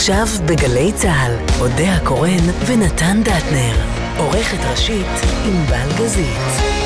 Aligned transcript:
עכשיו 0.00 0.26
בגלי 0.46 0.92
צה"ל, 0.92 1.60
אודה 1.60 1.94
הקורן 1.94 2.44
ונתן 2.66 3.20
דטנר. 3.22 3.74
עורכת 4.18 4.64
ראשית 4.70 5.06
ענבל 5.44 5.88
גזית. 5.98 6.79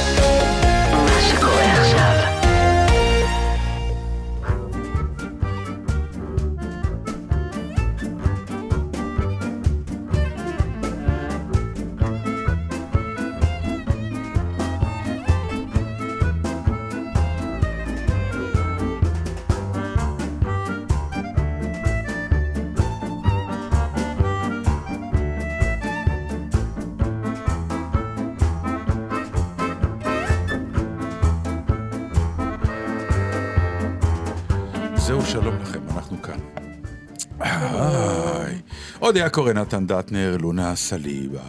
עוד 39.15 39.21
היה 39.21 39.31
קורא 39.31 39.53
נתן 39.53 39.87
דטנר, 39.87 40.37
לונה 40.41 40.77
סליבה 40.77 41.41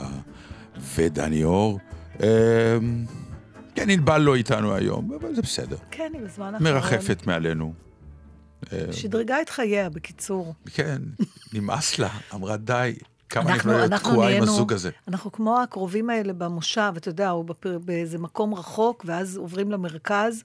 ודני 0.96 1.44
אור. 1.44 1.80
אמ, 2.20 2.26
כן, 3.76 3.90
ענבל 3.90 4.18
לא 4.18 4.36
איתנו 4.36 4.74
היום, 4.76 5.14
אבל 5.14 5.36
זה 5.36 5.41
בסדר. 5.41 5.76
כן, 5.91 6.12
היא 6.14 6.22
בזמן 6.22 6.54
האחרון. 6.55 6.74
מרחפת 6.74 7.24
מעלינו. 7.28 7.74
שדרגה 8.91 9.41
את 9.41 9.50
חייה, 9.50 9.90
בקיצור. 9.90 10.54
כן, 10.74 11.02
נמאס 11.54 12.00
לה, 12.00 12.10
אמרה 12.34 12.58
די. 12.58 12.96
כמה 13.30 13.44
אני 13.44 13.54
אנחנו- 13.54 13.72
יכולה 13.72 13.88
להיות 13.88 14.02
תקועה 14.02 14.38
עם 14.38 14.44
הזוג 14.44 14.74
הזה. 14.74 14.90
אנחנו 15.07 15.32
כמו 15.32 15.62
הקרובים 15.62 16.10
האלה 16.10 16.34
במושב, 16.34 16.94
אתה 16.98 17.10
יודע, 17.10 17.29
הוא 17.29 17.46
בפר- 17.46 17.79
באיזה 17.79 18.18
מקום 18.18 18.54
רחוק, 18.54 19.05
ואז 19.07 19.38
עוברים 19.38 19.72
למרכז, 19.72 20.44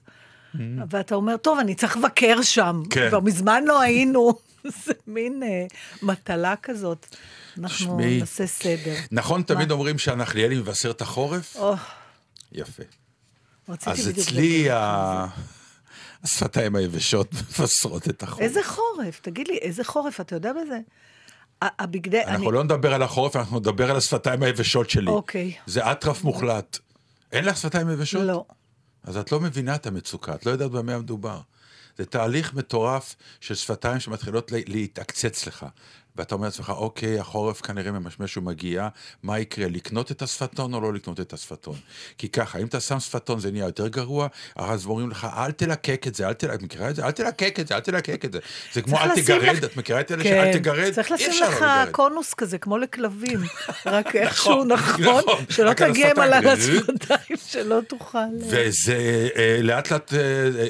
ואתה 0.89 1.15
אומר, 1.15 1.37
טוב, 1.37 1.59
אני 1.59 1.75
צריך 1.75 1.97
לבקר 1.97 2.41
שם. 2.41 2.81
כן. 2.89 3.09
כבר 3.09 3.19
מזמן 3.19 3.63
לא 3.65 3.81
היינו. 3.81 4.33
זה 4.85 4.93
מין 5.07 5.43
אה, 5.43 5.65
מטלה 6.01 6.55
כזאת. 6.63 7.05
אנחנו 7.57 7.75
תשמעי. 7.75 8.19
נעשה 8.19 8.47
סדר. 8.47 8.95
נכון, 9.11 9.41
תמיד 9.43 9.67
מה? 9.67 9.73
אומרים 9.73 9.97
שהנחליאלי 9.99 10.55
מבשר 10.59 10.91
את 10.91 11.01
החורף? 11.01 11.55
או, 11.55 11.73
יפה. 12.51 12.83
אז 13.85 14.09
אצלי 14.09 14.71
ה- 14.71 15.25
השפתיים 16.23 16.75
היבשות 16.75 17.33
מבשרות 17.59 18.09
את 18.09 18.23
החורף. 18.23 18.41
איזה 18.41 18.59
חורף? 18.63 19.19
תגיד 19.21 19.47
לי, 19.47 19.57
איזה 19.57 19.83
חורף? 19.83 20.21
אתה 20.21 20.35
יודע 20.35 20.51
בזה? 20.53 20.79
הבגדי... 21.61 22.23
אנחנו 22.23 22.45
אני- 22.49 22.55
לא 22.55 22.63
נדבר 22.63 22.93
על 22.93 23.03
החורף, 23.03 23.35
אנחנו 23.35 23.59
נדבר 23.59 23.91
על 23.91 23.97
השפתיים 23.97 24.43
היבשות 24.43 24.89
שלי. 24.89 25.07
אוקיי. 25.11 25.53
זה 25.65 25.91
אטרף 25.91 26.23
מוחלט. 26.23 26.77
אין 27.31 27.45
לך 27.45 27.57
שפתיים 27.57 27.89
יבשות? 27.89 28.21
לא. 28.23 28.45
אז 29.03 29.17
את 29.17 29.31
לא 29.31 29.39
מבינה 29.39 29.75
את 29.75 29.87
המצוקה, 29.87 30.35
את 30.35 30.45
לא 30.45 30.51
יודעת 30.51 30.71
במה 30.71 30.99
מדובר. 30.99 31.39
זה 31.97 32.05
תהליך 32.05 32.53
מטורף 32.53 33.15
של 33.39 33.55
שפתיים 33.55 33.99
שמתחילות 33.99 34.51
לה- 34.51 34.59
להתעקצץ 34.67 35.47
לך. 35.47 35.65
ואתה 36.15 36.35
אומר 36.35 36.45
לעצמך, 36.45 36.69
אוקיי, 36.69 37.19
החורף 37.19 37.61
כנראה 37.61 37.91
ממשמש 37.91 38.37
ומגיע, 38.37 38.87
מה 39.23 39.39
יקרה, 39.39 39.67
לקנות 39.69 40.11
את 40.11 40.21
השפתון 40.21 40.73
או 40.73 40.81
לא 40.81 40.93
לקנות 40.93 41.19
את 41.19 41.33
השפתון? 41.33 41.75
כי 42.17 42.29
ככה, 42.29 42.59
אם 42.59 42.65
אתה 42.65 42.79
שם 42.79 42.99
שפתון 42.99 43.39
זה 43.39 43.51
נהיה 43.51 43.65
יותר 43.65 43.87
גרוע, 43.87 44.27
אז 44.55 44.85
אומרים 44.85 45.09
לך, 45.09 45.27
אל 45.37 45.51
תלקק 45.51 46.07
את 46.07 46.15
זה, 46.15 46.27
אל 46.27 46.33
תלקק, 46.33 46.61
מכירה 46.61 46.89
את 46.89 46.95
זה? 46.95 47.05
אל 47.05 47.11
תלקק 47.11 47.59
את 47.59 47.67
זה, 47.67 47.75
אל 47.75 47.79
תלקק 47.79 48.25
את 48.25 48.33
זה. 48.33 48.39
זה 48.73 48.81
כמו 48.81 48.97
אל 48.99 49.15
תגרד, 49.15 49.43
לך- 49.55 49.63
את 49.63 49.77
מכירה 49.77 50.01
את 50.01 50.11
אלה 50.11 50.23
כן, 50.23 50.29
שאל 50.29 50.53
תגרד? 50.53 50.93
צריך 50.93 51.11
לשים 51.11 51.33
לא 51.41 51.47
לך. 51.47 51.65
קונוס 51.91 52.33
כזה, 52.33 52.57
כמו 52.57 52.77
לכלבים. 52.77 53.39
רק 53.85 54.15
איכשהו 54.15 54.63
נכון, 54.63 55.01
נכון, 55.01 55.45
שלא 55.49 55.67
על 55.69 55.73
תגיע 55.73 56.11
על 56.17 56.33
השפתיים. 56.33 56.79
השפתיים, 56.89 57.39
שלא 57.51 57.79
תוכל... 57.87 58.17
וזה 58.49 58.97
אה, 59.35 59.59
לאט 59.61 59.91
לאט, 59.91 60.13
אה, 60.13 60.19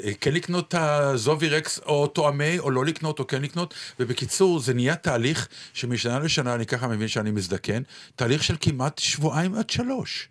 אה, 0.03 0.11
כן 0.21 0.33
לקנות 0.33 0.67
את 0.67 0.75
הזובי 0.77 1.49
רקס 1.49 1.79
או 1.85 2.07
תואמי, 2.07 2.59
או 2.59 2.71
לא 2.71 2.85
לקנות, 2.85 3.19
או 3.19 3.27
כן 3.27 3.41
לקנות, 3.41 3.73
ובקיצור, 3.99 4.59
זה 4.59 4.73
נהיה 4.73 4.95
תהליך 4.95 5.30
שמשנה 5.73 6.19
לשנה, 6.19 6.55
אני 6.55 6.65
ככה 6.65 6.87
מבין 6.87 7.07
שאני 7.07 7.31
מזדקן, 7.31 7.81
תהליך 8.15 8.43
של 8.43 8.55
כמעט 8.61 8.99
שבועיים 8.99 9.55
עד 9.55 9.69
שלוש. 9.69 10.27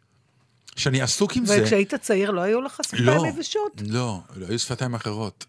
שאני 0.76 1.02
עסוק 1.02 1.36
עם 1.36 1.46
זה. 1.46 1.62
וכשהיית 1.62 1.94
צעיר 1.94 2.30
לא 2.30 2.40
היו 2.40 2.60
לך 2.60 2.80
שפתיים 2.86 3.06
לא, 3.06 3.26
יבשות? 3.26 3.82
לא, 3.86 4.20
לא, 4.36 4.46
היו 4.48 4.58
שפתיים 4.58 4.94
אחרות, 4.94 5.46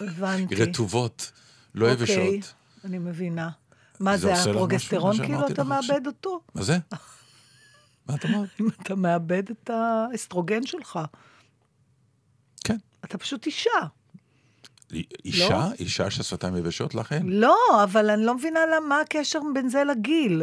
הבנתי. 0.00 0.54
רטובות, 0.54 1.32
לא 1.74 1.90
אוקיי, 1.90 2.02
יבשות. 2.02 2.54
אני 2.84 2.98
מבינה. 2.98 3.50
מה 4.00 4.16
זה 4.16 4.34
זה, 4.34 4.50
הפרוגסטרון 4.50 5.16
כאילו 5.16 5.46
אתה? 5.46 5.64
מאבד 5.64 6.06
אותו? 6.06 6.40
מה 6.54 6.62
זה? 6.62 6.78
מה 8.08 8.14
את 8.14 8.24
אמרת? 8.24 8.48
אם 8.60 8.68
אתה 8.68 8.94
מאבד 8.94 9.42
את 9.50 9.70
האסטרוגן 9.70 10.66
שלך. 10.66 10.98
כן. 12.64 12.76
אתה 13.04 13.18
פשוט 13.18 13.46
אישה. 13.46 13.70
אישה? 15.24 15.68
אישה 15.78 16.10
שהשפתיים 16.10 16.56
יבשות 16.56 16.94
לכן? 16.94 17.22
לא, 17.24 17.56
אבל 17.84 18.10
אני 18.10 18.26
לא 18.26 18.34
מבינה 18.34 18.60
למה 18.66 18.86
מה 18.88 19.00
הקשר 19.00 19.38
בין 19.54 19.68
זה 19.68 19.84
לגיל. 19.84 20.42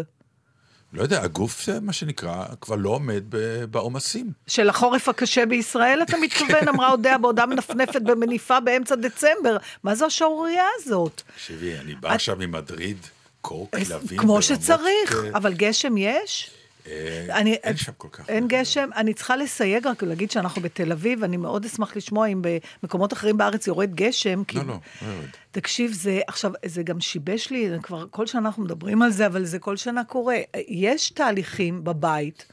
לא 0.93 1.01
יודע, 1.01 1.23
הגוף, 1.23 1.69
מה 1.81 1.93
שנקרא, 1.93 2.45
כבר 2.61 2.75
לא 2.75 2.89
עומד 2.89 3.23
בעומסים. 3.71 4.31
של 4.47 4.69
החורף 4.69 5.09
הקשה 5.09 5.45
בישראל, 5.45 5.99
אתה 6.03 6.17
מתכוון, 6.17 6.67
אמרה 6.73 6.91
אודיה 6.91 7.17
בעודה 7.17 7.45
מנפנפת 7.45 8.01
במניפה 8.01 8.59
באמצע 8.59 8.95
דצמבר. 8.95 9.57
מה 9.83 9.95
זו 9.95 10.05
השערורייה 10.05 10.65
הזאת? 10.75 11.21
תקשיבי, 11.35 11.77
אני 11.77 11.95
בא 11.95 12.13
עכשיו 12.13 12.35
ממדריד, 12.39 12.97
קור 13.41 13.67
כלבים. 13.71 14.17
כמו 14.17 14.27
ברמות, 14.27 14.43
שצריך, 14.43 15.15
אה, 15.23 15.29
אבל 15.33 15.53
גשם 15.53 15.97
יש? 15.97 16.51
אה, 16.87 17.25
אני- 17.29 17.53
אין 17.53 17.77
שם 17.77 17.91
כל 17.97 18.07
כך. 18.11 18.29
אין. 18.29 18.47
גשם, 18.47 18.89
אני 18.95 19.13
צריכה 19.13 19.35
לסייג 19.35 19.87
רק 19.87 20.03
להגיד 20.03 20.31
שאנחנו 20.31 20.61
בתל 20.61 20.91
אביב, 20.91 21.23
אני 21.23 21.37
מאוד 21.37 21.65
אשמח 21.65 21.95
לשמוע 21.95 22.27
אם 22.27 22.41
במקומות 22.83 23.13
אחרים 23.13 23.37
בארץ 23.37 23.67
יורד 23.67 23.95
גשם. 23.95 24.43
כי- 24.43 24.57
לא, 24.57 24.63
לא, 24.65 24.73
לא 25.01 25.07
יורד. 25.07 25.25
תקשיב, 25.51 25.91
זה 25.93 26.19
עכשיו, 26.27 26.51
זה 26.65 26.83
גם 26.83 26.99
שיבש 26.99 27.49
לי, 27.49 27.69
כבר 27.83 28.05
כל 28.11 28.27
שנה 28.27 28.41
אנחנו 28.41 28.63
מדברים 28.63 29.01
על 29.01 29.11
זה, 29.11 29.25
אבל 29.25 29.45
זה 29.45 29.59
כל 29.59 29.77
שנה 29.77 30.03
קורה. 30.03 30.35
יש 30.67 31.09
תהליכים 31.11 31.83
בבית 31.83 32.45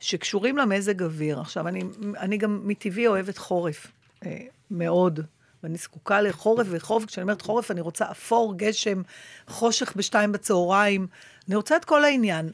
שקשורים 0.00 0.56
למזג 0.56 1.02
אוויר. 1.02 1.40
עכשיו, 1.40 1.68
אני, 1.68 1.82
אני 2.18 2.36
גם 2.36 2.60
מטבעי 2.64 3.06
אוהבת 3.06 3.38
חורף, 3.38 3.86
אה, 4.26 4.36
מאוד. 4.70 5.20
ואני 5.62 5.76
זקוקה 5.78 6.20
לחורף 6.20 6.66
וחורף, 6.70 7.04
כשאני 7.04 7.22
אומרת 7.22 7.42
חורף, 7.42 7.70
אני 7.70 7.80
רוצה 7.80 8.10
אפור, 8.10 8.54
גשם, 8.56 9.02
חושך 9.48 9.92
בשתיים 9.96 10.32
בצהריים. 10.32 11.06
אני 11.48 11.56
רוצה 11.56 11.76
את 11.76 11.84
כל 11.84 12.04
העניין. 12.04 12.50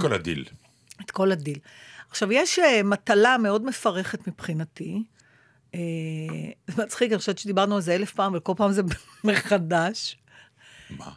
כל 0.00 0.12
הדיל. 0.12 0.44
את 1.00 1.10
כל 1.10 1.32
הדיל. 1.32 1.58
עכשיו, 2.10 2.32
יש 2.32 2.58
uh, 2.58 2.62
מטלה 2.84 3.38
מאוד 3.38 3.64
מפרכת 3.64 4.28
מבחינתי. 4.28 5.02
Uh, 5.72 5.76
זה 6.66 6.82
מצחיק, 6.84 7.10
אני 7.10 7.18
חושבת 7.18 7.38
שדיברנו 7.38 7.74
על 7.74 7.80
זה 7.80 7.94
אלף 7.94 8.12
פעם, 8.12 8.32
וכל 8.36 8.52
פעם 8.56 8.72
זה 8.72 8.82
מחדש. 9.24 10.16
מה? 10.90 11.12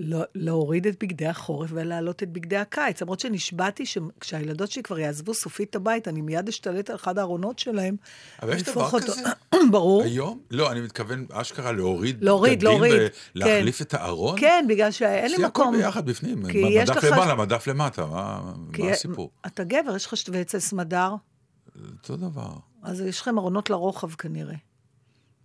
לא, 0.00 0.22
להוריד 0.34 0.86
את 0.86 1.02
בגדי 1.02 1.26
החורף 1.26 1.70
ולהעלות 1.72 2.22
את 2.22 2.32
בגדי 2.32 2.56
הקיץ. 2.56 3.02
למרות 3.02 3.20
שנשבעתי 3.20 3.86
שכשהילדות 3.86 4.70
שלי 4.70 4.82
כבר 4.82 4.98
יעזבו 4.98 5.34
סופית 5.34 5.70
את 5.70 5.76
הבית, 5.76 6.08
אני 6.08 6.20
מיד 6.20 6.48
אשתלט 6.48 6.90
על 6.90 6.96
אחד 6.96 7.18
הארונות 7.18 7.58
שלהם. 7.58 7.96
אבל 8.42 8.56
יש 8.56 8.62
דבר 8.62 8.84
אותו. 8.84 8.98
כזה? 8.98 9.22
ברור. 9.72 10.02
היום? 10.02 10.40
לא, 10.50 10.72
אני 10.72 10.80
מתכוון 10.80 11.26
אשכרה 11.32 11.72
להוריד 11.72 12.24
להוריד, 12.24 12.62
להוריד, 12.62 13.10
ולהחליף 13.36 13.82
את 13.82 13.94
הארון? 13.94 14.40
כן, 14.40 14.64
בגלל 14.68 14.90
שאין 14.90 15.30
לי 15.30 15.34
אצלי 15.34 15.44
הכל 15.44 15.62
מקום. 15.62 15.76
ביחד 15.76 16.06
בפנים. 16.06 16.42
מדף 16.42 17.04
למעלה, 17.04 17.34
מדף 17.34 17.66
למטה, 17.66 18.06
מה 18.06 18.40
מה 18.78 18.90
הסיפור? 18.90 19.30
אתה 19.46 19.64
גבר, 19.64 19.96
יש 19.96 20.06
לך 20.06 20.14
ואצל 20.32 20.58
סמדר, 20.58 21.14
אותו 21.92 22.16
דבר. 22.16 22.52
אז 22.82 23.00
יש 23.00 23.20
לכם 23.20 23.38
ארונות 23.38 23.70
לרוחב 23.70 24.10
כנראה. 24.10 24.54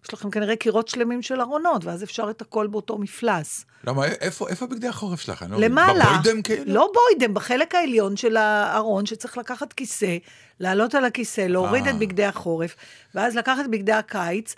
יש 0.05 0.13
לכם 0.13 0.29
כנראה 0.31 0.55
קירות 0.55 0.87
שלמים 0.87 1.21
של 1.21 1.41
ארונות, 1.41 1.85
ואז 1.85 2.03
אפשר 2.03 2.29
את 2.29 2.41
הכל 2.41 2.67
באותו 2.67 2.97
מפלס. 2.97 3.65
למה, 3.83 4.05
איפה 4.05 4.47
איפה 4.49 4.65
בגדי 4.67 4.87
החורף 4.87 5.21
שלך? 5.21 5.43
אני 5.43 5.51
לא. 5.51 5.59
למעלה. 5.59 6.05
בבוידם 6.05 6.41
כאילו? 6.41 6.73
לא 6.73 6.91
בוידם, 6.93 7.33
בחלק 7.33 7.75
העליון 7.75 8.17
של 8.17 8.37
הארון, 8.37 9.05
שצריך 9.05 9.37
לקחת 9.37 9.73
כיסא, 9.73 10.17
לעלות 10.59 10.95
על 10.95 11.05
הכיסא, 11.05 11.41
להוריד 11.41 11.85
אה. 11.85 11.91
את 11.91 11.99
בגדי 11.99 12.25
החורף, 12.25 12.75
ואז 13.15 13.35
לקחת 13.35 13.65
בגדי 13.71 13.91
הקיץ, 13.91 14.55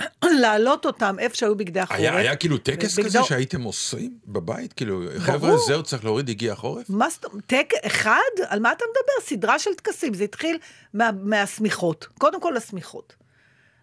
להעלות 0.40 0.86
אותם 0.86 1.16
איפה 1.18 1.36
שהיו 1.36 1.56
בגדי 1.56 1.80
החורף. 1.80 2.00
היה, 2.00 2.16
היה 2.16 2.36
כאילו 2.36 2.58
טקס 2.58 2.92
ובגדו- 2.98 3.04
כזה 3.04 3.22
שהייתם 3.22 3.62
עושים 3.62 4.18
בבית? 4.26 4.72
כאילו, 4.72 5.02
חבר'ה, 5.18 5.56
זהו, 5.66 5.82
צריך 5.82 6.04
להוריד, 6.04 6.28
הגיע 6.28 6.52
החורף? 6.52 6.90
מה 6.90 7.10
זאת 7.10 7.24
אומרת? 7.24 7.44
טק 7.46 7.68
אחד? 7.86 8.20
על 8.46 8.60
מה 8.60 8.72
אתה 8.72 8.84
מדבר? 8.90 9.26
סדרה 9.28 9.58
של 9.58 9.70
טקסים. 9.74 10.14
זה 10.14 10.24
התחיל 10.24 10.58
מה, 10.94 11.10
מהשמיכות. 11.22 12.06
קודם 12.18 12.40
כל 12.40 12.56
השמיכות. 12.56 13.14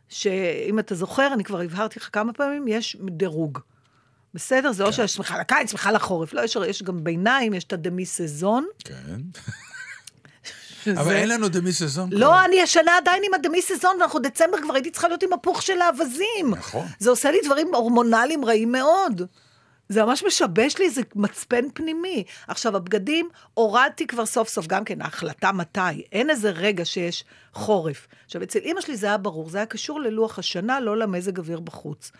שאם 0.09 0.79
אתה 0.79 0.95
זוכר, 0.95 1.33
אני 1.33 1.43
כבר 1.43 1.61
הבהרתי 1.61 1.99
לך 1.99 2.09
כמה 2.11 2.33
פעמים, 2.33 2.67
יש 2.67 2.97
דירוג. 3.11 3.59
בסדר? 4.33 4.71
זה 4.71 4.83
לא 4.83 4.87
כן. 4.87 4.93
שיש 4.95 5.13
שמיכה 5.13 5.39
לקיץ, 5.39 5.69
שמיכה 5.69 5.91
לחורף. 5.91 6.33
לא, 6.33 6.41
יש, 6.41 6.57
יש 6.67 6.83
גם 6.83 7.03
ביניים, 7.03 7.53
יש 7.53 7.63
את 7.63 7.73
הדמי 7.73 8.05
סזון. 8.05 8.65
כן. 8.83 9.21
שזה... 10.83 11.01
אבל 11.01 11.15
אין 11.15 11.29
לנו 11.29 11.49
דמי 11.49 11.73
סזון. 11.73 12.09
כבר. 12.09 12.19
לא, 12.19 12.45
אני 12.45 12.61
השנה 12.61 12.97
עדיין 12.97 13.23
עם 13.25 13.33
הדמי 13.33 13.61
סזון, 13.61 13.97
ואנחנו 13.99 14.19
דצמבר 14.19 14.61
כבר 14.61 14.73
הייתי 14.73 14.91
צריכה 14.91 15.07
להיות 15.07 15.23
עם 15.23 15.33
הפוך 15.33 15.61
של 15.61 15.81
האווזים. 15.81 16.49
נכון. 16.49 16.87
זה 16.99 17.09
עושה 17.09 17.31
לי 17.31 17.37
דברים 17.45 17.75
הורמונליים 17.75 18.45
רעים 18.45 18.71
מאוד. 18.71 19.21
זה 19.89 20.03
ממש 20.05 20.23
משבש 20.23 20.77
לי 20.77 20.85
איזה 20.85 21.01
מצפן 21.15 21.65
פנימי. 21.73 22.23
עכשיו, 22.47 22.75
הבגדים, 22.75 23.29
הורדתי 23.53 24.07
כבר 24.07 24.25
סוף 24.25 24.49
סוף, 24.49 24.67
גם 24.67 24.83
כן, 24.83 25.01
ההחלטה 25.01 25.51
מתי. 25.51 26.01
אין 26.11 26.29
איזה 26.29 26.49
רגע 26.49 26.85
שיש 26.85 27.23
חורף. 27.53 28.07
עכשיו, 28.25 28.43
אצל 28.43 28.59
אימא 28.59 28.81
שלי 28.81 28.97
זה 28.97 29.07
היה 29.07 29.17
ברור, 29.17 29.49
זה 29.49 29.57
היה 29.57 29.65
קשור 29.65 30.01
ללוח 30.01 30.39
השנה, 30.39 30.79
לא 30.79 30.97
למזג 30.97 31.39
אוויר 31.39 31.59
בחוץ. 31.59 32.11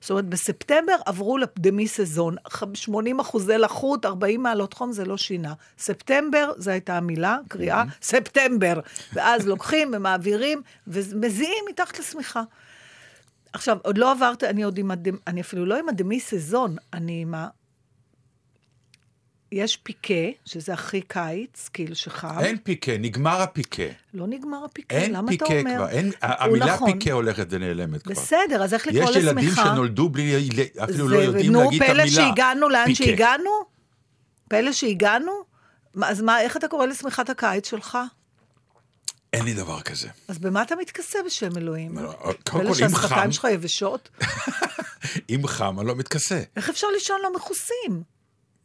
זאת 0.00 0.10
אומרת, 0.10 0.24
בספטמבר 0.24 0.96
עברו 1.06 1.38
לדמי 1.38 1.88
סזון, 1.88 2.36
80 2.74 3.20
אחוזי 3.20 3.58
לחות, 3.58 4.04
40 4.06 4.42
מעלות 4.42 4.74
חום, 4.74 4.92
זה 4.92 5.04
לא 5.04 5.16
שינה. 5.16 5.52
ספטמבר, 5.78 6.52
זו 6.56 6.70
הייתה 6.70 6.96
המילה, 6.96 7.38
קריאה, 7.48 7.82
ספטמבר. 8.02 8.80
ואז 9.12 9.46
לוקחים 9.46 9.90
ומעבירים 9.94 10.62
ומזיעים 10.86 11.64
מתחת 11.70 11.98
לשמיכה. 11.98 12.42
עכשיו, 13.52 13.76
עוד 13.82 13.98
לא 13.98 14.12
עברת, 14.12 14.44
אני 14.44 14.62
עוד 14.62 14.78
עם 14.78 14.90
הדמ... 14.90 15.14
אני 15.26 15.40
אפילו 15.40 15.66
לא 15.66 15.78
עם 15.78 15.88
הדמי 15.88 16.20
סזון, 16.20 16.76
אני 16.92 17.22
עם 17.22 17.34
ה... 17.34 17.48
יש 19.52 19.76
פיקה, 19.76 20.14
שזה 20.44 20.72
הכי 20.72 21.00
קיץ, 21.00 21.68
כאילו 21.72 21.94
שחם. 21.94 22.38
אין 22.40 22.58
פיקה, 22.62 22.92
נגמר 22.98 23.42
הפיקה. 23.42 23.82
לא 24.14 24.26
נגמר 24.26 24.64
הפיקה, 24.64 24.96
למה 25.08 25.18
אתה 25.32 25.44
פיקה 25.44 25.58
אומר? 25.60 25.74
כבר, 25.76 25.88
אין, 25.88 26.06
הוא 26.06 26.12
המילה 26.38 26.74
נכון. 26.74 26.92
פיקה 26.92 27.12
הולכת 27.12 27.46
ונעלמת 27.50 28.02
כבר. 28.02 28.12
בסדר, 28.14 28.62
אז 28.64 28.74
איך 28.74 28.86
לקרוא 28.86 29.02
יש 29.10 29.16
לשמיכה? 29.16 29.30
ילדים 29.30 29.50
שנולדו 29.54 30.08
בלי, 30.08 30.48
אפילו 30.84 31.08
לא 31.08 31.16
זה- 31.16 31.22
יודעים 31.24 31.52
נו, 31.52 31.62
להגיד 31.62 31.82
את 31.82 31.88
המילה. 31.88 32.04
פלא 32.04 32.12
שהגענו 32.12 32.68
לאן 32.68 32.84
פיקה. 32.86 33.04
שהגענו? 33.04 33.50
פלא 34.48 34.72
שהגענו? 34.72 35.32
אז 36.02 36.20
מה, 36.20 36.40
איך 36.40 36.56
אתה 36.56 36.68
קורא 36.68 36.86
לשמיכת 36.86 37.30
הקיץ 37.30 37.70
שלך? 37.70 37.98
אין 39.32 39.44
לי 39.44 39.54
דבר 39.54 39.80
כזה. 39.80 40.08
אז 40.28 40.38
במה 40.38 40.62
אתה 40.62 40.76
מתכסה 40.76 41.18
בשם 41.26 41.56
אלוהים? 41.56 41.98
לא, 41.98 42.12
קודם 42.22 42.34
כל, 42.44 42.58
אם 42.58 42.74
חם, 42.74 42.74
שהשפתיים 42.74 43.32
שלך 43.32 43.46
יבשות? 43.52 44.08
אם 45.30 45.46
חם, 45.46 45.80
אני 45.80 45.88
לא 45.88 45.96
מתכסה. 45.96 46.42
איך 46.56 46.68
אפשר 46.68 46.86
לישון 46.94 47.20
לא 47.22 47.34
מכוסים? 47.34 48.02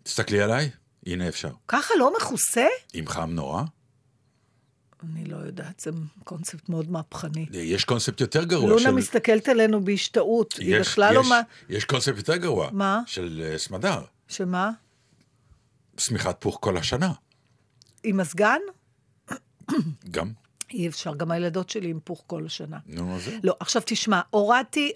תסתכלי 0.04 0.42
עליי, 0.42 0.70
הנה 1.06 1.28
אפשר. 1.28 1.52
ככה 1.68 1.94
לא 2.00 2.14
מכוסה? 2.18 2.68
אם 2.96 3.08
חם 3.08 3.30
נורא, 3.32 3.64
אני 5.04 5.26
לא 5.26 5.38
יודעת, 5.38 5.80
זה 5.80 5.92
קונספט 6.24 6.70
מאוד 6.70 6.92
מהפכני. 6.92 7.46
יש 7.52 7.84
קונספט 7.86 8.22
יותר 8.22 8.44
גרוע 8.44 8.70
לונה 8.70 8.82
של... 8.82 8.92
מסתכלת 8.92 9.48
עלינו 9.48 9.86
בהשתאות, 9.86 10.54
היא 10.54 10.80
בכלל 10.80 11.14
לא 11.14 11.30
מה... 11.30 11.42
יש 11.70 11.86
קונספט 11.86 12.18
יותר 12.18 12.36
גרוע. 12.36 12.70
מה? 12.72 13.02
של 13.06 13.44
אה, 13.46 13.58
סמדר. 13.58 14.02
שמה? 14.28 14.72
שמיכת 15.98 16.36
פוך 16.40 16.58
כל 16.62 16.78
השנה. 16.78 17.12
עם 18.04 18.18
מזגן? 18.18 18.60
גם. 20.12 20.32
אי 20.74 20.88
אפשר, 20.88 21.16
גם 21.16 21.32
הילדות 21.32 21.70
שלי 21.70 21.90
עם 21.90 22.00
פוך 22.04 22.24
כל 22.28 22.46
השנה. 22.46 22.78
נו, 22.86 23.16
אז 23.16 23.24
זהו. 23.24 23.34
לא, 23.44 23.56
עכשיו 23.60 23.82
תשמע, 23.86 24.22
הורדתי, 24.30 24.92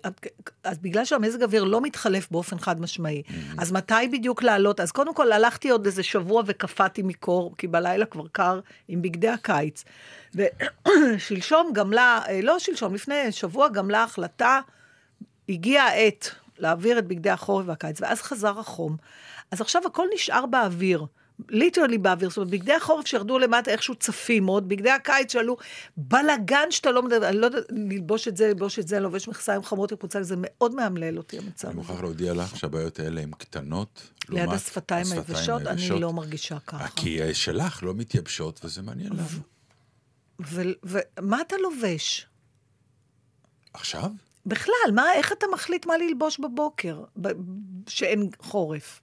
אז 0.63 0.77
בגלל 0.79 1.05
שהמזג 1.05 1.41
האוויר 1.41 1.63
לא 1.63 1.81
מתחלף 1.81 2.31
באופן 2.31 2.59
חד 2.59 2.81
משמעי, 2.81 3.23
אז 3.57 3.71
מתי 3.71 4.07
בדיוק 4.11 4.43
לעלות? 4.43 4.79
אז 4.79 4.91
קודם 4.91 5.15
כל 5.15 5.31
הלכתי 5.31 5.69
עוד 5.69 5.85
איזה 5.85 6.03
שבוע 6.03 6.43
וקפאתי 6.45 7.01
מקור, 7.03 7.55
כי 7.57 7.67
בלילה 7.67 8.05
כבר 8.05 8.27
קר 8.31 8.59
עם 8.87 9.01
בגדי 9.01 9.29
הקיץ. 9.29 9.83
ושלשום 10.35 11.71
גמלה, 11.73 12.21
אה, 12.27 12.39
לא 12.43 12.59
שלשום, 12.59 12.93
לפני 12.93 13.31
שבוע 13.31 13.69
גמלה 13.69 14.03
החלטה, 14.03 14.59
הגיעה 15.49 15.87
העת 15.87 16.31
להעביר 16.57 16.99
את 16.99 17.07
בגדי 17.07 17.29
החורף 17.29 17.65
והקיץ, 17.67 18.01
ואז 18.01 18.21
חזר 18.21 18.59
החום. 18.59 18.97
אז 19.51 19.61
עכשיו 19.61 19.81
הכל 19.85 20.07
נשאר 20.13 20.45
באוויר. 20.45 21.05
ליטרלי 21.49 21.97
באוויר, 21.97 22.29
זאת 22.29 22.37
אומרת, 22.37 22.49
בגדי 22.49 22.73
החורף 22.73 23.07
שירדו 23.07 23.39
למטה 23.39 23.71
איכשהו 23.71 23.95
צפים 23.95 24.47
עוד, 24.47 24.69
בגדי 24.69 24.89
הקיץ 24.89 25.33
שעלו, 25.33 25.57
בלאגן 25.97 26.67
שאתה 26.69 26.91
לא 26.91 27.03
מדבר, 27.03 27.29
אני 27.29 27.37
לא 27.37 27.45
יודעת, 27.45 27.63
ללבוש 27.69 28.27
את 28.27 28.37
זה, 28.37 28.47
ללבוש 28.47 28.79
את 28.79 28.87
זה, 28.87 28.99
לובש 28.99 29.27
מכסיים 29.27 29.63
חמות 29.63 29.93
וקבוצה, 29.93 30.23
זה 30.23 30.35
מאוד 30.37 30.75
מאמלל 30.75 31.17
אותי 31.17 31.37
המצב. 31.37 31.67
אני. 31.67 31.75
מוכרח 31.75 32.01
להודיע 32.01 32.33
לך 32.33 32.57
שהבעיות 32.57 32.99
האלה 32.99 33.21
הן 33.21 33.31
קטנות. 33.37 34.11
ליד 34.29 34.49
השפתיים 34.49 35.05
היבשות, 35.11 35.61
אני. 35.61 35.89
לא 35.89 36.13
מרגישה 36.13 36.59
ככה. 36.59 36.87
כי 36.95 37.33
שלך 37.33 37.83
לא 37.83 37.93
מתייבשות, 37.93 38.65
וזה 38.65 38.81
מעניין 38.81 39.13
למה. 39.13 39.23
ו- 40.39 40.61
ומה 40.83 41.41
אתה 41.41 41.55
לובש? 41.57 42.27
עכשיו? 43.73 44.11
בכלל, 44.45 44.91
מה, 44.93 45.13
איך 45.13 45.31
אתה 45.31 45.45
מחליט 45.53 45.85
מה 45.85 45.97
ללבוש 45.97 46.39
בבוקר, 46.39 47.03
ב- 47.21 47.29
שאין 47.87 48.29
חורף? 48.39 49.01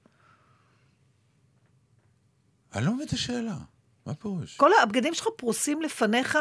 אני 2.74 2.86
לא 2.86 2.94
מבין 2.94 3.06
את 3.06 3.12
השאלה. 3.12 3.56
מה 4.06 4.14
פירוש? 4.14 4.56
כל 4.56 4.70
הבגדים 4.82 5.14
שלך 5.14 5.26
פרוסים 5.36 5.82
לפניך, 5.82 6.38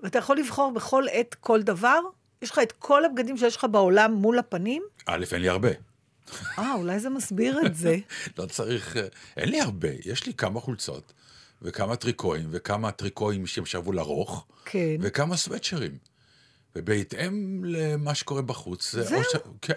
ואתה 0.00 0.18
יכול 0.18 0.38
לבחור 0.38 0.72
בכל 0.72 1.04
עת 1.12 1.34
כל 1.34 1.62
דבר? 1.62 1.98
יש 2.42 2.50
לך 2.50 2.60
את 2.62 2.72
כל 2.72 3.04
הבגדים 3.04 3.36
שיש 3.36 3.56
לך 3.56 3.66
בעולם 3.70 4.12
מול 4.12 4.38
הפנים? 4.38 4.82
א', 5.06 5.24
אין 5.32 5.42
לי 5.42 5.48
הרבה. 5.48 5.68
אה, 6.58 6.74
אולי 6.74 7.00
זה 7.00 7.10
מסביר 7.10 7.66
את 7.66 7.76
זה. 7.76 7.96
לא 8.38 8.46
צריך... 8.46 8.96
אה, 8.96 9.06
אין 9.36 9.48
לי 9.48 9.60
הרבה. 9.60 9.88
יש 10.04 10.26
לי 10.26 10.34
כמה 10.34 10.60
חולצות, 10.60 11.12
וכמה 11.62 11.96
טריקואים, 11.96 12.48
וכמה 12.50 12.92
טריקואים 12.92 13.46
שהם 13.46 13.66
שבו 13.66 13.92
לרוך, 13.92 14.46
כן. 14.64 14.96
וכמה 15.00 15.36
סוואטשרים. 15.36 15.98
ובהתאם 16.76 17.64
למה 17.64 18.14
שקורה 18.14 18.42
בחוץ... 18.42 18.92
זה 18.92 19.02
זהו. 19.02 19.24
ש... 19.24 19.36
כן. 19.62 19.74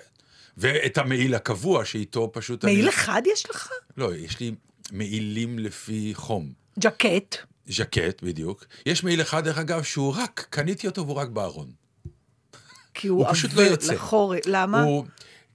ואת 0.57 0.97
המעיל 0.97 1.35
הקבוע, 1.35 1.85
שאיתו 1.85 2.31
פשוט... 2.33 2.65
מעיל 2.65 2.79
אני... 2.79 2.89
אחד 2.89 3.21
יש 3.25 3.49
לך? 3.49 3.69
לא, 3.97 4.15
יש 4.15 4.39
לי 4.39 4.55
מעילים 4.91 5.59
לפי 5.59 6.11
חום. 6.15 6.51
ג'קט. 6.79 7.35
ז'קט, 7.67 8.23
בדיוק. 8.23 8.65
יש 8.85 9.03
מעיל 9.03 9.21
אחד, 9.21 9.43
דרך 9.43 9.57
אגב, 9.57 9.83
שהוא 9.83 10.13
רק, 10.17 10.47
קניתי 10.49 10.87
אותו 10.87 11.05
והוא 11.05 11.15
רק 11.15 11.29
בארון. 11.29 11.71
כי 12.93 13.07
הוא 13.07 13.25
הוא 13.25 13.33
פשוט 13.33 13.53
לא 13.53 13.61
יוצא. 13.61 13.93
לחורף. 13.93 14.39
למה? 14.45 14.83
הוא, 14.83 15.05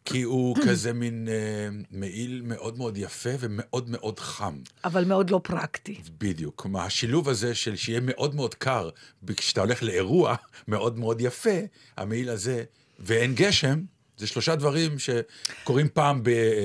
כי 0.04 0.22
הוא 0.22 0.56
כזה 0.68 0.92
מין 0.92 1.28
אה, 1.28 1.68
מעיל 1.90 2.42
מאוד 2.44 2.78
מאוד 2.78 2.96
יפה 2.96 3.30
ומאוד 3.40 3.90
מאוד 3.90 4.20
חם. 4.20 4.58
אבל 4.84 5.04
מאוד 5.04 5.30
לא 5.30 5.40
פרקטי. 5.44 6.00
בדיוק. 6.18 6.54
כלומר, 6.56 6.80
השילוב 6.80 7.28
הזה 7.28 7.54
של 7.54 7.76
שיהיה 7.76 8.00
מאוד 8.00 8.34
מאוד 8.34 8.54
קר, 8.54 8.90
כשאתה 9.36 9.60
הולך 9.60 9.82
לאירוע 9.82 10.34
מאוד 10.68 10.98
מאוד 10.98 11.20
יפה, 11.20 11.58
המעיל 11.96 12.30
הזה, 12.30 12.64
ואין 12.98 13.34
גשם, 13.34 13.80
זה 14.20 14.26
שלושה 14.26 14.56
דברים 14.56 14.96
שקורים 14.98 15.88
פעם 15.94 16.22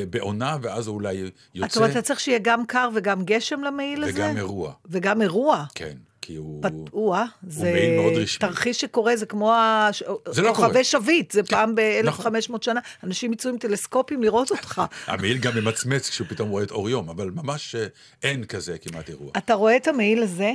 בעונה, 0.09 0.57
ואז 0.61 0.87
הוא 0.87 0.95
אולי 0.95 1.31
יוצא, 1.53 1.67
זאת 1.67 1.77
אומרת, 1.77 1.91
אתה 1.91 2.01
צריך 2.01 2.19
שיהיה 2.19 2.39
גם 2.41 2.65
קר 2.65 2.89
וגם 2.93 3.23
גשם 3.25 3.63
למעיל 3.63 4.03
הזה? 4.03 4.13
וגם 4.13 4.37
אירוע. 4.37 4.73
וגם 4.85 5.21
אירוע. 5.21 5.65
כן, 5.75 5.97
כי 6.21 6.35
הוא... 6.35 6.63
פתאוע, 6.63 7.25
זה 7.47 7.71
מעיל 7.71 7.99
מאוד 7.99 8.13
רשמי. 8.13 8.47
תרחיש 8.47 8.81
שקורה, 8.81 9.17
זה 9.17 9.25
כמו 9.25 9.53
הש... 9.53 10.03
זה 10.29 10.41
לא 10.41 10.53
כוכבי. 10.53 10.83
שביט, 10.83 11.31
זה 11.31 11.43
פעם 11.43 11.75
נכון. 12.03 12.33
ב-1500 12.33 12.57
שנה, 12.61 12.79
אנשים 13.03 13.33
יצאו 13.33 13.51
עם 13.51 13.57
טלסקופים 13.57 14.23
לראות 14.23 14.51
אותך. 14.51 14.81
המעיל 15.07 15.37
גם 15.37 15.55
ממצמץ 15.55 16.09
כשהוא 16.09 16.27
פתאום 16.27 16.49
רואה 16.49 16.63
את 16.63 16.71
אור 16.71 16.89
יום, 16.89 17.09
אבל 17.09 17.29
ממש 17.29 17.75
אה, 17.75 17.87
אין 18.23 18.45
כזה 18.45 18.77
כמעט 18.77 19.09
אירוע. 19.09 19.31
אתה 19.37 19.53
רואה 19.53 19.75
את 19.75 19.87
המעיל 19.87 20.23
הזה? 20.23 20.51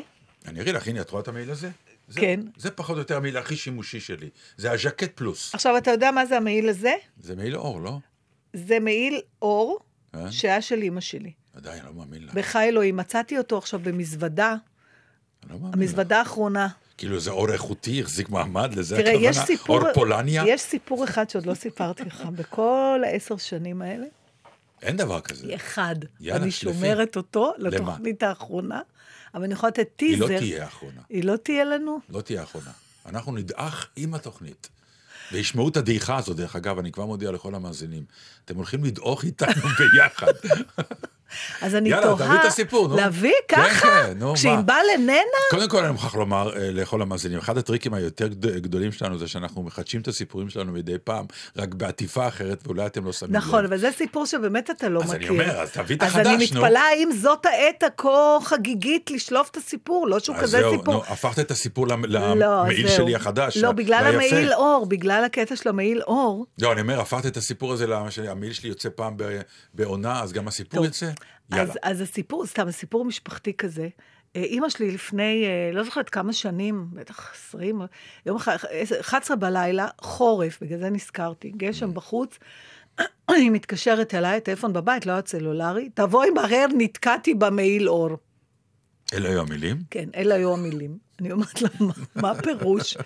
אני 0.48 0.60
אראה 0.60 0.72
לך, 0.72 0.88
הנה, 0.88 1.00
את 1.00 1.10
רואה 1.10 1.22
את 1.22 1.28
המעיל 1.28 1.50
הזה? 1.50 1.70
זה, 2.10 2.20
כן. 2.20 2.40
זה 2.56 2.70
פחות 2.70 2.94
או 2.94 3.00
יותר 3.00 3.16
המעיל 3.16 3.36
הכי 3.36 3.56
שימושי 3.56 4.00
שלי. 4.00 4.28
זה 4.56 4.72
הז'קט 4.72 5.10
פלוס. 5.16 5.54
עכשיו, 5.54 5.76
אתה 5.76 5.90
יודע 5.90 6.10
מה 6.10 6.26
זה 6.26 6.36
המעיל 6.36 6.68
הזה? 6.68 6.94
זה 7.20 7.36
מעיל 7.36 7.56
אור, 7.56 7.80
לא? 7.80 7.98
זה 8.52 8.80
מעיל 8.80 9.20
אור 9.42 9.78
אה? 10.14 10.32
שהיה 10.32 10.62
של 10.62 10.82
אימא 10.82 11.00
שלי. 11.00 11.32
עדיין, 11.54 11.84
לא 11.84 11.92
מאמין 11.92 12.26
לך. 12.26 12.34
בחי 12.34 12.68
אלוהים, 12.68 12.96
מצאתי 12.96 13.38
אותו 13.38 13.58
עכשיו 13.58 13.80
במזוודה, 13.80 14.50
אני 14.50 15.52
לא 15.52 15.58
מאמין 15.58 15.68
לך. 15.68 15.74
המזוודה 15.74 16.18
האחרונה. 16.18 16.68
כאילו 16.98 17.20
זה 17.20 17.30
אור 17.30 17.52
איכותי, 17.52 18.00
החזיק 18.00 18.28
מעמד, 18.28 18.74
לזה 18.74 18.96
תראה, 18.96 19.10
הכוונה? 19.10 19.30
יש 19.30 19.38
סיפור, 19.38 19.80
אור 19.82 19.92
פולניה? 19.94 20.44
יש 20.46 20.60
סיפור 20.60 21.04
אחד 21.04 21.30
שעוד 21.30 21.46
לא 21.46 21.54
סיפרתי 21.54 22.04
לך, 22.04 22.22
בכל 22.38 23.02
העשר 23.06 23.36
שנים 23.36 23.82
האלה, 23.82 24.06
אין 24.82 24.96
דבר 24.96 25.20
כזה. 25.20 25.54
אחד. 25.54 25.96
יאללה, 26.20 26.42
אני 26.42 26.50
שלפי. 26.50 26.74
שומרת 26.74 27.16
אותו 27.16 27.52
למה? 27.58 27.76
לתוכנית 27.76 28.22
האחרונה, 28.22 28.80
אבל 29.34 29.44
אני 29.44 29.54
יכולה 29.54 29.70
לתת 29.70 29.78
היא 29.78 30.16
טיזר. 30.16 30.25
לא 30.26 30.38
תהיה 30.38 30.64
האחרונה. 30.64 31.00
היא 31.10 31.25
לא 31.25 31.37
תהיה 31.37 31.64
לנו? 31.64 31.99
לא 32.08 32.20
תהיה 32.20 32.40
האחרונה. 32.40 32.70
אנחנו 33.06 33.32
נדעך 33.32 33.88
עם 33.96 34.14
התוכנית. 34.14 34.68
וישמעו 35.32 35.68
את 35.68 35.76
הדעיכה 35.76 36.16
הזאת, 36.16 36.37
דרך 36.37 36.56
אגב, 36.56 36.78
אני 36.78 36.92
כבר 36.92 37.06
מודיע 37.06 37.30
לכל 37.30 37.54
המאזינים. 37.54 38.04
אתם 38.44 38.56
הולכים 38.56 38.84
לדעוך 38.84 39.25
איתנו 39.25 39.62
ביחד. 39.78 40.32
אז 41.62 41.75
אני 41.75 41.88
יאללה, 41.88 42.02
תוהה... 42.06 42.28
תביא 42.28 42.40
את 42.40 42.44
הסיפור, 42.44 42.88
נו. 42.88 42.96
להביא 42.96 43.32
כן, 43.49 43.56
ככה? 43.56 43.80
כן, 44.06 44.12
נו, 44.18 44.28
מה? 44.28 44.34
כשענבל 44.34 44.75
איננה? 44.92 45.14
קודם 45.50 45.68
כל 45.68 45.84
אני 45.84 45.92
מוכרח 45.92 46.14
לומר 46.14 46.56
אה, 46.56 46.70
לכל 46.70 47.02
המאזינים, 47.02 47.38
אחד 47.38 47.58
הטריקים 47.58 47.94
היותר 47.94 48.26
גד- 48.28 48.46
גדולים 48.58 48.92
שלנו 48.92 49.18
זה 49.18 49.28
שאנחנו 49.28 49.62
מחדשים 49.62 50.00
את 50.00 50.08
הסיפורים 50.08 50.49
שלנו 50.50 50.72
מדי 50.72 50.99
פעם, 51.04 51.25
רק 51.56 51.75
בעטיפה 51.75 52.28
אחרת, 52.28 52.66
ואולי 52.66 52.87
אתם 52.87 53.04
לא 53.04 53.12
שמים 53.12 53.30
לב. 53.32 53.37
נכון, 53.37 53.64
אבל 53.64 53.78
זה 53.78 53.90
סיפור 53.96 54.26
שבאמת 54.26 54.70
אתה 54.70 54.88
לא 54.88 55.00
אז 55.02 55.08
מכיר. 55.14 55.18
אני 55.18 55.28
אומר, 55.28 55.60
אז 55.60 55.70
תביא 55.70 55.96
את 55.96 56.02
אז 56.02 56.16
אני 56.16 56.28
החדש, 56.34 56.52
נו. 56.52 56.60
מתפלאה 56.60 56.82
האם 56.82 57.10
זאת 57.12 57.46
העת 57.46 57.82
הכה 57.82 58.10
חגיגית 58.44 59.10
לשלוף 59.10 59.50
את 59.50 59.56
הסיפור, 59.56 60.08
לא 60.08 60.18
שהוא 60.18 60.37
אז 60.37 60.42
כזה 60.42 60.60
זהו, 60.60 60.78
סיפור. 60.78 60.94
נו, 60.94 61.02
הפכת 61.08 61.38
את 61.38 61.50
הסיפור 61.50 61.87
לא, 61.87 61.96
למעיל 62.34 62.88
זהו. 62.88 62.96
שלי 62.96 63.14
החדש. 63.14 63.56
לא, 63.56 63.72
בגלל. 63.72 64.06
המעיל 64.14 64.52
אור, 64.52 64.87
בגלל 64.88 65.22
הקטע 65.26 65.56
של 65.56 65.68
המעיל 65.68 66.02
אור. 66.02 66.46
לא, 66.62 66.72
אני 66.72 66.80
אומר, 66.80 67.00
הפכת 67.00 67.26
את 67.26 67.37
הסיפור 67.37 67.72
הזה, 67.72 67.87
למה 67.87 68.10
שהמעיל 68.10 68.52
שלי 68.52 68.68
יוצא 68.68 68.88
פעם 68.94 69.14
בעונה, 69.75 70.22
אז 70.22 70.32
גם 70.32 70.49
הסיפור 70.49 70.87
טוב. 70.87 71.10
יאללה. 71.52 71.62
אז, 71.62 71.78
אז 71.83 72.00
הסיפור, 72.00 72.47
סתם, 72.47 72.71
סיפור 72.71 73.04
משפחתי 73.04 73.54
כזה. 73.54 73.88
אה, 74.37 74.42
אימא 74.42 74.69
שלי 74.69 74.90
לפני, 74.90 75.45
אה, 75.47 75.71
לא 75.73 75.85
זוכרת 75.85 76.11
כמה 76.11 76.33
שנים, 76.33 76.87
בטח 76.92 77.33
20, 77.35 77.80
יום 78.26 78.37
אחד, 78.37 78.57
11 79.00 79.37
בלילה, 79.37 79.88
חורף, 80.00 80.59
בגלל 80.62 80.78
זה 80.78 80.90
נזכרתי, 80.90 81.52
גשם 81.57 81.95
בחוץ. 81.95 82.38
היא 83.28 83.50
מתקשרת 83.50 84.14
אליי, 84.14 84.37
הטלפון 84.37 84.73
בבית, 84.73 85.07
לא 85.07 85.12
היה 85.12 85.21
סלולרי, 85.26 85.88
תבואי 85.95 86.30
מהר, 86.30 86.66
נתקעתי 86.78 87.35
במעיל 87.35 87.88
אור. 87.88 88.11
אלה 89.14 89.28
היו 89.28 89.40
המילים? 89.40 89.76
כן, 89.90 90.09
אלה 90.16 90.35
היו 90.35 90.52
המילים. 90.52 90.99
אני 91.21 91.33
אומרת 91.33 91.62
לה, 91.62 91.69
מה, 91.80 91.92
מה 92.14 92.30
הפירוש? 92.30 92.97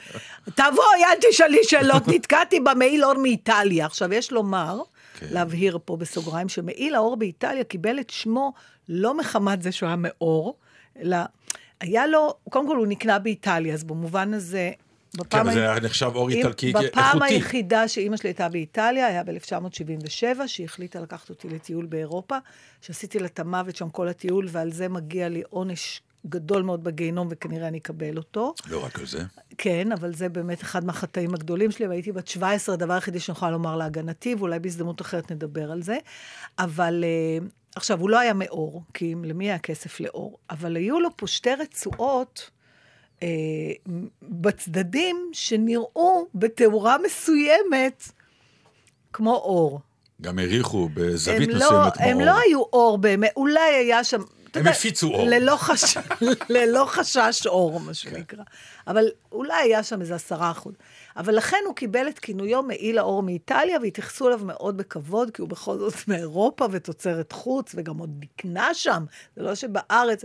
תבואי, 0.45 1.05
אל 1.05 1.31
תשאלי 1.31 1.59
שאלות, 1.63 2.09
נתקעתי 2.09 2.61
במעיל 2.61 3.05
אור 3.05 3.15
מאיטליה. 3.15 3.87
עכשיו, 3.87 4.15
יש 4.15 4.33
לומר, 4.33 4.81
כן. 5.15 5.27
להבהיר 5.31 5.79
פה 5.85 5.97
בסוגריים, 5.97 6.49
שמעיל 6.49 6.95
האור 6.95 7.17
באיטליה 7.17 7.65
קיבל 7.65 8.01
את 8.01 8.11
שמו 8.11 8.53
לא 8.89 9.17
מחמת 9.17 9.63
זה 9.63 9.73
שהוא 9.73 9.87
היה 9.87 9.97
מאור, 9.99 10.57
אלא 11.01 11.17
היה 11.81 12.07
לו, 12.07 12.35
קודם 12.51 12.67
כל 12.67 12.77
הוא 12.77 12.87
נקנה 12.87 13.19
באיטליה, 13.19 13.75
אז 13.75 13.85
במובן 13.85 14.35
הזה, 14.35 14.71
כן, 15.31 15.49
ה- 15.49 15.53
זה 15.55 15.71
היה 15.71 15.81
נחשב 15.81 16.11
אור 16.15 16.29
איטלקי 16.31 16.73
בפעם 16.73 17.17
איכותי. 17.17 17.35
היחידה 17.35 17.89
שאימא 17.89 18.17
שלי 18.17 18.29
הייתה 18.29 18.49
באיטליה, 18.49 19.07
היה 19.07 19.23
ב-1977, 19.25 20.47
שהיא 20.47 20.65
החליטה 20.65 21.01
לקחת 21.01 21.31
אותי 21.31 21.49
לטיול 21.49 21.87
באירופה, 21.87 22.37
שעשיתי 22.81 23.19
לה 23.19 23.27
את 23.27 23.39
המוות 23.41 23.77
שם 23.77 23.89
כל 23.91 24.09
הטיול, 24.09 24.47
ועל 24.51 24.73
זה 24.73 24.89
מגיע 24.89 25.29
לי 25.29 25.43
עונש 25.51 26.03
גדול 26.27 26.63
מאוד 26.63 26.85
בגיהנום, 26.85 27.29
וכנראה 27.31 27.69
אני 27.69 27.79
אקבל 27.79 28.17
אותו. 28.17 28.55
לא 28.71 28.85
רק 28.85 28.99
על 28.99 29.07
זה. 29.07 29.23
כן, 29.59 29.93
אבל 29.93 30.15
זה 30.15 30.29
באמת 30.29 30.63
אחד 30.63 30.85
מהחטאים 30.85 31.35
הגדולים 31.35 31.71
שלי, 31.71 31.87
והייתי 31.87 32.13
בת 32.13 32.29
17, 32.29 32.75
הדבר 32.75 32.95
היחידי 32.95 33.21
שאני 33.21 33.37
יכולה 33.37 33.51
לומר 33.51 33.77
להגנתי, 33.77 34.35
ואולי 34.35 34.59
בהזדמנות 34.59 35.01
אחרת 35.01 35.33
נדבר 35.33 35.73
על 35.73 35.83
זה. 35.83 35.99
אבל 36.59 37.05
אה, 37.05 37.47
עכשיו, 37.77 38.01
הוא 38.01 38.11
לא 38.11 38.19
היה 38.19 38.35
מאור, 38.35 38.83
כי 38.95 39.15
למי 39.25 39.45
היה 39.45 39.59
כסף 39.59 40.01
לאור? 40.01 40.39
אבל 40.51 40.77
היו 40.77 41.01
לו 41.01 41.09
פה 41.17 41.27
שתי 41.27 41.55
רצועות 41.55 42.51
אה, 43.23 43.29
בצדדים 44.23 45.31
שנראו 45.33 46.27
בתאורה 46.35 46.97
מסוימת 47.05 48.09
כמו 49.13 49.35
אור. 49.35 49.81
גם 50.21 50.39
העריכו 50.39 50.89
בזווית 50.95 51.49
הם 51.49 51.57
מסוימת 51.57 51.63
לא, 51.73 51.91
כמו 51.91 52.07
הם 52.07 52.17
אור. 52.17 52.27
לא 52.27 52.35
היו 52.49 52.63
אור 52.73 52.99
באמת, 52.99 53.33
אולי 53.37 53.75
היה 53.75 54.05
שם... 54.05 54.23
הם 54.55 54.67
הפיצו 54.67 55.11
אור. 55.11 55.27
ללא, 55.27 55.57
חש... 55.57 55.97
ללא 56.57 56.85
חשש 56.89 57.47
אור, 57.47 57.81
מה. 57.81 57.95
שנקרא. 57.95 58.43
אבל 58.87 59.05
אולי 59.33 59.63
היה 59.63 59.83
שם 59.83 60.01
איזה 60.01 60.15
עשרה 60.15 60.51
אחוז. 60.51 60.75
אבל 61.17 61.37
לכן 61.37 61.57
הוא 61.67 61.75
קיבל 61.75 62.09
את 62.09 62.19
כינויו 62.19 62.63
מעיל 62.63 62.99
האור 62.99 63.23
מאיטליה, 63.23 63.79
והתייחסו 63.83 64.29
אליו 64.29 64.41
מאוד 64.45 64.77
בכבוד, 64.77 65.31
כי 65.31 65.43
הוא 65.43 65.49
בכל 65.49 65.79
זאת 65.79 65.95
מאירופה 66.09 66.67
ותוצרת 66.71 67.33
חוץ, 67.33 67.73
וגם 67.75 67.99
עוד 67.99 68.11
נקנה 68.21 68.75
שם, 68.75 69.05
זה 69.37 69.43
לא 69.43 69.55
שבארץ... 69.55 70.25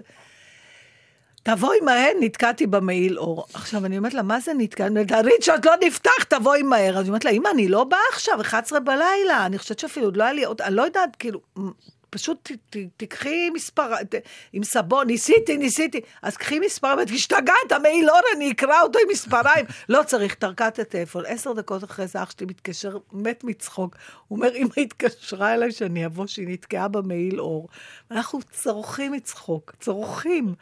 תבואי 1.43 1.79
מהר, 1.79 2.11
נתקעתי 2.19 2.67
במעיל 2.67 3.19
אור. 3.19 3.45
עכשיו, 3.53 3.85
אני 3.85 3.97
אומרת 3.97 4.13
לה, 4.13 4.21
מה 4.21 4.39
זה 4.39 4.51
נתקע? 4.57 4.85
אני 4.85 4.89
אומרת 4.89 5.11
לה, 5.11 5.21
ריצ'רד, 5.21 5.65
לא 5.65 5.73
נפתח, 5.83 6.23
תבואי 6.29 6.63
מהר. 6.63 6.97
אז 6.97 7.03
היא 7.03 7.07
אומרת 7.07 7.25
לה, 7.25 7.31
אמא, 7.31 7.49
אני 7.53 7.67
לא 7.67 7.83
באה 7.83 7.99
עכשיו, 8.13 8.41
11 8.41 8.79
בלילה. 8.79 9.45
אני 9.45 9.57
חושבת 9.57 9.79
שאפילו 9.79 10.05
עוד 10.05 10.17
לא 10.17 10.23
היה 10.23 10.33
לי 10.33 10.43
עוד, 10.43 10.61
אני 10.61 10.75
לא 10.75 10.81
יודעת, 10.81 11.15
כאילו, 11.15 11.39
פשוט 12.09 12.51
תקחי 12.97 13.49
מספר, 13.49 14.03
ת, 14.03 14.15
עם 14.53 14.63
סבון, 14.63 15.07
ניסיתי, 15.07 15.57
ניסיתי. 15.57 16.01
אז 16.21 16.37
קחי 16.37 16.59
מספר, 16.59 16.95
ואת 16.99 17.09
השתגעת, 17.09 17.71
המעיל 17.71 18.09
אור, 18.09 18.19
אני 18.35 18.51
אקרא 18.51 18.81
אותו 18.81 18.99
עם 18.99 19.05
מספריים. 19.11 19.65
לא 19.89 20.01
צריך, 20.05 20.33
טרקה 20.33 20.67
את 20.67 20.79
הטלפון. 20.79 21.23
עשר 21.27 21.53
דקות 21.53 21.83
אחרי 21.83 22.07
זה 22.07 22.23
אח 22.23 22.31
שלי 22.31 22.45
מתקשר, 22.45 22.97
מת 23.13 23.43
מצחוק. 23.43 23.95
הוא 24.27 24.37
אומר, 24.37 24.55
אמא 24.55 24.69
התקשרה 24.77 25.53
אליי 25.53 25.71
שאני 25.71 26.05
אבוא, 26.05 26.27
שהיא 26.27 26.47
נתקעה 26.47 26.87
במעיל 26.87 27.39
אור. 27.39 27.67
אנחנו 28.11 28.39
צורכים 28.51 29.11
מצחוק, 29.11 29.75
צורכים. 29.79 30.55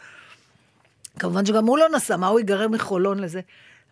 כמובן 1.19 1.45
שגם 1.45 1.65
הוא 1.65 1.77
לא 1.77 1.89
נסע, 1.89 2.17
מה 2.17 2.27
הוא 2.27 2.39
ייגרר 2.39 2.67
מחולון 2.67 3.19
לזה? 3.19 3.41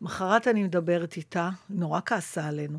למחרת 0.01 0.47
אני 0.47 0.63
מדברת 0.63 1.17
איתה, 1.17 1.49
נורא 1.69 1.99
כעסה 2.05 2.47
עלינו. 2.47 2.77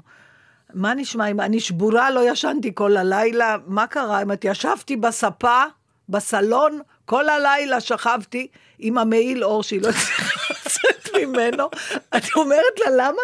מה 0.75 0.94
נשמע, 0.94 1.26
אם 1.26 1.40
אני 1.40 1.61
שבורה, 1.61 2.11
לא 2.11 2.30
ישנתי 2.30 2.70
כל 2.75 2.96
הלילה, 2.96 3.56
מה 3.66 3.87
קרה? 3.87 4.23
אם 4.23 4.32
את 4.32 4.44
ישבתי 4.44 4.96
בספה, 4.96 5.62
בסלון, 6.08 6.80
כל 7.04 7.28
הלילה 7.28 7.80
שכבתי 7.80 8.49
עם 8.78 8.99
המעיל 8.99 9.44
אור 9.44 9.62
שהיא 9.62 9.82
לא 9.82 9.88
הצליחה 9.88 10.44
לצאת 10.50 11.08
ממנו. 11.14 11.68
את 12.16 12.25
אומרת 12.37 12.80
לה, 12.85 12.90
למה? 12.90 13.23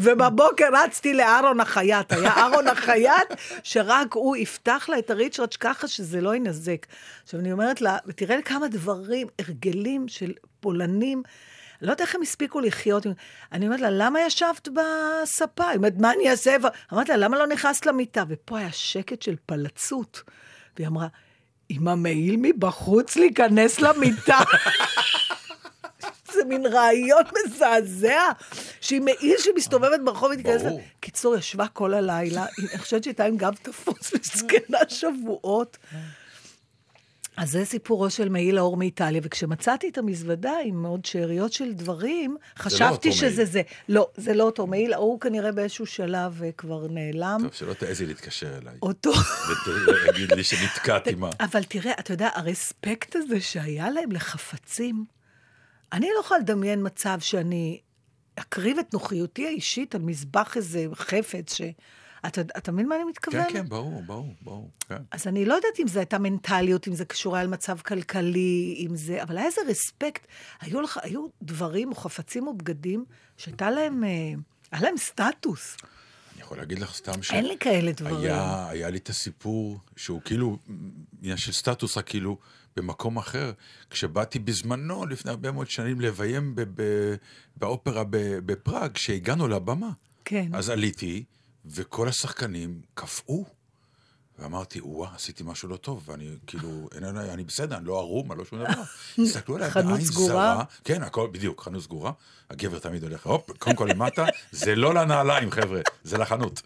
ובבוקר 0.00 0.68
רצתי 0.72 1.14
לאהרון 1.14 1.60
החייט, 1.60 2.12
היה 2.12 2.30
אהרון 2.30 2.68
החייט, 2.68 3.28
שרק 3.62 4.14
הוא 4.14 4.36
יפתח 4.36 4.86
לה 4.88 4.98
את 4.98 5.10
הריצ'רד 5.10 5.54
ככה 5.54 5.88
שזה 5.88 6.20
לא 6.20 6.34
ינזק. 6.34 6.86
עכשיו, 7.24 7.40
אני 7.40 7.52
אומרת 7.52 7.80
לה, 7.80 7.98
ותראה 8.06 8.42
כמה 8.42 8.68
דברים, 8.68 9.26
הרגלים 9.38 10.08
של 10.08 10.32
פולנים, 10.60 11.22
אני 11.80 11.86
לא 11.86 11.92
יודעת 11.92 12.00
איך 12.00 12.14
הם 12.14 12.22
הספיקו 12.22 12.60
לחיות. 12.60 13.06
אני 13.52 13.66
אומרת 13.66 13.80
לה, 13.80 13.88
למה 13.90 14.20
ישבת 14.20 14.68
בספה? 14.68 15.68
היא 15.68 15.76
אומרת, 15.76 15.92
מה 15.98 16.12
אני 16.12 16.30
אעשה? 16.30 16.56
אמרתי 16.92 17.10
לה, 17.10 17.16
למה 17.16 17.38
לא 17.38 17.46
נכנסת 17.46 17.86
למיטה? 17.86 18.24
ופה 18.28 18.58
היה 18.58 18.72
שקט 18.72 19.22
של 19.22 19.34
פלצות. 19.46 20.22
והיא 20.76 20.86
אמרה, 20.88 21.06
עם 21.68 21.88
המעיל 21.88 22.36
מבחוץ 22.38 23.16
להיכנס 23.16 23.80
למיטה. 23.80 24.38
זה 26.32 26.44
מין 26.44 26.66
רעיון 26.66 27.22
מזעזע, 27.46 28.20
שהיא 28.80 29.00
מעיל 29.00 29.36
שמסתובבת 29.38 30.00
ברחוב 30.04 30.30
ותיכנס... 30.34 30.62
לה- 30.62 30.68
ברור. 30.68 30.82
קיצור, 31.00 31.36
ישבה 31.36 31.66
כל 31.68 31.94
הלילה, 31.94 32.46
אני 32.58 32.78
חושבת 32.78 33.04
שהייתה 33.04 33.24
עם 33.24 33.36
גב 33.36 33.54
תפוס 33.62 34.14
מסכנה 34.14 34.78
שבועות. 34.88 35.76
אז 37.36 37.50
זה 37.50 37.64
סיפורו 37.64 38.10
של 38.10 38.28
מעיל 38.28 38.58
האור 38.58 38.76
מאיטליה, 38.76 39.20
וכשמצאתי 39.24 39.88
את 39.88 39.98
המזוודה 39.98 40.52
עם 40.64 40.86
עוד 40.86 41.04
שאריות 41.04 41.52
של 41.52 41.72
דברים, 41.72 42.36
חשבתי 42.58 43.08
אותו 43.08 43.18
שזה 43.18 43.36
מעיל. 43.36 43.46
זה. 43.46 43.62
לא, 43.88 44.08
זה 44.16 44.34
לא 44.34 44.44
אותו 44.44 44.66
מעיל, 44.66 44.92
ההוא 44.92 45.20
כנראה 45.20 45.52
באיזשהו 45.52 45.86
שלב 45.86 46.42
אה, 46.42 46.52
כבר 46.52 46.86
נעלם. 46.90 47.40
טוב, 47.42 47.52
שלא 47.52 47.74
תעזי 47.74 48.06
להתקשר 48.06 48.58
אליי. 48.58 48.74
אותו... 48.82 49.12
ותגיד 50.08 50.32
לי 50.32 50.44
שנתקעתי 50.44 51.14
מה. 51.14 51.30
אבל 51.40 51.62
תראה, 51.62 51.92
אתה 51.98 52.12
יודע, 52.12 52.28
הרספקט 52.34 53.16
הזה 53.16 53.40
שהיה 53.40 53.90
להם 53.90 54.12
לחפצים, 54.12 55.04
אני 55.92 56.08
לא 56.14 56.20
יכולה 56.20 56.40
לדמיין 56.40 56.86
מצב 56.86 57.18
שאני 57.20 57.80
אקריב 58.36 58.78
את 58.78 58.94
נוחיותי 58.94 59.46
האישית 59.46 59.94
על 59.94 60.02
מזבח 60.02 60.56
איזה 60.56 60.86
חפץ 60.94 61.54
ש... 61.54 61.62
אתה, 62.26 62.40
אתה 62.40 62.72
מבין 62.72 62.88
מה 62.88 62.96
אני 62.96 63.04
מתכוון? 63.04 63.44
כן, 63.44 63.52
כן, 63.52 63.68
ברור, 63.68 64.02
ברור, 64.02 64.34
ברור. 64.42 64.70
כן. 64.88 65.02
אז 65.10 65.26
אני 65.26 65.44
לא 65.44 65.54
יודעת 65.54 65.80
אם 65.82 65.88
זו 65.88 65.98
הייתה 65.98 66.18
מנטליות, 66.18 66.88
אם 66.88 66.94
זה 66.94 67.04
קשור 67.04 67.36
היה 67.36 67.44
למצב 67.44 67.78
כלכלי, 67.80 68.84
אם 68.86 68.96
זה... 68.96 69.22
אבל 69.22 69.36
היה 69.38 69.46
איזה 69.46 69.60
רספקט. 69.68 70.26
היו, 70.60 70.80
לך, 70.80 70.98
היו 71.02 71.26
דברים 71.42 71.88
או 71.88 71.94
חפצים 71.94 72.46
או 72.46 72.54
בגדים 72.54 73.04
שהייתה 73.36 73.70
להם... 73.70 74.04
אה, 74.04 74.10
היה 74.72 74.82
להם 74.82 74.96
סטטוס. 74.96 75.76
אני 76.34 76.42
יכול 76.42 76.58
להגיד 76.58 76.78
לך 76.78 76.94
סתם 76.94 77.22
ש... 77.22 77.30
אין 77.30 77.46
לי 77.46 77.56
כאלה 77.60 77.92
דברים. 77.92 78.16
היה, 78.16 78.68
היה 78.68 78.90
לי 78.90 78.98
את 78.98 79.08
הסיפור 79.08 79.78
שהוא 79.96 80.20
כאילו 80.24 80.58
עניין 81.22 81.36
של 81.36 81.52
סטטוס, 81.52 81.96
רק 81.96 82.08
כאילו 82.08 82.38
במקום 82.76 83.16
אחר. 83.16 83.52
כשבאתי 83.90 84.38
בזמנו, 84.38 85.06
לפני 85.06 85.30
הרבה 85.30 85.52
מאוד 85.52 85.70
שנים, 85.70 86.00
לביים 86.00 86.54
ב- 86.54 86.62
ב- 86.74 87.14
באופרה 87.56 88.02
בפראג, 88.10 88.92
כשהגענו 88.92 89.48
לבמה. 89.48 89.90
כן. 90.24 90.50
אז 90.54 90.70
עליתי, 90.70 91.24
וכל 91.66 92.08
השחקנים 92.08 92.80
קפאו. 92.94 93.44
ואמרתי, 94.38 94.80
וואה, 94.80 95.14
עשיתי 95.14 95.42
משהו 95.46 95.68
לא 95.68 95.76
טוב, 95.76 96.02
ואני 96.06 96.36
כאילו, 96.46 96.88
אין 96.94 97.04
עליי, 97.04 97.32
אני 97.32 97.44
בסדר, 97.44 97.76
אני 97.76 97.86
לא 97.86 97.98
ערום, 97.98 98.32
אני 98.32 98.38
לא 98.38 98.44
שום 98.44 98.58
דבר. 98.58 98.82
הסתכלו 99.26 99.56
עליי 99.56 99.70
בעין 99.70 100.04
סגורה? 100.04 100.26
זרה. 100.34 100.64
כן, 100.84 101.02
הכל, 101.02 101.28
בדיוק, 101.32 101.60
חנות 101.60 101.82
סגורה. 101.82 102.12
הגבר 102.50 102.78
תמיד 102.78 103.02
הולך, 103.02 103.26
הופ, 103.26 103.50
קודם 103.58 103.76
כל 103.76 103.88
למטה, 103.90 104.26
זה 104.52 104.74
לא 104.74 104.94
לנעליים, 104.94 105.50
חבר'ה, 105.50 105.80
זה 106.04 106.18
לחנות. 106.18 106.62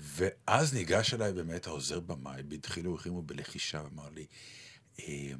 ואז 0.00 0.74
ניגש 0.74 1.14
אליי 1.14 1.32
באמת 1.32 1.66
העוזר 1.66 2.00
במאי, 2.00 2.42
בדחילו 2.42 2.92
ורחימו 2.92 3.22
בלחישה, 3.22 3.82
ואמר 3.84 4.08
לי, 4.14 4.26
"אה, 5.00 5.32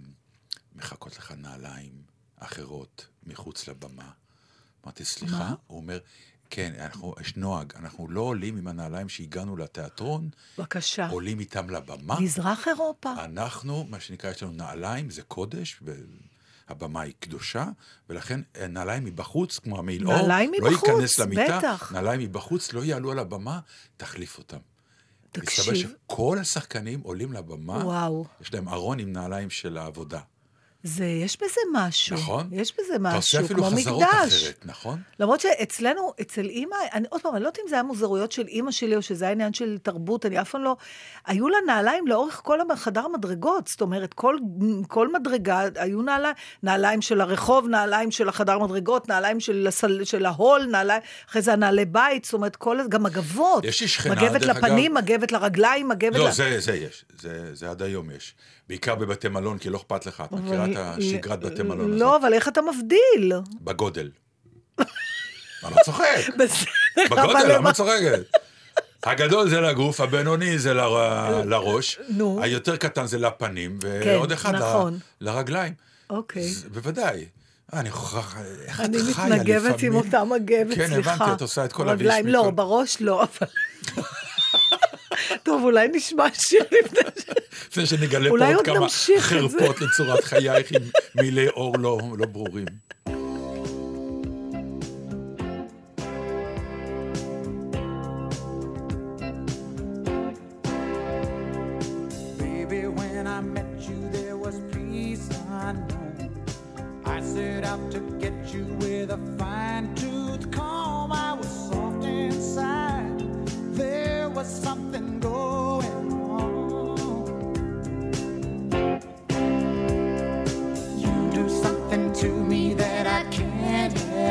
מחכות 0.74 1.16
לך 1.18 1.32
נעליים 1.32 2.02
אחרות 2.36 3.06
מחוץ 3.26 3.68
לבמה. 3.68 4.10
אמרתי, 4.84 5.04
סליחה? 5.04 5.54
הוא 5.66 5.76
אומר, 5.78 5.98
כן, 6.50 6.72
אנחנו, 6.80 7.14
יש 7.20 7.36
נוהג, 7.36 7.72
אנחנו 7.76 8.08
לא 8.08 8.20
עולים 8.20 8.56
עם 8.56 8.68
הנעליים 8.68 9.08
שהגענו 9.08 9.56
לתיאטרון, 9.56 10.28
בבקשה. 10.58 11.08
עולים 11.08 11.40
איתם 11.40 11.70
לבמה. 11.70 12.20
מזרח 12.20 12.68
אירופה. 12.68 13.12
אנחנו, 13.24 13.86
מה 13.90 14.00
שנקרא, 14.00 14.30
יש 14.30 14.42
לנו 14.42 14.52
נעליים, 14.52 15.10
זה 15.10 15.22
קודש, 15.22 15.80
והבמה 16.68 17.00
היא 17.00 17.14
קדושה, 17.20 17.66
ולכן 18.08 18.40
אה, 18.56 18.66
נעליים 18.66 19.04
מבחוץ, 19.04 19.58
כמו 19.58 19.78
המעיל 19.78 20.06
אור, 20.06 20.16
נעליים 20.16 20.52
לא 20.58 20.70
מבחוץ, 20.70 20.88
ייכנס 20.88 21.18
למיטה, 21.18 21.58
בטח. 21.58 21.92
נעליים 21.92 22.20
מבחוץ, 22.20 22.72
לא 22.72 22.84
יעלו 22.84 23.10
על 23.10 23.18
הבמה, 23.18 23.60
תחליף 23.96 24.38
אותם. 24.38 24.58
מסתבר 25.38 25.64
תקשיב, 25.64 25.96
שכל 26.06 26.38
השחקנים 26.40 27.00
עולים 27.00 27.32
לבמה, 27.32 27.84
וואו. 27.84 28.26
יש 28.40 28.54
להם 28.54 28.68
ארון 28.68 28.98
עם 28.98 29.12
נעליים 29.12 29.50
של 29.50 29.78
העבודה. 29.78 30.20
זה, 30.86 31.04
יש 31.04 31.36
בזה 31.36 31.60
משהו. 31.72 32.16
נכון. 32.16 32.48
יש 32.52 32.72
בזה 32.78 32.96
אתה 32.96 33.16
עושה 33.16 33.38
משהו, 33.38 33.44
אפילו 33.46 33.64
כמו 33.64 33.76
חזרות 33.76 34.02
מקדש. 34.02 34.42
אחרת, 34.44 34.60
נכון? 34.64 34.98
למרות 35.20 35.40
שאצלנו, 35.40 36.12
אצל 36.20 36.44
אימא, 36.44 36.76
אני 36.92 37.06
עוד 37.10 37.20
פעם, 37.20 37.34
אני 37.34 37.42
לא 37.42 37.48
יודעת 37.48 37.58
אם 37.64 37.68
זה 37.68 37.74
היה 37.74 37.82
מוזרויות 37.82 38.32
של 38.32 38.46
אימא 38.46 38.70
שלי, 38.70 38.96
או 38.96 39.02
שזה 39.02 39.24
היה 39.24 39.32
עניין 39.32 39.54
של 39.54 39.78
תרבות, 39.82 40.26
אני 40.26 40.40
אף 40.40 40.50
פעם 40.50 40.62
לא... 40.64 40.76
היו 41.26 41.48
לה 41.48 41.58
נעליים 41.66 42.06
לאורך 42.06 42.40
כל 42.44 42.58
חדר 42.76 43.04
המדרגות, 43.04 43.68
זאת 43.68 43.80
אומרת, 43.80 44.14
כל, 44.14 44.36
כל 44.88 45.12
מדרגה, 45.12 45.60
היו 45.76 46.02
נעליים, 46.02 46.34
נעליים 46.62 47.02
של 47.02 47.20
הרחוב, 47.20 47.68
נעליים 47.68 48.10
של 48.10 48.28
החדר 48.28 48.58
מדרגות, 48.58 49.08
נעליים 49.08 49.40
של, 49.40 49.66
הסל, 49.68 50.04
של 50.04 50.26
ההול, 50.26 50.64
נעליים, 50.70 51.02
אחרי 51.30 51.42
זה 51.42 51.52
הנעלי 51.52 51.84
בית, 51.84 52.24
זאת 52.24 52.34
אומרת, 52.34 52.56
כל, 52.56 52.78
גם 52.88 53.02
מגבות. 53.02 53.64
יש 53.64 53.80
לי 53.80 53.88
שכנה, 53.88 54.14
מגבת 54.14 54.40
דרך 54.40 54.56
לפנים, 54.56 54.96
אגב- 54.96 55.04
מגבת 55.04 55.32
לרגליים, 55.32 55.88
מגבת... 55.88 56.16
לא, 56.16 56.28
ל- 56.28 56.32
זה, 56.32 56.60
זה 56.60 56.76
יש, 56.76 57.04
זה, 57.20 57.54
זה 57.54 57.70
עד 57.70 57.82
היום 57.82 58.10
יש. 58.10 58.34
בעיקר 58.68 58.94
בבתי 58.94 59.28
מלון, 59.28 59.58
כי 59.58 59.70
לא 59.70 59.76
אכפת 59.78 60.06
לך. 60.06 60.20
את 60.26 60.32
מכירה 60.32 60.64
את 60.66 60.76
השגרת 60.76 61.40
בתי 61.40 61.62
מלון 61.62 61.80
הזאת? 61.88 62.00
לא, 62.00 62.16
אבל 62.16 62.32
איך 62.34 62.48
אתה 62.48 62.60
מבדיל? 62.62 63.32
בגודל. 63.60 64.10
אני 64.78 64.86
לא 65.74 65.76
צוחק. 65.84 66.04
בגודל, 67.10 67.54
למה 67.56 67.72
צוחקת? 67.72 68.20
הגדול 69.04 69.48
זה 69.50 69.60
לגוף, 69.60 70.00
הבינוני 70.00 70.58
זה 70.58 70.74
ל- 70.74 70.80
לראש, 71.44 71.98
נו. 72.08 72.38
היותר 72.42 72.76
קטן 72.76 73.06
זה 73.06 73.18
לפנים, 73.18 73.78
ועוד 73.82 74.32
אחד 74.32 74.54
ל- 74.54 74.58
נכון. 74.58 74.98
לרגליים. 75.20 75.74
אוקיי. 76.10 76.52
בוודאי. 76.72 77.24
אה, 77.74 77.80
אני 77.80 77.88
מוכרח, 77.88 78.36
איך 78.66 78.80
את 78.80 78.84
אני 78.84 78.98
חיה 78.98 79.10
לפעמים? 79.10 79.32
מתנגבת 79.40 79.82
עם 79.82 79.94
אותה 79.94 80.24
מגבת, 80.24 80.74
כן, 80.76 80.86
סליחה. 80.86 81.12
הבנתי, 81.14 81.32
את 81.32 81.40
עושה 81.40 81.64
את 81.64 81.72
כל 81.72 81.88
הביש 81.88 82.06
רגליים, 82.06 82.26
לא, 82.26 82.50
בראש 82.50 82.96
לא, 83.00 83.22
אבל... 83.22 83.48
טוב, 85.42 85.64
אולי 85.64 85.88
נשמע 85.92 86.26
שיר 86.32 86.64
לפני 86.82 87.00
ש... 87.18 87.24
לפני 87.68 87.86
שנגלה 87.86 88.30
פה 88.30 88.54
עוד 88.54 88.64
כמה. 88.64 88.86
חרפות 89.18 89.80
לצורת 89.80 90.24
חייך 90.24 90.72
עם 90.72 90.82
מילי 91.14 91.48
אור 91.48 91.78
לא 91.78 91.98
לא 92.18 92.26
ברורים. 92.26 92.66
I 103.36 103.40
met 103.40 103.66
you, 103.88 103.98
there 104.12 104.36
was 104.36 104.54
peace 104.72 105.28
unknown. 105.48 106.30
I 107.04 107.20
set 107.20 107.64
out 107.64 107.90
to 107.90 107.98
get 108.20 108.36
you 108.54 108.64
with 108.78 109.10
a 109.10 109.16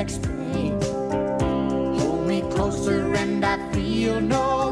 can't. 0.06 0.84
Hold 2.00 2.28
me 2.28 2.42
closer 2.52 3.14
and 3.16 3.44
I 3.46 3.58
feel 3.72 4.20
no 4.20 4.63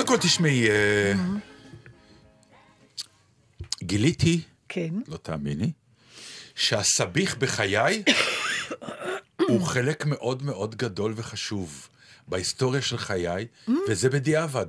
קודם 0.00 0.08
כל 0.08 0.16
תשמעי, 0.28 0.70
אה, 0.70 1.12
גיליתי, 3.82 4.40
כן. 4.68 4.88
לא 5.08 5.16
תאמיני, 5.16 5.72
שהסביך 6.54 7.36
בחיי 7.36 8.02
הוא 9.48 9.66
חלק 9.66 10.06
מאוד 10.06 10.42
מאוד 10.42 10.74
גדול 10.74 11.12
וחשוב 11.16 11.88
בהיסטוריה 12.28 12.82
של 12.82 12.98
חיי, 12.98 13.46
וזה 13.88 14.10
בדיעבד. 14.10 14.66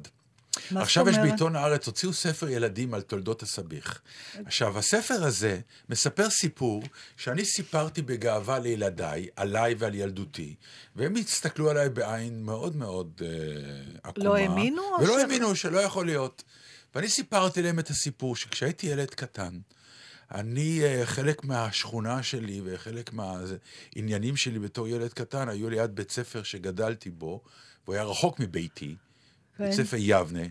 מה 0.71 0.81
עכשיו 0.81 1.09
יש? 1.09 1.17
בעיתון 1.17 1.55
הארץ, 1.55 1.87
הוציאו 1.87 2.13
ספר 2.13 2.49
ילדים 2.49 2.93
על 2.93 3.01
תולדות 3.01 3.43
הסביך. 3.43 4.01
עכשיו, 4.45 4.77
הספר 4.77 5.23
הזה 5.23 5.59
מספר 5.89 6.29
סיפור 6.29 6.83
שאני 7.17 7.45
סיפרתי 7.45 8.01
בגאווה 8.01 8.59
לילדיי, 8.59 9.27
עליי 9.35 9.75
ועל 9.77 9.95
ילדותי, 9.95 10.55
והם 10.95 11.15
הסתכלו 11.15 11.69
עליי 11.69 11.89
בעין 11.89 12.43
מאוד 12.43 12.75
מאוד 12.75 13.21
אה, 13.21 13.27
עקומה. 14.03 14.25
לא 14.25 14.35
האמינו, 14.37 14.81
ולא 15.01 15.17
ש- 15.19 15.21
האמינו 15.21 15.55
שלא 15.55 15.79
יכול 15.79 16.05
להיות. 16.05 16.43
ואני 16.95 17.09
סיפרתי 17.09 17.61
להם 17.61 17.79
את 17.79 17.89
הסיפור 17.89 18.35
שכשהייתי 18.35 18.87
ילד 18.87 19.09
קטן, 19.09 19.59
אני, 20.31 20.83
אה, 20.83 21.05
חלק 21.05 21.43
מהשכונה 21.45 22.23
שלי 22.23 22.61
וחלק 22.65 23.13
מהעניינים 23.13 24.35
שלי 24.37 24.59
בתור 24.59 24.87
ילד 24.87 25.13
קטן 25.13 25.49
היו 25.49 25.69
ליד 25.69 25.95
בית 25.95 26.11
ספר 26.11 26.43
שגדלתי 26.43 27.09
בו, 27.09 27.41
והוא 27.85 27.95
היה 27.95 28.03
רחוק 28.03 28.39
מביתי, 28.39 28.95
כן. 29.57 29.63
בית 29.63 29.73
ספר 29.73 29.97
יבנה, 29.99 30.43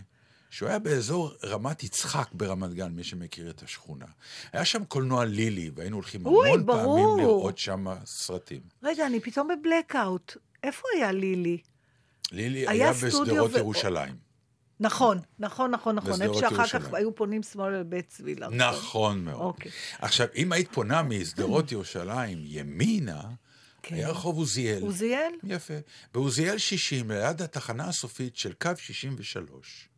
שהוא 0.49 0.69
היה 0.69 0.79
באזור 0.79 1.33
רמת 1.43 1.83
יצחק 1.83 2.29
ברמת 2.33 2.73
גן, 2.73 2.91
מי 2.91 3.03
שמכיר 3.03 3.49
את 3.49 3.63
השכונה. 3.63 4.05
היה 4.53 4.65
שם 4.65 4.85
קולנוע 4.85 5.25
לילי, 5.25 5.71
והיינו 5.75 5.95
הולכים 5.95 6.25
אוי, 6.25 6.49
המון 6.49 6.65
ברור. 6.65 6.83
פעמים 6.83 7.25
לראות 7.25 7.57
שם 7.57 7.85
סרטים. 8.05 8.61
רגע, 8.83 9.05
אני 9.05 9.19
פתאום 9.19 9.47
בבלקאוט. 9.47 10.37
איפה 10.63 10.87
היה 10.95 11.11
לילי? 11.11 11.57
לילי 12.31 12.59
היה 12.59 12.71
היה 12.71 12.93
בשדרות 12.93 13.51
ו- 13.53 13.57
ירושלים. 13.57 14.15
נכון, 14.79 15.19
נכון, 15.39 15.71
נכון, 15.71 15.95
נכון. 15.95 16.21
איפה 16.21 16.33
שאחר 16.33 16.67
כך 16.67 16.73
ירושלים. 16.73 16.95
היו 16.95 17.15
פונים 17.15 17.43
שמאל 17.43 17.73
אל 17.73 17.83
בית 17.83 18.07
צבי. 18.07 18.35
נכון 18.51 19.25
מאוד. 19.25 19.41
אוקיי. 19.41 19.71
עכשיו, 19.99 20.27
אם 20.35 20.51
היית 20.51 20.73
פונה 20.73 21.03
משדרות 21.03 21.71
ירושלים 21.71 22.37
ימינה, 22.45 23.21
כן. 23.83 23.95
היה 23.95 24.09
רחוב 24.09 24.37
עוזיאל. 24.37 24.81
עוזיאל? 24.81 25.31
יפה. 25.43 25.73
בעוזיאל 26.13 26.57
60, 26.57 27.11
ליד 27.11 27.41
התחנה 27.41 27.87
הסופית 27.87 28.37
של 28.37 28.53
קו 28.53 28.69
63, 28.77 29.89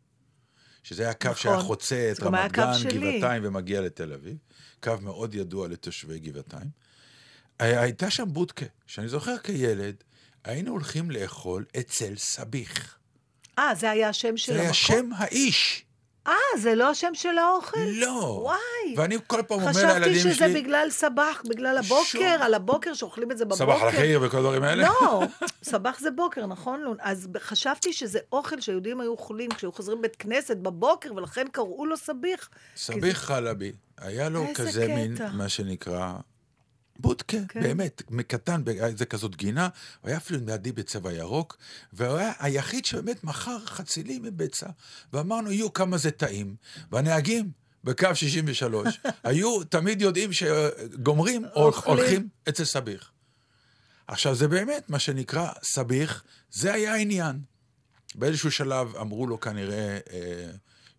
שזה 0.82 1.02
היה 1.02 1.14
קו 1.14 1.28
נכון. 1.28 1.42
שהיה 1.42 1.60
חוצה 1.60 2.12
את 2.12 2.20
רמת 2.20 2.52
גן. 2.52 2.72
גבעתיים 2.88 3.42
ומגיע 3.46 3.80
לתל 3.80 4.12
אביב, 4.12 4.36
קו 4.82 4.92
מאוד 5.02 5.34
ידוע 5.34 5.68
לתושבי 5.68 6.18
גבעתיים. 6.18 6.68
הייתה 7.58 8.10
שם 8.10 8.24
בודקה, 8.32 8.66
שאני 8.86 9.08
זוכר 9.08 9.38
כילד, 9.38 9.94
היינו 10.44 10.70
הולכים 10.70 11.10
לאכול 11.10 11.64
אצל 11.80 12.16
סביך. 12.16 12.98
אה, 13.58 13.74
זה 13.74 13.90
היה 13.90 14.08
השם 14.08 14.36
של 14.36 14.52
זה 14.52 14.60
היה 14.60 14.68
המקום? 14.68 14.74
שם 14.74 15.10
האיש. 15.16 15.84
אה, 16.26 16.34
זה 16.58 16.74
לא 16.74 16.90
השם 16.90 17.14
של 17.14 17.38
האוכל? 17.38 17.80
לא. 17.92 18.38
וואי. 18.42 18.94
ואני 18.96 19.16
כל 19.26 19.42
פעם 19.48 19.60
אומר 19.60 19.72
חשבתי 19.72 19.86
לילדים 19.86 20.22
שלי... 20.22 20.34
שזה 20.34 20.48
בגלל 20.54 20.90
סבח, 20.90 21.42
בגלל 21.48 21.78
הבוקר, 21.78 22.04
שום. 22.04 22.22
על 22.40 22.54
הבוקר, 22.54 22.94
שאוכלים 22.94 23.30
את 23.30 23.38
זה 23.38 23.44
בבוקר. 23.44 23.64
סבח 23.64 23.82
על 23.82 23.88
החיר 23.88 24.20
וכל 24.22 24.36
הדברים 24.36 24.62
האלה? 24.62 24.82
לא, 24.82 25.22
סבח 25.62 25.98
זה 26.00 26.10
בוקר, 26.10 26.46
נכון? 26.46 26.94
אז 27.00 27.28
חשבתי 27.38 27.92
שזה 27.92 28.18
אוכל 28.32 28.60
שהיהודים 28.60 29.00
היו 29.00 29.10
אוכלים 29.10 29.50
כשהיו 29.50 29.72
חוזרים 29.72 30.02
בית 30.02 30.16
כנסת 30.16 30.56
בבוקר, 30.56 31.14
ולכן 31.14 31.46
קראו 31.52 31.86
לו 31.86 31.96
סביח. 31.96 32.48
סביח 32.76 33.18
חלבי, 33.18 33.72
היה 33.98 34.28
לו 34.28 34.46
כזה 34.54 34.82
קטע. 34.84 34.94
מין, 34.94 35.16
מה 35.32 35.48
שנקרא, 35.48 36.12
בודקה, 36.98 37.36
כן. 37.48 37.62
באמת, 37.62 38.02
מקטן, 38.10 38.62
זה 38.96 39.06
כזאת 39.06 39.36
גינה, 39.36 39.68
הוא 40.00 40.08
היה 40.08 40.16
אפילו 40.16 40.40
לידי 40.46 40.72
בצבע 40.72 41.12
ירוק, 41.12 41.56
והוא 41.92 42.16
היה 42.16 42.32
היחיד 42.38 42.84
שבאמת 42.84 43.24
מכר 43.24 43.58
חצילים 43.66 44.22
מביצה, 44.22 44.66
ואמרנו, 45.12 45.52
יהיו 45.52 45.72
כמה 45.72 45.98
זה 45.98 46.10
טעים. 46.10 46.56
והנהגים 46.92 47.50
בקו 47.84 48.14
63 48.14 49.00
היו 49.24 49.64
תמיד 49.64 50.02
יודעים 50.02 50.32
שגומרים, 50.32 51.44
או. 51.54 51.70
הולכים 51.84 52.28
אצל 52.48 52.64
סביח. 52.64 53.10
עכשיו, 54.06 54.34
זה 54.34 54.48
באמת 54.48 54.90
מה 54.90 54.98
שנקרא 54.98 55.48
סביח, 55.62 56.24
זה 56.50 56.72
היה 56.74 56.92
העניין. 56.92 57.40
באיזשהו 58.14 58.50
שלב 58.50 58.96
אמרו 58.96 59.26
לו 59.26 59.40
כנראה 59.40 59.98
אה, 60.12 60.50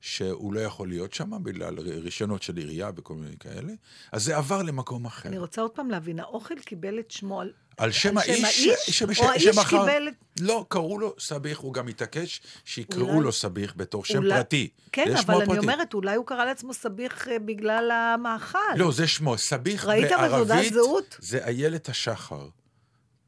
שהוא 0.01 0.53
לא 0.53 0.59
יכול 0.59 0.87
להיות 0.89 1.13
שם 1.13 1.43
בגלל 1.43 1.79
רישיונות 1.79 2.43
של 2.43 2.57
עירייה 2.57 2.91
וכל 2.95 3.13
מיני 3.15 3.35
כאלה, 3.39 3.73
אז 4.11 4.23
זה 4.23 4.37
עבר 4.37 4.61
למקום 4.61 5.05
אחר. 5.05 5.29
אני 5.29 5.37
רוצה 5.37 5.61
עוד 5.61 5.71
פעם 5.71 5.89
להבין, 5.89 6.19
האוכל 6.19 6.55
קיבל 6.59 6.99
את 6.99 7.11
שמו 7.11 7.41
על... 7.41 7.51
על 7.77 7.91
שם 7.91 8.17
על 8.17 8.23
שם 8.23 8.29
האיש, 8.31 8.43
האיש? 8.43 8.89
ש- 8.89 9.19
או 9.19 9.29
האיש 9.29 9.43
שמכר- 9.43 9.69
קיבל 9.69 10.07
לא, 10.39 10.65
קראו 10.69 10.99
לו 10.99 11.13
סביח, 11.19 11.57
הוא 11.57 11.73
גם 11.73 11.87
התעקש 11.87 12.41
שיקראו 12.65 13.09
אולי- 13.09 13.23
לו 13.23 13.31
סביח 13.31 13.73
בתור 13.77 14.05
שם 14.05 14.17
אולי- 14.17 14.35
פרטי. 14.35 14.69
כן, 14.91 15.11
אבל 15.17 15.21
שמו 15.21 15.53
אני. 15.53 15.57
אומרת, 15.59 15.93
אולי 15.93 16.15
הוא 16.15 16.25
קרא 16.25 16.45
לעצמו 16.45 16.73
סביח 16.73 17.27
אה, 17.27 17.39
בגלל 17.39 17.91
המאכל. 17.91 18.57
לא, 18.77 18.91
זה 18.91 19.07
שמו, 19.07 19.37
סביח 19.37 19.85
ראית 19.85 20.05
בתעודת 20.05 20.31
בערבית, 20.47 20.73
זהות? 20.73 21.17
זה 21.19 21.45
איילת 21.45 21.89
השחר. 21.89 22.47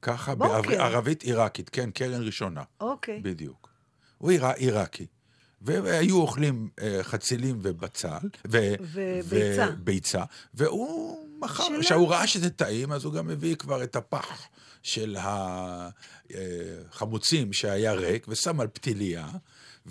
ככה 0.01 0.35
בוקר. 0.35 0.61
בערבית 0.61 1.23
עיראקית, 1.23 1.69
כן, 1.69 1.91
קרן 1.91 2.23
ראשונה. 2.23 2.63
אוקיי. 2.81 3.19
בדיוק. 3.21 3.69
הוא 4.17 4.31
עירא- 4.31 4.53
עיראקי. 4.55 5.05
והיו 5.61 6.21
אוכלים 6.21 6.69
אה, 6.81 6.99
חצילים 7.03 7.59
ובצל, 7.61 8.17
ו- 8.47 8.73
וביצה. 8.93 9.67
וביצה, 9.73 10.23
והוא 10.53 11.27
מכר. 11.39 11.63
כשהוא 11.79 12.07
ראה 12.07 12.27
שזה 12.27 12.49
טעים, 12.49 12.91
אז 12.91 13.05
הוא 13.05 13.13
גם 13.13 13.29
הביא 13.29 13.55
כבר 13.55 13.83
את 13.83 13.95
הפח 13.95 14.47
של 14.83 15.17
החמוצים 16.89 17.53
שהיה 17.53 17.93
ריק, 17.93 18.25
ושם 18.27 18.59
על 18.59 18.67
פתיליה, 18.67 19.27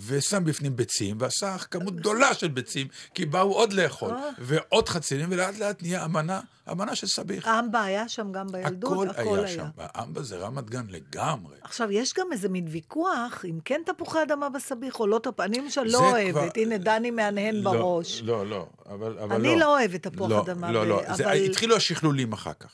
ושם 0.07 0.43
בפנים 0.45 0.75
ביצים, 0.75 1.15
ועשה 1.19 1.57
כמות 1.57 1.95
גדולה 1.95 2.33
של 2.33 2.47
ביצים, 2.47 2.87
כי 3.13 3.25
באו 3.25 3.53
עוד 3.53 3.73
לאכול, 3.73 4.11
אה. 4.11 4.29
ועוד 4.39 4.89
חצילים, 4.89 5.27
ולאט 5.31 5.57
לאט 5.59 5.81
נהיה 5.81 6.05
אמנה, 6.05 6.39
אמנה 6.71 6.95
של 6.95 7.07
סביח. 7.07 7.47
אמבה 7.47 7.83
היה 7.83 8.09
שם 8.09 8.31
גם 8.31 8.47
בילדות? 8.47 9.07
הכל 9.09 9.39
היה 9.39 9.47
שם. 9.47 9.65
האמבה 9.77 10.23
זה 10.23 10.37
רמת 10.37 10.69
גן 10.69 10.85
לגמרי. 10.89 11.55
עכשיו, 11.61 11.91
יש 11.91 12.13
גם 12.13 12.27
איזה 12.31 12.49
מין 12.49 12.65
ויכוח, 12.71 13.45
אם 13.45 13.59
כן 13.65 13.81
תפוחי 13.85 14.19
אדמה 14.23 14.49
בסביח 14.49 14.99
או 14.99 15.07
לא 15.07 15.19
תפוחי, 15.23 15.43
אני 15.43 15.57
למשל 15.59 15.83
לא 15.83 15.97
כבר- 15.97 16.09
אוהבת, 16.11 16.57
הנה 16.57 16.77
דני 16.77 17.11
מהנהן 17.11 17.63
בראש. 17.63 18.21
לא, 18.21 18.47
לא, 18.47 18.67
אבל, 18.89 19.19
אבל 19.19 19.35
אני 19.35 19.53
לא. 19.53 19.59
לא 19.59 19.77
אוהבת 19.79 20.07
תפוח 20.07 20.29
לא, 20.29 20.41
אדמה, 20.41 20.71
לא, 20.71 20.83
ב- 20.83 20.87
לא, 20.87 21.01
זה, 21.15 21.25
אבל- 21.25 21.33
התחילו 21.35 21.75
השכלולים 21.75 22.33
אחר 22.33 22.53
כך. 22.59 22.69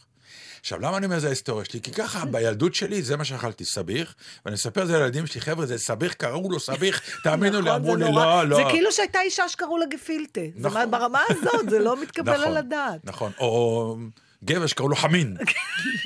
עכשיו, 0.63 0.79
למה 0.79 0.97
אני 0.97 1.05
אומר 1.05 1.19
זה 1.19 1.27
ההיסטוריה 1.27 1.65
שלי? 1.65 1.81
כי 1.81 1.91
ככה, 1.91 2.25
בילדות 2.25 2.75
שלי, 2.75 3.01
זה 3.01 3.17
מה 3.17 3.25
שאכלתי, 3.25 3.65
סביח, 3.65 4.15
ואני 4.45 4.55
אספר 4.55 4.81
את 4.83 4.87
זה 4.87 4.97
לילדים 4.97 5.27
שלי, 5.27 5.41
חבר'ה, 5.41 5.65
זה 5.65 5.77
סביח, 5.77 6.13
קראו 6.13 6.51
לו 6.51 6.59
סביח, 6.59 7.01
תאמינו 7.23 7.61
לי, 7.61 7.69
נכון, 7.69 7.81
אמרו 7.81 7.95
לי. 7.95 8.03
לא, 8.11 8.43
לא. 8.49 8.55
זה 8.57 8.63
כאילו 8.71 8.91
שהייתה 8.91 9.21
אישה 9.21 9.49
שקראו 9.49 9.77
לה 9.77 9.85
גפילטה. 9.85 10.41
נכון. 10.55 10.77
מה- 10.81 10.85
ברמה 10.85 11.21
הזאת, 11.29 11.69
זה 11.69 11.79
לא 11.79 11.95
מתקבל 12.01 12.33
נכון, 12.33 12.47
על 12.47 12.57
הדעת. 12.57 13.05
נכון, 13.05 13.31
או 13.39 13.97
גבר 14.43 14.67
שקראו 14.67 14.89
לו 14.89 14.95
חמין. 14.95 15.37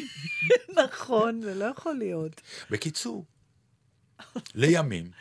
נכון, 0.83 1.41
זה 1.41 1.55
לא 1.55 1.65
יכול 1.65 1.93
להיות. 1.95 2.41
בקיצור, 2.69 3.25
לימים, 4.55 5.11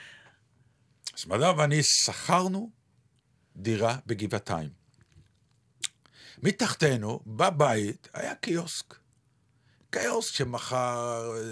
סמדר 1.17 1.53
ואני 1.57 1.81
שכרנו 1.83 2.71
דירה 3.57 3.97
בגבעתיים. 4.07 4.69
מתחתנו, 6.43 7.21
בבית, 7.27 8.09
היה 8.15 8.35
קיוסק. 8.35 8.95
קיוסק 9.91 10.35
שמכר 10.35 11.33
אה, 11.37 11.43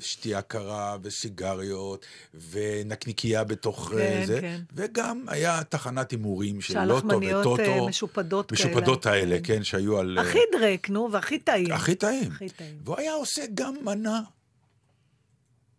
שתייה 0.00 0.42
קרה 0.42 0.96
וסיגריות 1.02 2.06
ונקניקייה 2.50 3.44
בתוך 3.44 3.92
אה, 3.92 3.98
כן, 3.98 4.26
זה, 4.26 4.40
כן. 4.40 4.60
וגם 4.72 5.24
היה 5.28 5.64
תחנת 5.64 6.10
הימורים 6.10 6.60
של 6.60 6.84
לוטו 6.84 7.00
שהלחמניות, 7.00 7.46
וטוטו. 7.46 7.62
אה, 7.62 7.88
משופדות 7.88 8.52
כאלה. 8.52 8.60
משופדות 8.60 9.06
האלה, 9.06 9.38
כן, 9.44 9.64
שהיו 9.64 9.98
על... 9.98 10.18
הכי 10.18 10.38
דרק, 10.52 10.90
נו, 10.90 11.08
והכי 11.12 11.38
טעים. 11.38 11.72
הכי 11.72 11.94
טעים. 11.94 12.32
הכי 12.32 12.48
טעים. 12.48 12.78
והוא 12.84 12.96
היה 12.98 13.12
עושה 13.12 13.42
גם 13.54 13.74
מנה 13.82 14.20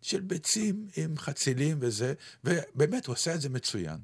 של 0.02 0.20
ביצים 0.20 0.86
עם 0.96 1.18
חצילים 1.18 1.76
וזה, 1.80 2.14
ובאמת, 2.44 3.06
הוא 3.06 3.12
עושה 3.12 3.34
את 3.34 3.40
זה 3.40 3.48
מצוין. 3.48 3.96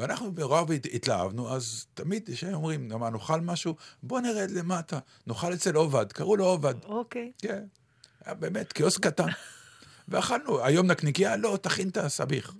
ואנחנו 0.00 0.32
ברוב 0.32 0.72
הת- 0.72 0.86
התלהבנו, 0.92 1.54
אז 1.54 1.86
תמיד 1.94 2.30
כשהם 2.32 2.54
אומרים, 2.54 2.88
מה, 2.88 3.10
נאכל 3.10 3.40
משהו? 3.40 3.74
בוא 4.02 4.20
נרד 4.20 4.50
למטה, 4.50 4.98
נאכל 5.26 5.54
אצל 5.54 5.74
עובד, 5.74 6.12
קראו 6.12 6.36
לו 6.36 6.44
עובד. 6.44 6.74
אוקיי. 6.84 7.32
כן, 7.38 7.64
היה 8.24 8.34
באמת 8.34 8.72
קיוסק 8.72 9.06
קטן. 9.06 9.26
ואכלנו, 10.08 10.64
היום 10.64 10.86
נקניקייה, 10.86 11.36
לא, 11.36 11.58
תכין 11.62 11.88
את 11.88 11.96
הסביח. 11.96 12.54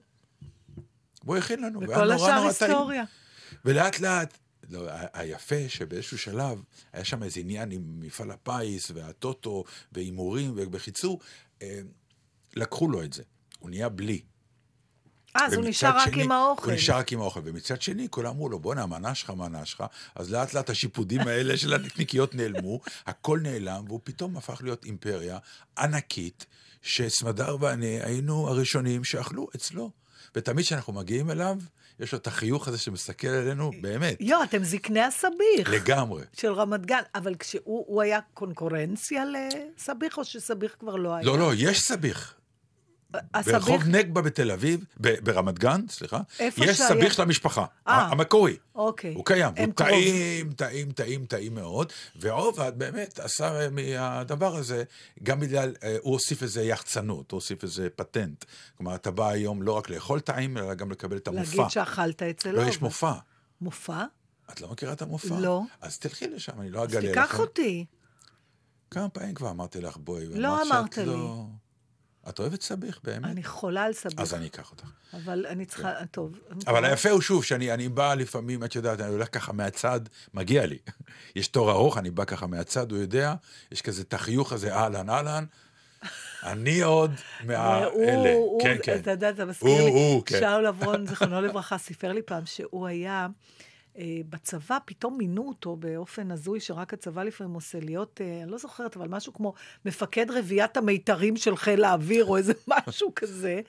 והוא 1.24 1.36
הכין 1.36 1.62
לנו, 1.62 1.80
והיה 1.80 1.92
וכל 1.92 2.04
נורא 2.12 2.14
השאר 2.14 2.40
נורא 2.40 2.52
טעים. 2.52 2.70
היסטוריה. 2.70 3.04
ולאט 3.64 4.00
לאט, 4.00 4.38
לא, 4.70 4.86
היפה 5.12 5.68
שבאיזשהו 5.68 6.18
שלב, 6.18 6.62
היה 6.92 7.04
שם 7.04 7.22
איזה 7.22 7.40
עניין 7.40 7.70
עם 7.70 7.82
מפעל 8.00 8.30
הפיס 8.30 8.90
והטוטו 8.94 9.64
והימורים, 9.92 10.52
ובקיצור, 10.56 11.20
אה, 11.62 11.80
לקחו 12.56 12.88
לו 12.88 13.02
את 13.02 13.12
זה. 13.12 13.22
הוא 13.58 13.70
נהיה 13.70 13.88
בלי. 13.88 14.22
אה, 15.36 15.46
אז 15.46 15.54
הוא 15.54 15.64
נשאר 15.64 15.96
רק 15.96 16.10
שני- 16.12 16.22
עם 16.22 16.32
האוכל. 16.32 16.66
הוא 16.66 16.74
נשאר 16.74 16.96
רק 16.96 17.12
עם 17.12 17.20
האוכל. 17.20 17.40
ומצד 17.44 17.82
שני, 17.82 18.06
כולם 18.10 18.30
אמרו 18.30 18.48
לו, 18.48 18.58
בואנה, 18.58 18.82
המנה 18.82 19.14
שלך, 19.14 19.30
מנה 19.30 19.64
שלך. 19.66 19.84
אז 20.14 20.30
לאט 20.32 20.54
לאט 20.54 20.70
השיפודים 20.70 21.20
האלה 21.20 21.56
של 21.56 21.72
הנקניקיות 21.74 22.34
נעלמו, 22.34 22.80
הכל 23.06 23.38
נעלם, 23.42 23.84
והוא 23.88 24.00
פתאום 24.04 24.36
הפך 24.36 24.60
להיות 24.62 24.84
אימפריה 24.84 25.38
ענקית, 25.78 26.46
שסמדר 26.82 27.56
ואני 27.60 28.00
היינו 28.02 28.48
הראשונים 28.48 29.04
שאכלו 29.04 29.48
אצלו. 29.56 29.90
ותמיד 30.34 30.64
כשאנחנו 30.64 30.92
מגיעים 30.92 31.30
אליו, 31.30 31.56
יש 32.00 32.12
לו 32.12 32.18
את 32.18 32.26
החיוך 32.26 32.68
הזה 32.68 32.78
שמסתכל 32.78 33.28
עלינו, 33.28 33.70
באמת, 33.80 34.16
יו, 34.20 34.42
אתם 34.42 34.64
זקני 34.64 35.00
הסביך. 35.00 35.70
לגמרי. 35.70 36.22
של 36.32 36.52
רמת 36.52 36.86
גן, 36.86 37.02
אבל 37.14 37.34
כשהוא 37.34 37.84
הוא 37.88 38.02
היה 38.02 38.18
קונקורנציה 38.34 39.24
לסביך, 39.24 40.18
או 40.18 40.24
שסביך 40.24 40.76
כבר 40.80 40.96
לא 40.96 41.14
היה? 41.14 41.26
לא, 41.26 41.38
לא, 41.38 41.52
יש 41.56 41.80
סביך. 41.82 42.34
הסביך, 43.34 43.54
ברחוב 43.56 43.82
נגבה 43.88 44.22
בתל 44.22 44.50
אביב, 44.50 44.84
ברמת 44.96 45.58
גן, 45.58 45.80
סליחה, 45.88 46.20
יש 46.40 46.54
שהיה- 46.56 46.74
סביך 46.88 47.14
של 47.14 47.22
המשפחה, 47.22 47.64
אה. 47.88 48.02
המקורי. 48.06 48.56
אוקיי. 48.74 49.14
הוא 49.14 49.24
קיים, 49.24 49.54
הוא 49.58 49.74
קרוב. 49.74 49.88
טעים, 49.90 50.52
טעים, 50.52 50.92
טעים, 50.92 51.24
טעים 51.24 51.54
מאוד, 51.54 51.92
ועובד 52.16 52.72
באמת 52.76 53.18
עשה 53.18 53.68
מהדבר 53.70 54.56
הזה, 54.56 54.84
גם 55.22 55.40
בגלל, 55.40 55.74
אה, 55.82 55.96
הוא 56.00 56.12
הוסיף 56.12 56.42
איזה 56.42 56.62
יחצנות, 56.62 57.30
הוא 57.30 57.36
הוסיף 57.38 57.62
איזה 57.62 57.88
פטנט. 57.96 58.44
כלומר, 58.76 58.94
אתה 58.94 59.10
בא 59.10 59.28
היום 59.28 59.62
לא 59.62 59.72
רק 59.72 59.90
לאכול 59.90 60.20
טעים, 60.20 60.58
אלא 60.58 60.74
גם 60.74 60.90
לקבל 60.90 61.16
את 61.16 61.28
המופע. 61.28 61.42
להגיד 61.56 61.70
שאכלת 61.70 62.22
אצל 62.22 62.50
לא, 62.50 62.58
אובה. 62.58 62.70
יש 62.70 62.80
מופע. 62.82 63.12
מופע? 63.60 64.04
את 64.52 64.60
לא 64.60 64.68
מכירה 64.70 64.92
את 64.92 65.02
המופע? 65.02 65.40
לא. 65.40 65.62
אז 65.80 65.98
תלכי 65.98 66.28
לשם, 66.28 66.60
אני 66.60 66.70
לא 66.70 66.82
אז 66.82 66.88
אגלה 66.88 67.00
לך. 67.00 67.06
תיקח 67.08 67.40
אותי. 67.40 67.84
כמה 68.90 69.08
פעמים 69.08 69.34
כבר 69.34 69.50
אמרתי 69.50 69.80
לך, 69.80 69.96
בואי. 69.96 70.26
לא 70.26 70.62
אמרת 70.62 70.98
לי. 70.98 71.06
לא- 71.06 71.44
את 72.28 72.38
אוהבת 72.38 72.62
סביך, 72.62 73.00
באמת? 73.04 73.24
אני 73.24 73.44
חולה 73.44 73.82
על 73.82 73.92
סביך. 73.92 74.20
אז 74.20 74.34
אני 74.34 74.46
אקח 74.46 74.70
אותך. 74.70 74.84
אבל 75.12 75.46
אני 75.48 75.66
צריכה, 75.66 75.92
טוב. 76.10 76.38
אבל 76.66 76.84
היפה 76.84 77.10
הוא 77.10 77.20
שוב, 77.20 77.44
שאני 77.44 77.74
אני 77.74 77.88
בא 77.88 78.14
לפעמים, 78.14 78.64
את 78.64 78.74
יודעת, 78.74 79.00
אני 79.00 79.10
הולך 79.10 79.28
ככה 79.32 79.52
מהצד, 79.52 80.00
מגיע 80.34 80.66
לי. 80.66 80.78
יש 81.36 81.48
תור 81.48 81.70
ארוך, 81.70 81.98
אני 81.98 82.10
בא 82.10 82.24
ככה 82.24 82.46
מהצד, 82.46 82.90
הוא 82.90 83.00
יודע, 83.00 83.34
יש 83.72 83.82
כזה 83.82 84.02
את 84.02 84.14
החיוך 84.14 84.52
הזה, 84.52 84.74
אהלן, 84.74 85.10
אהלן. 85.10 85.44
אני 86.42 86.80
עוד 86.80 87.10
מהאלה. 87.46 88.34
כן, 88.62 88.76
כן. 88.82 88.98
אתה 88.98 89.10
יודע, 89.10 89.30
אתה 89.30 89.44
מזכיר 89.44 89.84
לי, 89.84 90.20
כן. 90.26 90.40
שאול 90.40 90.66
אברון, 90.66 91.06
זיכרונו 91.08 91.40
לברכה, 91.40 91.78
סיפר 91.78 92.12
לי 92.12 92.22
פעם 92.22 92.46
שהוא 92.46 92.86
היה 92.86 93.26
בצבא, 94.28 94.78
פתאום 94.84 95.18
מינו 95.18 95.48
אותו 95.48 95.76
באופן 95.76 96.30
הזוי, 96.30 96.60
שרק 96.60 96.94
הצבא 96.94 97.22
לפעמים 97.22 97.54
עושה 97.54 97.80
להיות, 97.80 98.20
אה, 98.20 98.42
אני 98.42 98.50
לא 98.50 98.58
זוכרת, 98.58 98.96
אבל 98.96 99.08
משהו 99.08 99.32
כמו 99.32 99.54
מפקד 99.84 100.30
רביעיית 100.30 100.76
המיתרים 100.76 101.36
של 101.36 101.56
חיל 101.56 101.84
האוויר, 101.84 102.24
או 102.24 102.36
איזה 102.36 102.52
משהו 102.88 103.12
כזה, 103.14 103.60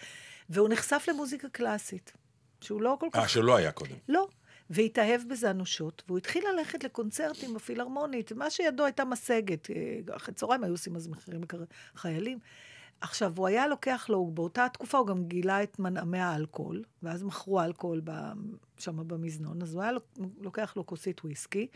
והוא 0.49 0.69
נחשף 0.69 1.05
למוזיקה 1.09 1.49
קלאסית, 1.49 2.13
שהוא 2.61 2.81
לא 2.81 2.97
כל 2.99 3.07
כך... 3.11 3.19
אה, 3.19 3.27
שלא 3.27 3.55
היה 3.55 3.71
קודם. 3.71 3.95
לא. 4.09 4.27
והתאהב 4.69 5.21
בזה 5.29 5.51
אנושות, 5.51 6.03
והוא 6.07 6.17
התחיל 6.17 6.43
ללכת 6.53 6.83
לקונצרטים 6.83 7.53
בפילהרמונית, 7.53 8.31
מה 8.31 8.49
שידו 8.49 8.85
הייתה 8.85 9.05
משגת. 9.05 9.69
אה, 9.69 10.15
אחרי 10.15 10.33
צהריים 10.33 10.63
היו 10.63 10.73
עושים 10.73 10.95
אז 10.95 11.07
מחירים 11.07 11.41
לחיילים. 11.95 12.39
עכשיו, 13.01 13.33
הוא 13.37 13.47
היה 13.47 13.67
לוקח 13.67 14.05
לו, 14.09 14.31
באותה 14.33 14.67
תקופה 14.73 14.97
הוא 14.97 15.07
גם 15.07 15.23
גילה 15.23 15.63
את 15.63 15.79
מנעמי 15.79 16.19
האלכוהול, 16.19 16.83
ואז 17.03 17.23
מכרו 17.23 17.61
אלכוהול 17.61 18.01
שם 18.77 19.07
במזנון, 19.07 19.61
אז 19.61 19.73
הוא 19.73 19.83
היה 19.83 19.91
לוקח 20.41 20.73
לו 20.75 20.85
כוסית 20.85 21.21
וויסקי, 21.23 21.67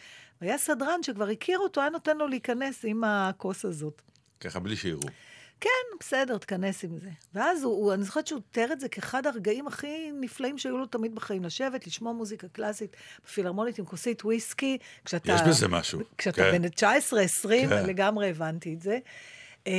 והיה 0.42 0.58
סדרן 0.58 1.04
שכבר 1.04 1.30
הכיר 1.30 1.60
אותו, 1.60 1.82
היה 1.82 1.90
נותן 1.90 2.18
לו 2.18 2.28
להיכנס 2.28 2.86
עם 2.86 3.04
הכוס 3.04 3.66
הזאת. 3.66 4.02
ככה, 4.40 4.60
בלי 4.60 4.76
שיראו. 4.76 5.02
כן, 5.60 5.98
בסדר, 6.00 6.38
תכנס 6.38 6.84
עם 6.84 6.98
זה. 7.00 7.10
ואז 7.34 7.64
הוא, 7.64 7.74
הוא, 7.74 7.94
אני 7.94 8.04
זוכרת 8.04 8.28
שהוא 8.28 8.42
תיאר 8.52 8.72
את 8.72 8.80
זה 8.80 8.90
כאחד 8.90 9.28
הרגעים 9.28 9.68
הכי 9.68 10.12
נפלאים 10.22 10.58
שהיו 10.58 10.78
לו 10.78 10.86
תמיד 10.86 11.16
בחיים. 11.16 11.44
לשבת, 11.44 11.88
לשמוע 11.88 12.14
מוזיקה 12.14 12.48
קלאסית 12.48 12.96
בפילהרמונית 13.26 13.80
עם 13.80 13.86
כוסית 13.86 14.26
וויסקי, 14.26 14.78
כשאתה... 15.06 15.32
יש 15.32 15.42
בזה 15.48 15.68
משהו. 15.68 16.00
כשאתה 16.18 16.42
כן. 16.42 16.62
בן 16.62 16.70
19, 16.70 17.22
20, 17.22 17.70
כן. 17.70 17.86
לגמרי 17.86 18.30
הבנתי 18.30 18.74
את 18.74 18.82
זה. 18.82 19.00
אה, 19.68 19.74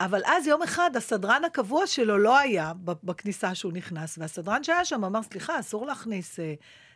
אבל 0.00 0.22
אז 0.26 0.46
יום 0.46 0.62
אחד 0.62 0.90
הסדרן 0.96 1.44
הקבוע 1.44 1.86
שלו 1.86 2.18
לא 2.18 2.38
היה 2.38 2.72
ב- 2.84 2.92
בכניסה 3.02 3.54
שהוא 3.54 3.72
נכנס, 3.72 4.18
והסדרן 4.18 4.64
שהיה 4.64 4.84
שם 4.84 5.04
אמר, 5.04 5.22
סליחה, 5.22 5.60
אסור 5.60 5.86
להכניס... 5.86 6.40
אה, 6.40 6.54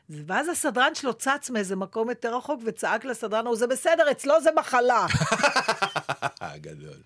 זה." 0.09 0.23
ואז 0.27 0.49
הסדרן 0.49 0.95
שלו 0.95 1.15
צץ 1.15 1.51
מאיזה 1.51 1.77
מקום 1.77 2.09
יותר 2.09 2.37
רחוק 2.37 2.61
וצעק 2.65 3.05
לסדרן 3.05 3.47
ההוא, 3.47 3.57
זה 3.57 3.67
בסדר, 3.67 4.11
אצלו 4.11 4.41
זה 4.41 4.51
מחלה. 4.57 5.07
גדול. 6.57 7.03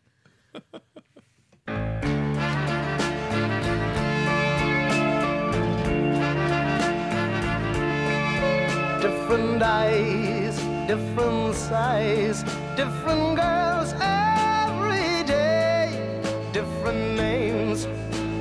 Different 9.03 9.63
eyes, 9.63 10.57
different 10.91 11.55
size, 11.55 12.39
different 12.77 13.37
girls 13.37 13.91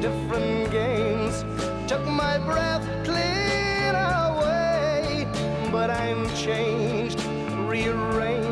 different 0.05 0.71
games. 0.71 1.43
Took 1.87 2.05
my 2.05 2.37
breath 2.37 2.85
clean 3.03 3.95
away. 3.95 5.27
But 5.71 5.89
I'm 5.89 6.29
changed, 6.35 7.19
rearranged. 7.67 8.44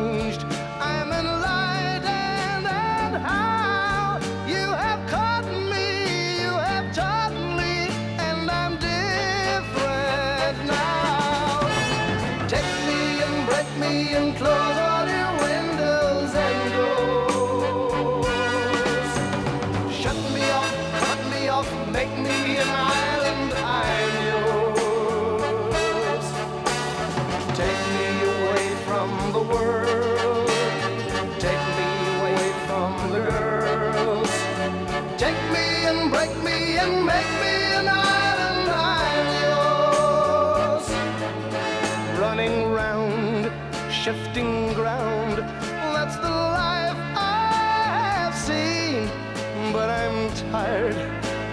Tired, 50.52 50.96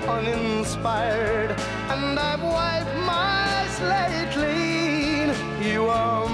uninspired, 0.08 1.50
and 1.90 2.18
I've 2.18 2.42
wiped 2.42 2.96
my 3.06 3.66
slate 3.76 4.30
clean. 4.32 5.34
You 5.62 5.86
are 5.86 6.28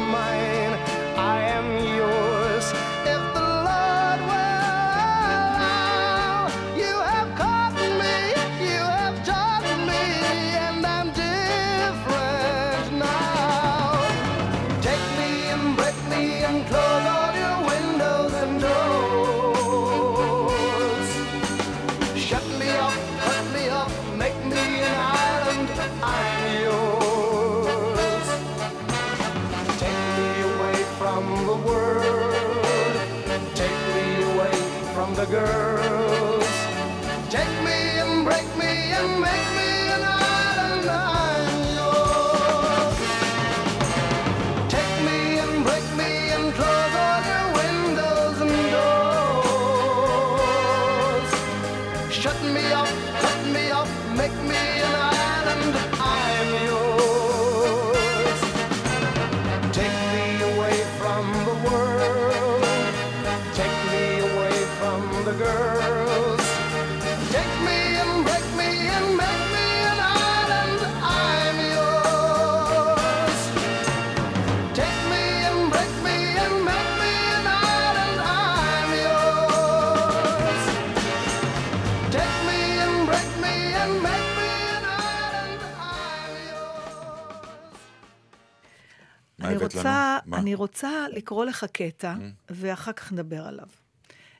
רוצה, 89.56 90.18
מה? 90.26 90.38
אני 90.38 90.54
רוצה 90.54 91.06
לקרוא 91.12 91.44
לך 91.44 91.64
קטע, 91.72 92.14
ואחר 92.50 92.92
כך 92.92 93.12
נדבר 93.12 93.46
עליו. 93.46 93.66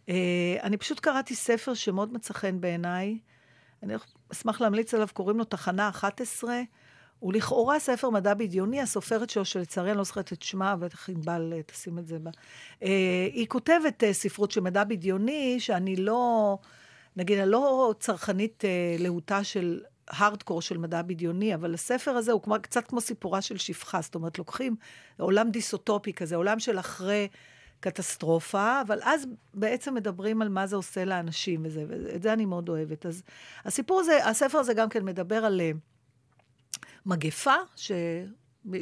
Uh, 0.07 0.11
אני 0.63 0.77
פשוט 0.77 1.01
קראתי 1.01 1.35
ספר 1.35 1.75
שמאוד 1.75 2.13
מצא 2.13 2.35
חן 2.35 2.61
בעיניי. 2.61 3.19
אני 3.83 3.95
אשמח 4.33 4.61
להמליץ 4.61 4.95
עליו, 4.95 5.09
קוראים 5.13 5.39
לו 5.39 5.45
תחנה 5.45 5.89
11. 5.89 6.61
הוא 7.19 7.33
לכאורה 7.33 7.79
ספר 7.79 8.11
מדע 8.11 8.35
בדיוני, 8.35 8.81
הסופרת 8.81 9.31
שלו, 9.31 9.45
שלצערי 9.45 9.91
אני 9.91 9.99
לא 9.99 10.05
זוכרת 10.05 10.33
את 10.33 10.43
שמה, 10.43 10.77
בטח 10.77 11.09
ענבל 11.09 11.53
אה, 11.57 11.63
תשים 11.63 11.99
את 11.99 12.07
זה 12.07 12.19
בה. 12.19 12.31
Uh, 12.31 12.85
היא 13.33 13.47
כותבת 13.47 14.03
uh, 14.03 14.13
ספרות 14.13 14.51
של 14.51 14.61
מדע 14.61 14.85
בדיוני, 14.85 15.61
שאני 15.61 15.97
לא, 15.97 16.59
נגיד, 17.17 17.39
אני 17.39 17.51
לא 17.51 17.95
צרכנית 18.01 18.65
uh, 18.65 19.03
להוטה 19.03 19.45
של 19.45 19.81
הארדקור 20.09 20.63
של 20.63 20.79
מדע 20.79 21.03
בדיוני, 21.03 21.55
אבל 21.55 21.75
הספר 21.75 22.11
הזה 22.11 22.33
הוא 22.33 22.43
כמו, 22.43 22.55
קצת 22.63 22.87
כמו 22.87 23.01
סיפורה 23.01 23.43
של 23.43 23.57
שפחה, 23.57 24.01
זאת 24.01 24.15
אומרת, 24.15 24.39
לוקחים 24.39 24.77
עולם 25.19 25.51
דיסוטופי 25.51 26.13
כזה, 26.13 26.37
עולם 26.37 26.59
של 26.59 26.79
אחרי 26.79 27.29
קטסטרופה, 27.81 28.81
אבל 28.87 28.99
אז 29.03 29.27
בעצם 29.55 29.95
מדברים 29.95 30.43
על 30.43 30.49
מה 30.49 30.67
זה 30.67 30.77
עושה 30.77 31.05
לאנשים 31.05 31.61
וזה, 31.65 31.85
ואת 31.89 32.23
זה 32.23 32.33
אני 32.33 32.45
מאוד 32.45 32.69
אוהבת. 32.69 33.07
אז 33.07 33.23
הסיפור 33.65 34.01
הזה, 34.01 34.27
הספר 34.27 34.59
הזה 34.59 34.75
גם 34.75 34.89
כן 34.89 35.05
מדבר 35.05 35.45
על 35.45 35.61
אה, 35.61 35.71
מגפה, 37.07 37.55
ש... 37.77 37.93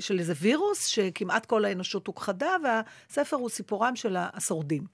של 0.01 0.19
איזה 0.19 0.33
וירוס, 0.41 0.87
שכמעט 0.87 1.47
כל 1.47 1.65
האנושות 1.65 2.07
הוכחדה, 2.07 2.57
והספר 2.65 3.37
הוא 3.37 3.49
סיפורם 3.49 3.97
של 3.97 4.17
השורדים. 4.19 4.87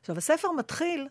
עכשיו, 0.00 0.18
הספר 0.18 0.52
מתחיל 0.52 1.08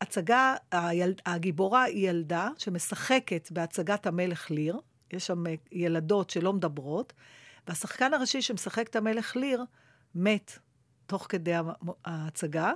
בהצגה, 0.00 0.54
היל... 0.70 1.14
הגיבורה 1.26 1.82
היא 1.82 2.10
ילדה 2.10 2.48
שמשחקת 2.58 3.48
בהצגת 3.50 4.06
המלך 4.06 4.50
ליר, 4.50 4.80
יש 5.12 5.26
שם 5.26 5.46
אה, 5.46 5.54
ילדות 5.72 6.30
שלא 6.30 6.52
מדברות, 6.52 7.12
והשחקן 7.68 8.14
הראשי 8.14 8.42
שמשחק 8.42 8.88
את 8.88 8.96
המלך 8.96 9.36
ליר, 9.36 9.64
מת 10.14 10.58
תוך 11.06 11.26
כדי 11.28 11.52
ההצגה. 12.04 12.72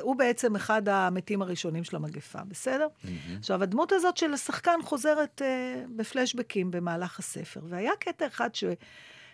הוא 0.00 0.16
בעצם 0.16 0.56
אחד 0.56 0.88
המתים 0.88 1.42
הראשונים 1.42 1.84
של 1.84 1.96
המגפה, 1.96 2.44
בסדר? 2.48 2.86
Mm-hmm. 2.86 3.08
עכשיו, 3.38 3.62
הדמות 3.62 3.92
הזאת 3.92 4.16
של 4.16 4.34
השחקן 4.34 4.78
חוזרת 4.84 5.42
אה, 5.44 5.84
בפלשבקים 5.96 6.70
במהלך 6.70 7.18
הספר. 7.18 7.60
והיה 7.68 7.92
קטע 8.00 8.26
אחד 8.26 8.54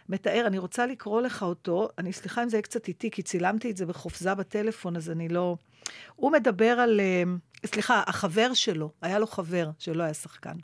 שמתאר, 0.07 0.45
אני 0.47 0.59
רוצה 0.59 0.87
לקרוא 0.87 1.21
לך 1.21 1.43
אותו, 1.43 1.89
אני 1.99 2.13
סליחה 2.13 2.43
אם 2.43 2.49
זה 2.49 2.57
יהיה 2.57 2.63
קצת 2.63 2.89
איטי, 2.89 3.11
כי 3.11 3.23
צילמתי 3.23 3.71
את 3.71 3.77
זה 3.77 3.87
בחופזה 3.87 4.35
בטלפון, 4.35 4.97
אז 4.97 5.11
אני 5.11 5.29
לא... 5.29 5.57
הוא 6.17 6.33
מדבר 6.33 6.71
על... 6.81 7.01
אה, 7.01 7.23
סליחה, 7.67 8.03
החבר 8.07 8.55
שלו, 8.55 8.91
היה 9.03 9.19
לו 9.19 9.27
חבר 9.27 9.71
שלא 9.79 10.03
היה 10.03 10.15
שחקן. 10.15 10.57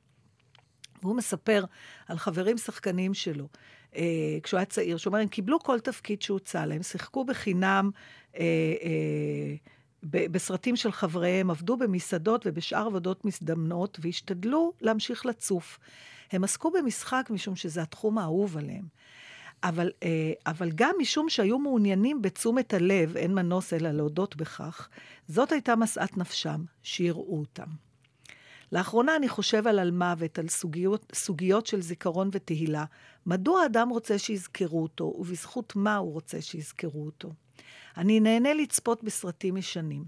והוא 1.03 1.17
מספר 1.17 1.65
על 2.09 2.19
חברים 2.19 2.59
שחקנים 2.59 3.15
שלו, 3.15 3.49
אה, 3.97 4.39
כשהוא 4.43 4.59
היה 4.59 4.65
צעיר, 4.65 4.97
שאומר, 4.97 5.19
הם 5.19 5.29
קיבלו 5.29 5.61
כל 5.61 5.81
תפקיד 5.81 6.23
שהוצע 6.23 6.67
להם, 6.67 6.83
שיחקו 6.83 7.25
בחינם 7.25 7.91
אה, 8.37 8.43
אה, 8.83 9.55
ב- 10.03 10.33
בסרטים 10.33 10.77
של 10.77 10.93
חבריהם, 10.93 11.51
עבדו 11.51 11.77
במסעדות 11.77 12.43
ובשאר 12.47 12.87
עבודות 12.87 13.25
מזדמנות, 13.25 13.99
והשתדלו 14.03 14.73
להמשיך 14.81 15.27
לצוף. 15.27 15.79
הם 16.33 16.45
עסקו 16.45 16.71
במשחק 16.71 17.27
משום 17.31 17.57
שזה 17.57 17.83
התחום 17.83 18.19
האהוב 18.19 18.57
עליהם. 18.57 18.85
אבל, 19.65 19.91
אה, 20.03 20.33
אבל 20.47 20.71
גם 20.75 20.95
משום 20.99 21.29
שהיו 21.29 21.59
מעוניינים 21.59 22.23
בתשומת 22.23 22.75
הלב, 22.75 23.17
אין 23.17 23.35
מנוס 23.35 23.73
אלא 23.73 23.91
להודות 23.91 24.37
בכך, 24.37 24.89
זאת 25.29 25.53
הייתה 25.53 25.77
משאת 25.77 26.17
נפשם, 26.17 26.65
שיראו 26.83 27.39
אותם. 27.39 27.69
לאחרונה 28.73 29.17
אני 29.17 29.29
חושב 29.29 29.67
על 29.67 29.79
על 29.79 29.91
מוות, 29.91 30.39
על 30.39 30.49
סוגיות, 30.49 31.13
סוגיות 31.15 31.67
של 31.67 31.81
זיכרון 31.81 32.29
ותהילה. 32.33 32.85
מדוע 33.27 33.63
האדם 33.63 33.89
רוצה 33.89 34.19
שיזכרו 34.19 34.83
אותו, 34.83 35.15
ובזכות 35.19 35.77
מה 35.77 35.97
הוא 35.97 36.13
רוצה 36.13 36.41
שיזכרו 36.41 37.07
אותו? 37.07 37.33
אני 37.97 38.21
נהנה 38.21 38.55
לצפות 38.55 39.05
בסרטים 39.05 39.57
ישנים. 39.57 40.05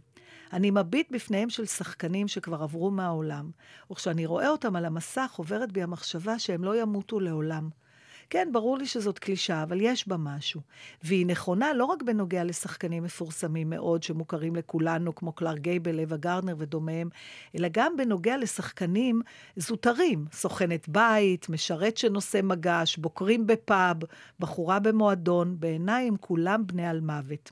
אני 0.53 0.71
מביט 0.71 1.11
בפניהם 1.11 1.51
של 1.51 1.67
שחקנים 1.67 2.29
שכבר 2.29 2.62
עברו 2.62 2.91
מהעולם, 2.91 3.51
וכשאני 3.91 4.27
רואה 4.27 4.49
אותם 4.49 4.77
על 4.77 4.85
המסך 4.85 5.35
עוברת 5.37 5.73
בי 5.73 5.83
המחשבה 5.83 6.38
שהם 6.38 6.65
לא 6.65 6.81
ימותו 6.81 7.21
לעולם. 7.21 7.69
כן, 8.33 8.49
ברור 8.53 8.79
לי 8.79 8.87
שזאת 8.87 9.18
קלישאה, 9.18 9.62
אבל 9.62 9.81
יש 9.81 10.09
בה 10.09 10.16
משהו. 10.16 10.61
והיא 11.03 11.27
נכונה 11.27 11.73
לא 11.73 11.85
רק 11.85 12.03
בנוגע 12.03 12.45
לשחקנים 12.45 13.03
מפורסמים 13.03 13.71
מאוד, 13.71 14.03
שמוכרים 14.03 14.57
לכולנו, 14.57 15.14
כמו 15.14 15.33
קלר 15.33 15.57
גייבל, 15.57 16.01
אווה 16.01 16.16
גרנר 16.16 16.55
ודומיהם, 16.59 17.09
אלא 17.59 17.68
גם 17.73 17.97
בנוגע 17.97 18.37
לשחקנים 18.37 19.23
זוטרים, 19.57 20.27
סוכנת 20.33 20.88
בית, 20.88 21.49
משרת 21.49 21.97
שנושא 21.97 22.40
מגש, 22.42 22.97
בוקרים 22.97 23.47
בפאב, 23.47 23.97
בחורה 24.40 24.79
במועדון, 24.79 25.57
בעיניי 25.61 26.09
הם 26.09 26.16
כולם 26.16 26.66
בני 26.66 26.87
על 26.87 27.01
מוות. 27.01 27.51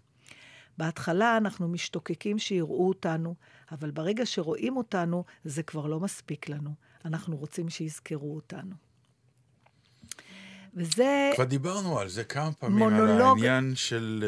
בהתחלה 0.79 1.37
אנחנו 1.37 1.69
משתוקקים 1.69 2.39
שיראו 2.39 2.89
אותנו, 2.89 3.35
אבל 3.73 3.91
ברגע 3.91 4.27
שרואים 4.27 4.77
אותנו, 4.77 5.25
זה 5.45 5.63
כבר 5.63 5.87
לא 5.87 6.01
מספיק 6.01 6.49
לנו. 6.49 6.71
אנחנו 7.05 7.37
רוצים 7.37 7.69
שיזכרו 7.69 8.35
אותנו. 8.35 8.90
וזה... 10.75 11.31
כבר 11.35 11.45
דיברנו 11.45 11.99
על 11.99 12.09
זה 12.09 12.25
כמה 12.25 12.53
פעמים, 12.53 12.83
על 12.83 12.93
מונולוג- 12.93 13.39
העניין 13.39 13.73
של... 13.77 14.25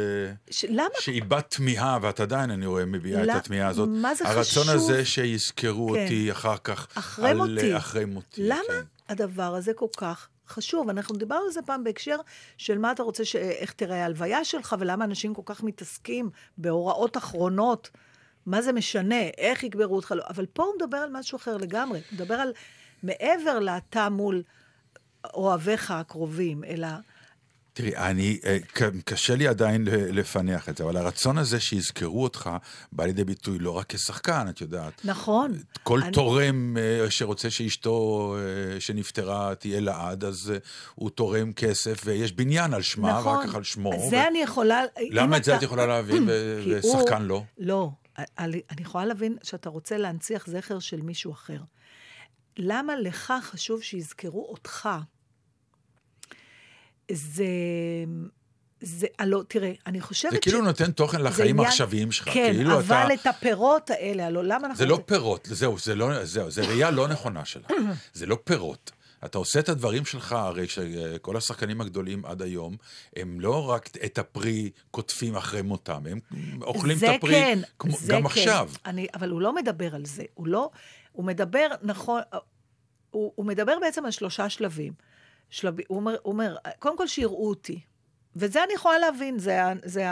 ש... 0.50 0.64
למה? 0.68 0.88
שהיא 1.00 1.22
בת 1.28 1.50
תמיהה, 1.56 1.98
ואת 2.02 2.20
עדיין, 2.20 2.50
אני 2.50 2.66
רואה, 2.66 2.84
מביעה 2.84 3.22
את 3.22 3.26
לא- 3.26 3.32
התמיהה 3.32 3.68
הזאת. 3.68 3.88
מה 3.92 4.14
זה 4.14 4.28
הרצון 4.28 4.62
חשוב? 4.62 4.74
הזה 4.74 5.04
שיזכרו 5.04 5.92
כן. 5.94 6.02
אותי 6.02 6.32
אחר 6.32 6.56
כך. 6.64 6.86
אחרי 6.94 7.30
על, 7.30 7.36
מותי. 7.36 7.76
אחרי 7.76 8.04
מותי, 8.04 8.42
למה 8.44 8.58
כן. 8.68 8.82
הדבר 9.08 9.54
הזה 9.54 9.72
כל 9.74 9.86
כך 9.96 10.28
חשוב? 10.48 10.88
אנחנו 10.88 11.16
דיברנו 11.16 11.44
על 11.46 11.52
זה 11.52 11.62
פעם 11.62 11.84
בהקשר 11.84 12.16
של 12.56 12.78
מה 12.78 12.92
אתה 12.92 13.02
רוצה, 13.02 13.24
ש... 13.24 13.36
איך 13.36 13.72
תראה 13.72 14.02
ההלוויה 14.02 14.44
שלך, 14.44 14.76
ולמה 14.78 15.04
אנשים 15.04 15.34
כל 15.34 15.42
כך 15.44 15.62
מתעסקים 15.62 16.30
בהוראות 16.58 17.16
אחרונות. 17.16 17.90
מה 18.46 18.62
זה 18.62 18.72
משנה, 18.72 19.20
איך 19.38 19.62
יקברו 19.64 19.96
אותך, 19.96 20.14
לא. 20.16 20.22
אבל 20.30 20.46
פה 20.46 20.62
הוא 20.62 20.72
מדבר 20.80 20.96
על 20.96 21.10
משהו 21.12 21.36
אחר 21.36 21.56
לגמרי. 21.56 21.98
הוא 22.10 22.16
מדבר 22.16 22.34
על 22.34 22.52
מעבר 23.02 23.58
לתא 23.58 24.08
מול 24.08 24.42
אוהביך 25.34 25.90
הקרובים, 25.90 26.64
אלא... 26.64 26.88
תראי, 27.74 27.96
אני, 27.96 28.38
אה, 28.44 28.58
קשה 29.04 29.34
לי 29.34 29.48
עדיין 29.48 29.84
לפענח 29.90 30.68
את 30.68 30.76
זה, 30.76 30.84
אבל 30.84 30.96
הרצון 30.96 31.38
הזה 31.38 31.60
שיזכרו 31.60 32.22
אותך 32.22 32.50
בא 32.92 33.04
לידי 33.04 33.24
ביטוי 33.24 33.58
לא 33.58 33.70
רק 33.70 33.94
כשחקן, 33.94 34.46
את 34.48 34.60
יודעת. 34.60 34.92
נכון. 35.04 35.52
כל 35.82 36.02
אני- 36.02 36.12
תורם 36.12 36.76
אה, 36.76 37.10
שרוצה 37.10 37.50
שאשתו 37.50 38.36
אה, 38.38 38.80
שנפטרה 38.80 39.54
תהיה 39.54 39.80
לעד, 39.80 40.24
אז 40.24 40.52
הוא 40.94 41.10
תורם 41.10 41.52
כסף, 41.52 42.02
ויש 42.04 42.32
בניין 42.32 42.74
על 42.74 42.82
שמה, 42.82 43.18
נכון. 43.18 43.36
ואחר 43.36 43.46
כך 43.48 43.54
על 43.54 43.62
שמו. 43.64 43.90
זה 44.10 44.16
ו- 44.16 44.28
אני 44.28 44.38
יכולה... 44.38 44.82
למה 45.10 45.36
את 45.36 45.44
זה 45.44 45.50
אתה- 45.50 45.58
את 45.58 45.62
יכולה 45.62 45.86
להבין, 45.86 46.22
ו- 46.28 46.60
כי 46.64 46.74
הוא- 46.82 46.96
ושחקן 46.96 47.22
לא? 47.22 47.42
לא. 47.58 47.90
אני 48.38 48.60
יכולה 48.80 49.04
להבין 49.06 49.36
שאתה 49.42 49.68
רוצה 49.68 49.96
להנציח 49.96 50.46
זכר 50.46 50.78
של 50.78 51.00
מישהו 51.02 51.32
אחר. 51.32 51.58
למה 52.56 52.96
לך 52.96 53.32
חשוב 53.42 53.82
שיזכרו 53.82 54.46
אותך? 54.48 54.88
זה... 57.10 57.44
זה, 58.84 59.06
הלא, 59.18 59.42
תראה, 59.48 59.72
אני 59.86 60.00
חושבת 60.00 60.32
זה 60.32 60.38
כאילו 60.38 60.62
נותן 60.62 60.92
תוכן 60.92 61.18
זה 61.18 61.24
לחיים 61.24 61.60
העכשוויים 61.60 62.12
שלך. 62.12 62.28
כן, 62.28 62.52
כאילו 62.54 62.78
אבל 62.78 63.06
אתה... 63.06 63.14
את 63.14 63.26
הפירות 63.26 63.90
האלה, 63.90 64.26
הלא, 64.26 64.44
למה 64.44 64.66
אנחנו... 64.66 64.76
זה 64.76 64.86
לא 64.86 64.98
פירות, 65.06 65.48
זהו, 65.50 65.78
זה 65.78 65.94
לא, 65.94 66.24
זהו, 66.24 66.50
זה 66.50 66.62
ראייה 66.62 66.90
לא 66.90 67.08
נכונה 67.08 67.44
שלה. 67.44 67.68
זה 68.14 68.26
לא 68.26 68.38
פירות. 68.44 68.90
אתה 69.24 69.38
עושה 69.38 69.58
את 69.58 69.68
הדברים 69.68 70.04
שלך, 70.04 70.32
הרי 70.32 70.68
שכל 70.68 71.36
השחקנים 71.36 71.80
הגדולים 71.80 72.24
עד 72.24 72.42
היום, 72.42 72.76
הם 73.16 73.40
לא 73.40 73.70
רק 73.70 73.88
את 74.04 74.18
הפרי 74.18 74.70
קוטפים 74.90 75.36
אחרי 75.36 75.62
מותם, 75.62 76.02
הם 76.06 76.20
אוכלים 76.62 76.94
את 76.94 77.00
זה 77.00 77.10
הפרי 77.10 77.32
כן, 77.32 77.58
כמו, 77.78 77.96
זה 77.96 78.12
גם 78.12 78.20
כן. 78.20 78.26
עכשיו. 78.26 78.70
אני, 78.86 79.06
אבל 79.14 79.30
הוא 79.30 79.40
לא 79.40 79.54
מדבר 79.54 79.94
על 79.94 80.04
זה. 80.04 80.22
הוא 80.34 80.46
לא... 80.46 80.70
הוא 81.12 81.24
מדבר, 81.24 81.66
נכון... 81.82 82.20
הוא, 83.10 83.32
הוא 83.34 83.46
מדבר 83.46 83.78
בעצם 83.80 84.04
על 84.04 84.10
שלושה 84.10 84.48
שלבים. 84.48 84.92
שלב, 85.50 85.74
הוא, 85.88 85.96
אומר, 85.98 86.16
הוא 86.22 86.32
אומר, 86.32 86.56
קודם 86.78 86.98
כל 86.98 87.06
שיראו 87.06 87.48
אותי. 87.48 87.80
וזה 88.36 88.64
אני 88.64 88.72
יכולה 88.72 88.98
להבין, 88.98 89.38
זה, 89.38 89.64
ה- 89.64 89.72
זה 89.84 90.02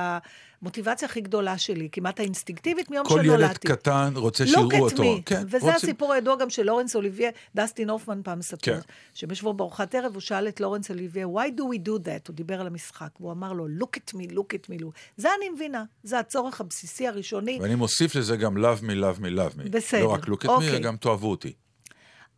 המוטיבציה 0.63 1.09
הכי 1.09 1.21
גדולה 1.21 1.59
שלי, 1.59 1.89
כמעט 1.93 2.21
האינסטינקטיבית 2.21 2.91
מיום 2.91 3.07
כל 3.07 3.23
שנולדתי. 3.23 3.45
ילד 3.45 3.79
קטן 3.79 4.13
רוצה 4.17 4.45
Look 4.45 4.47
שיראו 4.47 4.85
אותו. 4.85 5.03
me. 5.03 5.23
כן, 5.27 5.43
וזה 5.47 5.57
רוצים- 5.57 5.71
הסיפור 5.75 6.13
הידוע 6.13 6.37
גם 6.37 6.51
של 6.51 6.63
לורנס 6.63 6.97
אוליביה, 6.97 7.31
דסטין 7.55 7.91
הופמן 7.91 8.21
פעם 8.25 8.39
מספר, 8.39 8.57
כן. 8.63 8.79
שבשבוע 9.15 9.53
בארוחת 9.53 9.95
ערב 9.95 10.13
הוא 10.15 10.21
שאל 10.21 10.49
את 10.49 10.61
לורנס 10.61 10.91
אוליביה, 10.91 11.27
why 11.27 11.59
do 11.59 11.63
we 11.63 11.89
do 11.89 12.05
that? 12.05 12.29
הוא 12.29 12.37
דיבר 12.37 12.61
על 12.61 12.67
המשחק, 12.67 13.09
והוא 13.21 13.33
אמר 13.33 13.53
לו, 13.53 13.67
look 13.81 13.97
at 13.97 14.15
me, 14.15 14.33
look 14.33 14.55
at 14.55 14.71
me, 14.71 14.83
look. 14.83 14.91
זה 15.17 15.29
אני 15.39 15.49
מבינה, 15.49 15.85
זה 16.03 16.19
הצורך 16.19 16.61
הבסיסי 16.61 17.09
הראשוני. 17.09 17.59
ואני 17.63 17.75
מוסיף 17.75 18.15
לזה 18.15 18.37
גם 18.37 18.57
love 18.57 18.81
me, 18.81 18.93
love 18.93 19.21
me, 19.21 19.27
love 19.39 19.59
me. 19.67 19.69
בסדר, 19.71 20.03
לא 20.03 20.09
רק 20.13 20.25
look 20.25 20.43
at 20.45 20.47
me, 20.47 20.49
אוקיי. 20.51 20.71
אלא 20.71 20.79
גם 20.79 20.97
תאהבו 20.97 21.31
אותי. 21.31 21.53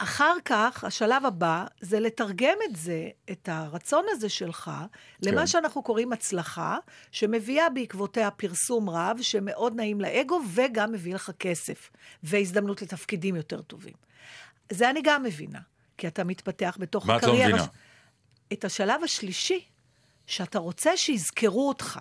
אחר 0.03 0.35
כך, 0.45 0.85
השלב 0.85 1.27
הבא, 1.27 1.65
זה 1.81 2.01
לתרגם 2.01 2.57
את 2.71 2.77
זה, 2.77 3.09
את 3.31 3.49
הרצון 3.53 4.05
הזה 4.11 4.29
שלך, 4.29 4.71
למה 5.23 5.41
כן. 5.41 5.47
שאנחנו 5.47 5.83
קוראים 5.83 6.13
הצלחה, 6.13 6.79
שמביאה 7.11 7.71
בעקבותיה 7.71 8.31
פרסום 8.31 8.91
רב, 8.91 9.19
שמאוד 9.23 9.77
נעים 9.77 10.01
לאגו, 10.01 10.41
וגם 10.55 10.93
מביא 10.93 11.15
לך 11.15 11.31
כסף, 11.39 11.91
והזדמנות 12.23 12.83
לתפקידים 12.83 13.37
יותר 13.37 13.63
טובים. 13.63 13.95
זה 14.73 14.91
אני 14.91 15.01
גם 15.05 15.23
מבינה, 15.23 15.61
כי 15.99 16.07
אתה 16.09 16.25
מתפתח 16.25 16.77
בתוך 16.81 17.07
מה 17.07 17.17
את 17.17 17.23
לא 17.23 17.29
הקריירה. 17.29 17.49
מבינה? 17.49 17.65
ש- 17.65 18.53
את 18.53 18.65
השלב 18.65 19.05
השלישי, 19.05 19.65
שאתה 20.27 20.59
רוצה 20.59 20.97
שיזכרו 20.97 21.69
אותך. 21.69 22.01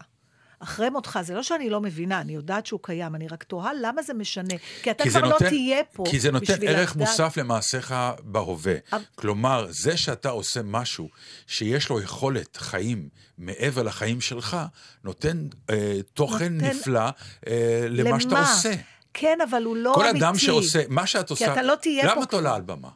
אחרי 0.64 0.90
מותך, 0.90 1.20
זה 1.24 1.34
לא 1.34 1.44
שאני 1.44 1.70
לא 1.70 1.82
מבינה, 1.82 2.22
אני 2.22 2.34
יודעת 2.34 2.66
שהוא 2.66 2.80
קיים, 2.84 3.16
אני 3.16 3.28
רק 3.28 3.44
תוהה 3.44 3.72
למה 3.82 4.02
זה 4.02 4.14
משנה. 4.14 4.54
כי 4.84 4.92
אתה 4.92 5.04
כי 5.04 5.10
כבר 5.10 5.20
נותן, 5.20 5.46
לא 5.46 5.50
תהיה 5.50 5.84
פה 5.94 6.04
כי 6.10 6.20
זה 6.20 6.32
נותן 6.32 6.46
בשביל 6.54 6.70
ערך 6.70 6.96
לדעת- 6.96 7.10
מוסף 7.10 7.38
למעשיך 7.38 7.96
בהווה. 8.24 8.76
אבל- 8.94 9.02
כלומר, 9.16 9.68
זה 9.70 9.98
שאתה 9.98 10.30
עושה 10.30 10.62
משהו 10.64 11.10
שיש 11.48 11.90
לו 11.90 12.02
יכולת 12.02 12.58
חיים 12.58 13.10
מעבר 13.38 13.84
לחיים 13.84 14.22
שלך, 14.22 14.58
נותן 15.04 15.48
אה, 15.70 16.00
תוכן 16.14 16.54
נותן- 16.54 16.66
נפלא 16.66 17.10
אה, 17.48 17.86
למה 17.90 18.20
שאתה 18.20 18.40
עושה. 18.40 18.74
כן, 19.14 19.38
אבל 19.50 19.64
הוא 19.64 19.78
לא 19.78 19.92
כל 19.96 20.06
אמיתי. 20.08 20.26
אדם 20.26 20.38
שעושה, 20.38 20.82
מה 20.90 21.08
שאת 21.08 21.30
עושה, 21.30 21.54
אתה 21.54 21.62
לא 21.62 21.76
תהיה 21.82 22.04
פה 22.08 22.12
למה 22.16 22.24
את. 22.24 22.34
עולה 22.34 22.56
על 22.56 22.62
במה? 22.62 22.90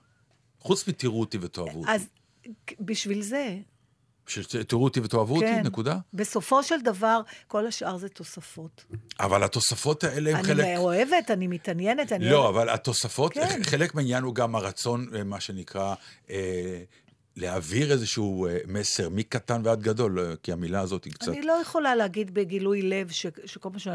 חוץ 0.59 0.87
מתראו 0.87 1.19
אותי 1.19 1.37
ותאהבו 1.41 1.79
אותי. 1.79 1.91
אז 1.91 2.07
בשביל 2.79 3.21
זה, 3.21 3.55
שתראו 4.27 4.83
אותי 4.83 4.99
ותאהבו 4.99 5.39
כן. 5.39 5.55
אותי, 5.57 5.67
נקודה. 5.67 5.97
בסופו 6.13 6.63
של 6.63 6.81
דבר, 6.81 7.21
כל 7.47 7.67
השאר 7.67 7.97
זה 7.97 8.09
תוספות. 8.09 8.85
אבל 9.19 9.43
התוספות 9.43 10.03
האלה 10.03 10.29
הם 10.29 10.35
אני 10.35 10.43
חלק... 10.43 10.65
אוהבת, 10.77 11.31
אני 11.31 11.47
מתעניינת, 11.47 12.11
אני... 12.11 12.29
לא, 12.29 12.37
אוהבת- 12.37 12.55
אבל 12.55 12.69
התוספות, 12.69 13.33
כן. 13.33 13.59
חלק 13.63 13.95
מהעניין 13.95 14.23
הוא 14.23 14.35
גם 14.35 14.55
הרצון, 14.55 15.07
אה, 15.15 15.23
מה 15.23 15.39
שנקרא, 15.39 15.93
אה, 16.29 16.83
להעביר 17.37 17.91
איזשהו 17.91 18.47
אה, 18.47 18.57
מסר 18.67 19.09
מקטן 19.09 19.61
ועד 19.65 19.81
גדול, 19.81 20.19
אה, 20.19 20.33
כי 20.43 20.51
המילה 20.51 20.79
הזאת 20.81 21.03
היא 21.03 21.13
קצת... 21.13 21.27
אני 21.27 21.41
לא 21.41 21.53
יכולה 21.61 21.95
להגיד 21.95 22.33
בגילוי 22.33 22.81
לב 22.81 23.09
ש, 23.11 23.25
שכל 23.45 23.69
פעם 23.69 23.79
ש... 23.79 23.87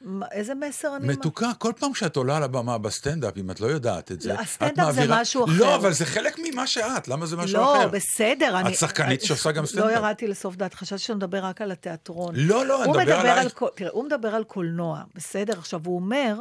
מה- 0.00 0.26
איזה 0.32 0.54
מסר 0.54 0.96
אני... 0.96 1.08
מתוקה, 1.08 1.50
כל 1.58 1.72
פעם 1.78 1.94
שאת 1.94 2.16
עולה 2.16 2.36
על 2.36 2.42
הבמה 2.42 2.78
בסטנדאפ, 2.78 3.36
אם 3.38 3.50
את 3.50 3.60
לא 3.60 3.66
יודעת 3.66 4.12
את 4.12 4.20
זה, 4.20 4.28
לא, 4.28 4.34
את 4.34 4.40
הסטנדאפ 4.40 4.76
זה 4.94 5.00
מעבירה- 5.00 5.20
משהו 5.20 5.44
אחר. 5.44 5.52
לא, 5.58 5.74
אבל 5.76 5.92
זה 5.92 6.06
חלק 6.06 6.36
ממה 6.42 6.66
שאת, 6.66 7.08
למה 7.08 7.26
זה 7.26 7.36
משהו 7.36 7.56
לא, 7.58 7.76
אחר? 7.76 7.88
בסדר. 7.88 8.60
אני- 8.60 8.68
את 8.68 8.78
שחקנית 8.78 9.22
שעושה 9.22 9.52
גם 9.52 9.62
לא 9.62 9.66
סטנדאפ. 9.68 9.90
ירדתי 9.92 10.26
לסוף 10.26 10.56
דעת, 10.56 10.74
חשבתי 10.74 11.02
שנדבר 11.02 11.44
רק 11.44 11.60
על 11.60 11.70
התיאטרון. 11.72 12.34
לא, 12.36 12.66
לא, 12.66 12.78
נדבר 12.80 12.98
מדבר 13.00 13.14
עלייך. 13.16 13.62
על 13.62 13.68
תראה, 13.74 13.90
הוא 13.92 14.04
מדבר 14.04 14.28
על 14.34 14.44
קולנוע, 14.44 15.02
בסדר? 15.14 15.58
עכשיו, 15.58 15.80
הוא 15.84 15.96
אומר 15.96 16.34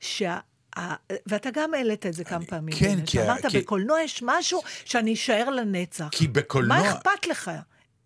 שה... 0.00 0.38
ואתה 1.26 1.50
גם 1.52 1.74
העלית 1.74 2.06
את 2.06 2.14
זה 2.14 2.24
כמה 2.24 2.44
פעמים. 2.44 2.74
כן, 2.78 3.06
כי 3.06 3.12
שאמרת, 3.12 3.46
כי- 3.46 3.58
בקולנוע 3.58 4.02
יש 4.02 4.22
משהו 4.22 4.62
שאני 4.84 5.14
אשאר 5.14 5.50
לנצח. 5.50 6.08
כי 6.10 6.28
בקולנוע... 6.28 6.76
מה 6.76 6.92
אכפת 6.92 7.26
לך? 7.26 7.50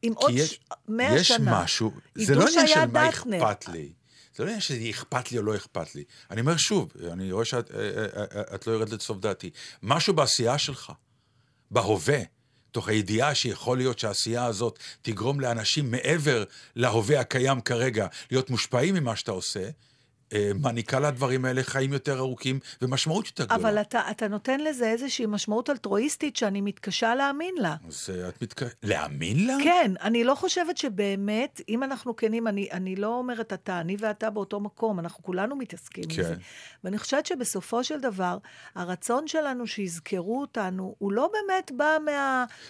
אם 0.04 0.12
עוד 0.16 0.32
יש, 0.34 0.60
מאה 0.88 1.16
יש 1.16 1.28
שנה. 1.28 1.62
משהו, 1.62 1.92
זה 2.14 2.34
לא 2.34 2.48
עניין 2.48 2.66
של 2.66 2.86
מה. 2.86 3.08
אכפת 3.08 3.68
לי. 3.68 3.92
זה 4.36 4.44
לא 4.44 4.48
עניין 4.48 4.60
שזה 4.60 4.90
אכפת 4.90 5.32
לי 5.32 5.38
או 5.38 5.42
לא 5.42 5.56
אכפת 5.56 5.94
לי. 5.94 6.04
אני 6.30 6.40
אומר 6.40 6.56
שוב, 6.56 6.92
אני 7.12 7.32
רואה 7.32 7.44
שאת 7.44 7.70
אה, 7.70 7.78
אה, 7.80 8.24
אה, 8.36 8.54
את 8.54 8.66
לא 8.66 8.72
יורדת 8.72 8.92
לסוף 8.92 9.18
דעתי. 9.18 9.50
משהו 9.82 10.14
בעשייה 10.14 10.58
שלך, 10.58 10.92
בהווה, 11.70 12.18
תוך 12.70 12.88
הידיעה 12.88 13.34
שיכול 13.34 13.78
להיות 13.78 13.98
שהעשייה 13.98 14.44
הזאת 14.44 14.78
תגרום 15.02 15.40
לאנשים 15.40 15.90
מעבר 15.90 16.44
להווה 16.76 17.20
הקיים 17.20 17.60
כרגע 17.60 18.06
להיות 18.30 18.50
מושפעים 18.50 18.94
ממה 18.94 19.16
שאתה 19.16 19.30
עושה, 19.32 19.68
מעניקה 20.54 21.00
לדברים 21.00 21.44
האלה 21.44 21.62
חיים 21.62 21.92
יותר 21.92 22.18
ארוכים 22.18 22.60
ומשמעות 22.82 23.26
יותר 23.26 23.44
גדולה. 23.44 23.60
אבל 23.60 23.80
אתה, 23.80 24.02
אתה 24.10 24.28
נותן 24.28 24.60
לזה 24.60 24.90
איזושהי 24.90 25.26
משמעות 25.26 25.70
אלטרואיסטית 25.70 26.36
שאני 26.36 26.60
מתקשה 26.60 27.14
להאמין 27.14 27.54
לה. 27.58 27.76
אז 27.88 28.10
אה, 28.14 28.28
את 28.28 28.42
מתק... 28.42 28.62
להאמין 28.82 29.46
לה? 29.46 29.56
כן, 29.64 29.92
אני 30.02 30.24
לא 30.24 30.34
חושבת 30.34 30.76
שבאמת, 30.76 31.60
אם 31.68 31.82
אנחנו 31.82 32.16
כנים, 32.16 32.48
אני, 32.48 32.68
אני 32.72 32.96
לא 32.96 33.06
אומרת 33.06 33.52
אתה, 33.52 33.80
אני 33.80 33.96
ואתה 34.00 34.30
באותו 34.30 34.60
מקום, 34.60 34.98
אנחנו 34.98 35.22
כולנו 35.22 35.56
מתעסקים 35.56 36.04
כן. 36.04 36.22
עם 36.22 36.26
זה. 36.26 36.34
ואני 36.84 36.98
חושבת 36.98 37.26
שבסופו 37.26 37.84
של 37.84 38.00
דבר, 38.00 38.38
הרצון 38.74 39.26
שלנו 39.26 39.66
שיזכרו 39.66 40.40
אותנו, 40.40 40.94
הוא 40.98 41.12
לא 41.12 41.30
באמת 41.32 41.72
בא 41.76 41.88
לא 41.98 42.12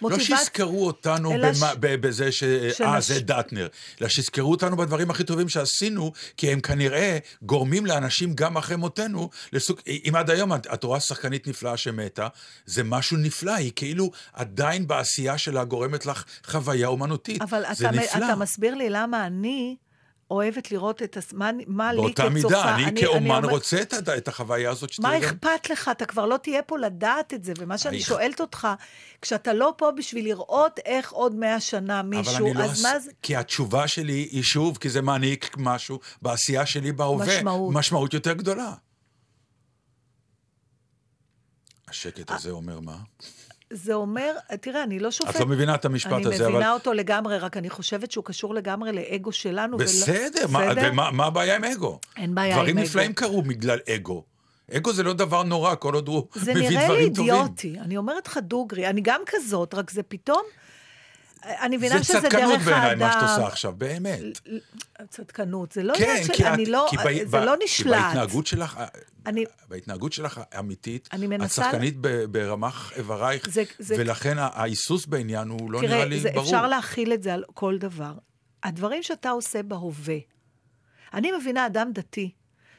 מהמוטיבציה... 0.01 0.37
שיזכרו 0.37 0.87
אותנו 0.87 1.31
במה, 1.31 1.55
ש- 1.55 1.75
בזה 1.83 2.33
ש... 2.33 2.43
אה, 2.43 2.97
הש- 2.97 3.09
זה 3.09 3.21
דטנר. 3.21 3.69
אלא 4.01 4.09
שיזכרו 4.09 4.51
אותנו 4.51 4.77
בדברים 4.77 5.11
הכי 5.11 5.25
טובים 5.25 5.49
שעשינו, 5.49 6.13
כי 6.37 6.53
הם 6.53 6.61
כנראה 6.61 7.19
גורמים 7.49 7.87
לאנשים 7.87 8.35
גם 8.35 8.57
אחרי 8.57 8.77
מותנו 8.77 9.31
לסוג... 9.53 9.81
אם 9.87 10.13
עד 10.17 10.31
היום 10.31 10.53
את, 10.55 10.85
רואה 10.85 11.01
שחקנית 11.01 11.47
נפלאה 11.47 11.77
שמתה, 11.77 12.29
זה 12.67 12.85
משהו 12.85 13.17
נפלא, 13.17 13.53
היא 13.53 13.73
כאילו 13.77 14.11
עדיין 14.33 14.87
בעשייה 14.87 15.39
שלה 15.39 15.65
גורמת 15.65 16.07
לך 16.07 16.25
חוויה 16.45 16.89
אומנותית. 16.89 17.43
אבל 17.43 17.63
זה 17.73 17.89
אתה, 17.89 17.97
נפלא. 17.97 18.27
אתה 18.27 18.37
מסביר 18.37 18.75
לי 18.75 18.91
למה 18.91 19.27
אני 19.27 19.77
אוהבת 20.31 20.71
לראות 20.73 21.03
את... 21.03 21.17
הס- 21.17 21.33
מה, 21.33 21.51
מה 21.67 21.93
לי 21.93 21.99
כצופה... 22.15 22.29
באותה 22.29 22.29
מידה, 22.29 22.75
אני, 22.75 23.01
כאומן 23.01 23.37
אומר- 23.37 23.49
רוצה 23.51 23.83
את, 23.83 23.95
את 24.17 24.29
החוויה 24.29 24.71
הזאת 24.71 24.93
שתהיה 24.93 25.09
מה 25.09 25.19
גם... 25.19 25.25
אכפת 25.25 25.71
לך? 25.71 25.89
אתה 25.93 26.07
כבר 26.07 26.27
לא 26.27 26.37
תהיה 26.37 26.63
פה 26.63 26.79
לדעת 26.79 27.35
את 27.35 27.45
זה. 27.45 27.53
ומה 27.59 27.79
שאני 27.79 27.97
אני- 27.97 28.03
שואלת 28.05 28.41
אותך, 28.41 28.69
כשאתה 29.23 29.53
לא 29.53 29.75
פה 29.79 29.91
בשביל 29.97 30.25
לראות 30.25 30.79
איך 30.85 31.13
עוד 31.13 31.35
מאה 31.35 31.61
שנה 31.61 32.03
מישהו, 32.03 32.35
אבל 32.37 32.45
אני 32.45 32.55
לא... 32.55 32.65
אז 32.65 32.83
מה 32.83 32.99
זה... 32.99 33.11
כי 33.23 33.37
התשובה 33.37 33.89
שלי 33.89 34.29
היא 34.31 34.43
שוב, 34.43 34.79
כי 34.79 34.89
זה 34.91 35.03
מעניק 35.03 35.55
משהו 35.59 35.99
בעשייה 36.23 36.67
שלי 36.67 36.93
בהווה. 36.93 37.27
משמעות. 37.39 37.75
משמעות 37.75 38.15
יותר 38.15 38.33
גדולה. 38.33 38.73
השקט 41.89 42.31
הזה 42.31 42.51
אומר 42.51 42.81
מה? 42.81 42.97
זה 43.73 43.95
אומר, 43.95 44.33
תראה, 44.61 44.83
אני 44.83 44.99
לא 44.99 45.11
שופט... 45.11 45.37
את 45.37 45.41
לא 45.41 45.47
מבינה 45.47 45.75
את 45.75 45.85
המשפט 45.85 46.13
אני 46.13 46.27
הזה, 46.27 46.45
אבל... 46.47 46.55
מבינה 46.55 46.73
אותו 46.73 46.93
לגמרי, 46.93 47.39
רק 47.39 47.57
אני 47.57 47.71
חושבת 47.71 48.11
שהוא 48.11 48.25
קשור 48.25 48.55
לגמרי 48.55 48.93
לאגו 48.93 49.33
שלנו. 49.33 49.77
ולא- 49.77 49.85
בסדר, 49.85 50.47
מה- 50.49 50.67
בסדר? 50.75 50.89
ומה 50.93 51.11
מה 51.11 51.27
הבעיה 51.27 51.57
עם 51.57 51.65
אגו? 51.65 51.99
אין 52.17 52.35
בעיה 52.35 52.55
עם 52.55 52.61
דברים 52.61 52.79
אגו. 52.79 52.87
נפלאים 52.87 53.13
קרו 53.13 53.43
בגלל 53.43 53.79
אגו. 53.95 54.25
אגו 54.77 54.93
זה 54.93 55.03
לא 55.03 55.13
דבר 55.13 55.43
נורא, 55.43 55.75
כל 55.75 55.95
עוד 55.95 56.09
הוא 56.09 56.27
זה 56.35 56.55
מביא 56.55 56.69
נראה 56.71 56.81
לי 56.81 56.87
דברים 56.87 57.13
טובים. 57.15 57.35
אידיוטי. 57.35 57.77
אני 57.81 57.97
אומרת 57.97 58.27
לך 58.27 58.39
דוגרי, 58.43 58.87
אני 58.87 59.01
גם 59.01 59.21
כזאת, 59.27 59.75
רק 59.75 59.91
זה 59.91 60.03
פתאום... 60.03 60.43
אני 61.45 61.77
מבינה 61.77 61.99
זה 61.99 62.05
שזה 62.05 62.21
דרך 62.21 62.23
צדקנות 62.33 62.53
האדם. 62.53 62.65
בעיניי, 62.65 62.95
מה 62.95 63.13
שאת 63.13 63.23
עושה 63.23 63.47
עכשיו, 63.47 63.73
באמת. 63.79 64.21
צדקנות, 65.09 65.73
זה 65.73 65.83
לא 65.83 65.95
כן, 65.99 66.05
עניין 66.11 66.25
של... 66.27 66.33
כי 66.33 66.43
את... 66.43 66.49
אני 66.53 66.67
לא... 66.67 66.87
כי 66.91 66.97
זה 67.27 67.41
לא 67.41 67.55
כי 67.59 67.65
נשלט. 67.65 67.89
בהתנהגות 68.05 68.47
שלך... 68.47 68.81
אני- 69.27 69.45
בהתנהגות 69.69 70.13
שלך 70.13 70.41
האמיתית, 70.53 71.09
אני 71.13 71.27
את 71.27 71.31
מנסה- 71.31 71.63
שחקנית 71.65 71.95
ב- 72.01 72.25
ברמ"ח 72.25 72.93
איברייך, 72.97 73.51
זה- 73.51 73.63
זה- 73.79 73.95
ולכן 73.99 74.37
ההיסוס 74.39 75.07
בעניין 75.07 75.49
הוא 75.49 75.71
לא 75.71 75.81
נראה 75.83 75.93
תראה, 75.95 76.05
לי 76.05 76.21
זה, 76.21 76.31
ברור. 76.35 76.45
אפשר 76.45 76.67
להכיל 76.67 77.13
את 77.13 77.23
זה 77.23 77.35
על 77.35 77.45
כל 77.55 77.79
דבר. 77.79 78.13
הדברים 78.63 79.03
שאתה 79.03 79.31
עושה 79.31 79.63
בהווה, 79.63 80.17
אני 81.15 81.33
מבינה 81.41 81.67
אדם 81.67 81.91
דתי 81.95 82.31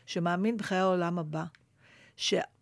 שמאמין 0.05 0.57
בחיי 0.57 0.77
העולם 0.77 1.19
הבא, 1.19 1.43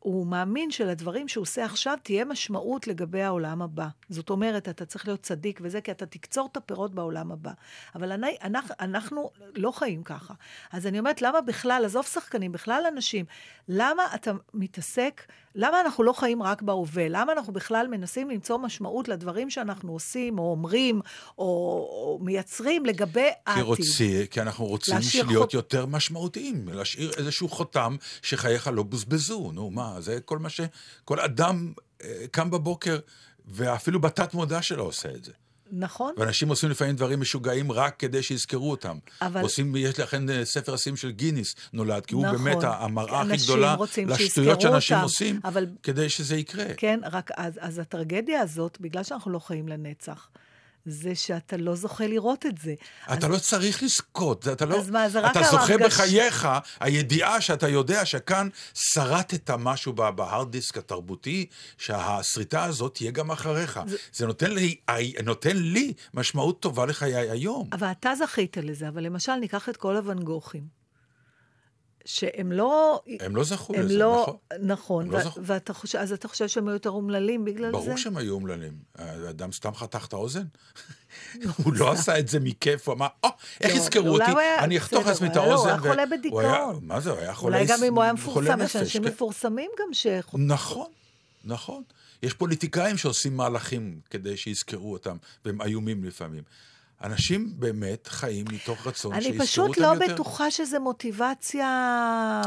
שהוא 0.01 0.27
מאמין 0.27 0.71
שלדברים 0.71 1.27
שהוא 1.27 1.41
עושה 1.41 1.65
עכשיו 1.65 1.97
תהיה 2.03 2.25
משמעות 2.25 2.87
לגבי 2.87 3.21
העולם 3.21 3.61
הבא. 3.61 3.87
זאת 4.09 4.29
אומרת, 4.29 4.69
אתה 4.69 4.85
צריך 4.85 5.07
להיות 5.07 5.21
צדיק 5.21 5.59
וזה, 5.63 5.81
כי 5.81 5.91
אתה 5.91 6.05
תקצור 6.05 6.49
את 6.51 6.57
הפירות 6.57 6.95
בעולם 6.95 7.31
הבא. 7.31 7.51
אבל 7.95 8.11
אני, 8.11 8.35
אנחנו, 8.43 8.75
אנחנו 8.79 9.29
לא 9.55 9.71
חיים 9.71 10.03
ככה. 10.03 10.33
אז 10.71 10.87
אני 10.87 10.99
אומרת, 10.99 11.21
למה 11.21 11.41
בכלל, 11.41 11.85
עזוב 11.85 12.05
שחקנים, 12.05 12.51
בכלל 12.51 12.83
אנשים, 12.93 13.25
למה 13.67 14.03
אתה 14.15 14.31
מתעסק, 14.53 15.21
למה 15.55 15.81
אנחנו 15.81 16.03
לא 16.03 16.13
חיים 16.13 16.43
רק 16.43 16.61
בהווה? 16.61 17.09
למה 17.09 17.33
אנחנו 17.33 17.53
בכלל 17.53 17.87
מנסים 17.87 18.29
למצוא 18.29 18.57
משמעות 18.57 19.07
לדברים 19.07 19.49
שאנחנו 19.49 19.91
עושים, 19.93 20.39
או 20.39 20.51
אומרים, 20.51 21.01
או, 21.37 21.43
או 21.43 22.19
מייצרים 22.21 22.85
לגבי 22.85 23.29
כי 23.29 23.29
העתיד? 23.45 23.63
רוצים, 23.63 24.25
כי 24.25 24.41
אנחנו 24.41 24.65
רוצים 24.65 24.95
להיות 25.27 25.43
חוט- 25.43 25.53
יותר 25.53 25.85
משמעותיים, 25.85 26.67
להשאיר 26.67 27.11
איזשהו 27.17 27.49
חותם 27.49 27.95
שחייך 28.21 28.67
לא 28.73 28.83
בוזבזו, 28.83 29.51
נו 29.53 29.69
מה, 29.69 29.86
זה 29.99 30.19
כל 30.25 30.39
מה 30.39 30.49
ש... 30.49 30.61
כל 31.05 31.19
אדם 31.19 31.73
אה, 32.03 32.25
קם 32.31 32.51
בבוקר, 32.51 32.99
ואפילו 33.45 34.01
בתת 34.01 34.33
מודע 34.33 34.61
שלו 34.61 34.83
עושה 34.83 35.09
את 35.09 35.23
זה. 35.25 35.31
נכון? 35.71 36.13
ואנשים 36.17 36.49
עושים 36.49 36.69
לפעמים 36.69 36.95
דברים 36.95 37.21
משוגעים 37.21 37.71
רק 37.71 37.95
כדי 37.99 38.23
שיזכרו 38.23 38.71
אותם. 38.71 38.97
אבל- 39.21 39.41
עושים, 39.41 39.75
יש 39.75 39.99
לכן 39.99 40.29
אה, 40.29 40.45
ספר 40.45 40.73
השיאים 40.73 40.95
של 40.97 41.11
גיניס 41.11 41.55
נולד, 41.73 42.05
כי 42.05 42.15
הוא 42.15 42.25
נכון. 42.25 42.37
באמת 42.43 42.57
המראה 42.63 43.21
הכי 43.21 43.37
גדולה 43.37 43.75
לשטויות 44.07 44.61
שאנשים 44.61 44.95
אותם, 44.97 45.03
עושים, 45.03 45.39
אבל- 45.43 45.65
כדי 45.83 46.09
שזה 46.09 46.35
יקרה. 46.35 46.65
כן, 46.77 46.99
רק 47.11 47.31
אז, 47.37 47.53
אז 47.59 47.79
הטרגדיה 47.79 48.41
הזאת, 48.41 48.77
בגלל 48.81 49.03
שאנחנו 49.03 49.31
לא 49.31 49.39
חיים 49.39 49.67
לנצח, 49.67 50.27
זה 50.87 51.15
שאתה 51.15 51.57
לא 51.57 51.75
זוכה 51.75 52.07
לראות 52.07 52.45
את 52.45 52.57
זה. 52.57 52.73
אתה 53.13 53.27
לא 53.27 53.37
צריך 53.37 53.83
לזכות, 53.83 54.47
אתה 54.47 54.65
לא... 54.65 54.79
אז 54.79 54.89
מה, 54.89 55.09
זה 55.09 55.19
רק 55.19 55.31
אתה 55.31 55.43
זוכה 55.51 55.63
ההרגש- 55.73 55.85
בחייך, 55.85 56.47
הידיעה 56.79 57.41
שאתה 57.41 57.67
יודע 57.69 58.05
שכאן 58.05 58.49
שרטת 58.73 59.49
משהו 59.49 59.93
בהארד 59.93 60.51
דיסק 60.51 60.77
התרבותי, 60.77 61.45
שהשריטה 61.77 62.63
הזאת 62.63 62.93
תהיה 62.95 63.11
גם 63.11 63.31
אחריך. 63.31 63.79
זה 64.13 64.25
נותן 64.27 64.51
לי, 64.51 64.75
נותן 65.23 65.57
לי 65.57 65.93
משמעות 66.13 66.59
טובה 66.59 66.85
לחיי 66.85 67.15
היום. 67.15 67.69
אבל 67.73 67.87
אתה 67.91 68.15
זכית 68.15 68.57
לזה, 68.57 68.87
אבל 68.87 69.03
למשל, 69.03 69.35
ניקח 69.35 69.69
את 69.69 69.77
כל 69.77 69.97
הוואן 69.97 70.19
גוכים, 70.19 70.76
שהם 72.07 72.51
לא... 72.51 73.01
הם 73.19 73.35
לא 73.35 73.43
זכו 73.43 73.73
הם 73.75 73.81
לזה, 73.81 73.97
לא, 73.97 74.21
נכון. 74.59 74.67
נכון. 74.67 75.05
הם 75.05 75.11
לא 75.11 75.17
ו- 75.17 75.21
זכו. 75.23 75.39
ואתה 75.43 75.73
חושב, 75.73 75.97
אז 75.97 76.13
אתה 76.13 76.27
חושב 76.27 76.47
שהם 76.47 76.67
היו 76.67 76.73
יותר 76.73 76.89
אומללים 76.89 77.45
בגלל 77.45 77.65
זה? 77.65 77.71
ברור 77.71 77.97
שהם 77.97 78.17
היו 78.17 78.33
אומללים. 78.33 78.73
האדם 78.95 79.51
סתם 79.51 79.73
חתך 79.75 80.05
את 80.07 80.13
האוזן? 80.13 80.43
הוא 81.63 81.73
לא 81.73 81.91
עשה 81.91 82.19
את 82.19 82.27
זה 82.27 82.39
מכיף, 82.39 82.87
הוא 82.87 82.95
אמר, 82.95 83.07
או, 83.23 83.29
איך 83.61 83.73
לא, 83.75 83.79
יזכרו 83.79 84.09
אותי? 84.09 84.31
אני 84.59 84.77
אחתוך 84.77 85.07
לעצמי 85.07 85.27
את 85.27 85.35
היה- 85.35 85.45
האוזן. 85.45 85.69
הוא 85.69 85.79
היה 85.79 85.79
חולה 85.91 86.05
בדיכאון. 86.05 86.79
מה 86.81 86.99
זה, 86.99 87.09
הוא 87.11 87.19
היה 87.19 87.33
חולה 87.33 87.57
אולי 87.57 87.67
גם 87.69 87.83
אם 87.83 87.93
הוא 87.95 88.03
היה 88.03 88.13
מפורסם, 88.13 88.41
יש 88.61 88.61
נפש, 88.61 88.75
אנשים 88.75 89.03
כן. 89.03 89.09
מפורסמים 89.09 89.69
גם 89.79 89.93
ש... 89.93 90.07
נכון, 90.33 90.87
נכון. 91.45 91.83
יש 92.23 92.33
פוליטיקאים 92.33 92.97
שעושים 92.97 93.37
מהלכים 93.37 93.99
כדי 94.09 94.37
שיזכרו 94.37 94.93
אותם, 94.93 95.17
והם 95.45 95.61
איומים 95.61 96.03
לפעמים. 96.03 96.43
אנשים 97.03 97.53
באמת 97.55 98.07
חיים 98.07 98.45
מתוך 98.51 98.87
רצון 98.87 99.13
אני 99.13 99.39
פשוט 99.39 99.69
אותם 99.69 99.81
לא 99.81 99.87
יותר. 99.87 100.13
בטוחה 100.13 100.51
שזו 100.51 100.79
מוטיבציה... 100.79 102.41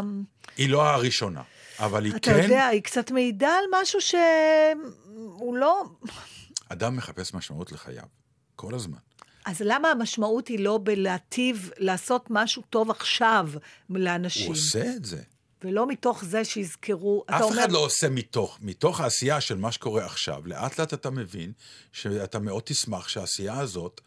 היא 0.56 0.68
לא 0.68 0.82
הראשונה, 0.82 1.42
אבל 1.78 2.04
היא 2.04 2.12
אתה 2.12 2.20
כן, 2.20 2.42
יודע, 2.42 2.66
היא 2.66 2.82
קצת 2.82 3.10
מעידה 3.10 3.48
על 3.48 3.82
משהו 3.82 4.00
שהוא 4.00 5.56
לא... 5.56 5.84
אדם 6.68 6.96
מחפש 6.96 7.34
משמעות 7.34 7.72
לחייו, 7.72 8.04
כל 8.56 8.74
הזמן. 8.74 8.98
אז 9.44 9.62
למה 9.64 9.88
המשמעות 9.90 10.48
היא 10.48 10.58
לא 10.58 10.80
בלהטיב, 10.82 11.70
לעשות 11.78 12.26
משהו 12.30 12.62
טוב 12.70 12.90
עכשיו 12.90 13.48
לאנשים? 13.90 14.46
הוא 14.46 14.54
עושה 14.54 14.92
את 14.96 15.04
זה. 15.04 15.22
ולא 15.64 15.86
מתוך 15.86 16.24
זה 16.24 16.44
שיזכרו... 16.44 17.24
אתה 17.26 17.36
אף 17.36 17.42
אומר, 17.42 17.58
אחד 17.58 17.72
לא 17.72 17.78
עושה 17.78 18.08
מתוך, 18.08 18.58
מתוך 18.60 19.00
העשייה 19.00 19.40
של 19.40 19.56
מה 19.56 19.72
שקורה 19.72 20.04
עכשיו. 20.04 20.42
לאט 20.46 20.80
לאט 20.80 20.94
אתה 20.94 21.10
מבין 21.10 21.52
שאתה 21.92 22.38
מאוד 22.38 22.62
תשמח 22.66 23.08
שהעשייה 23.08 23.58
הזאת, 23.58 24.00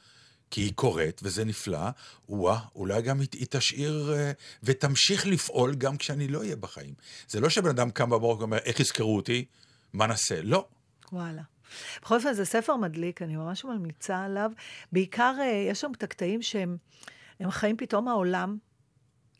כי 0.53 0.61
היא 0.61 0.73
קורית, 0.75 1.21
וזה 1.23 1.45
נפלא, 1.45 1.89
וואה, 2.29 2.59
אולי 2.75 3.01
גם 3.01 3.19
היא, 3.19 3.27
היא 3.33 3.47
תשאיר 3.49 4.13
אה, 4.13 4.31
ותמשיך 4.63 5.27
לפעול 5.27 5.75
גם 5.75 5.97
כשאני 5.97 6.27
לא 6.27 6.39
אהיה 6.39 6.55
בחיים. 6.55 6.93
זה 7.27 7.39
לא 7.39 7.49
שבן 7.49 7.69
אדם 7.69 7.91
קם 7.91 8.09
בבוקר 8.09 8.39
ואומר, 8.39 8.57
איך 8.57 8.79
יזכרו 8.79 9.15
אותי? 9.15 9.45
מה 9.93 10.07
נעשה? 10.07 10.41
לא. 10.41 10.65
וואלה. 11.11 11.41
בכל 12.01 12.15
אופן, 12.15 12.33
זה 12.33 12.45
ספר 12.45 12.75
מדליק, 12.75 13.21
אני 13.21 13.35
ממש 13.35 13.65
ממליצה 13.65 14.23
עליו. 14.23 14.51
בעיקר, 14.91 15.35
אה, 15.39 15.45
יש 15.69 15.81
שם 15.81 15.91
את 15.97 16.03
הקטעים 16.03 16.41
שהם 16.41 16.77
הם 17.39 17.51
חיים 17.51 17.77
פתאום 17.77 18.07
העולם. 18.07 18.57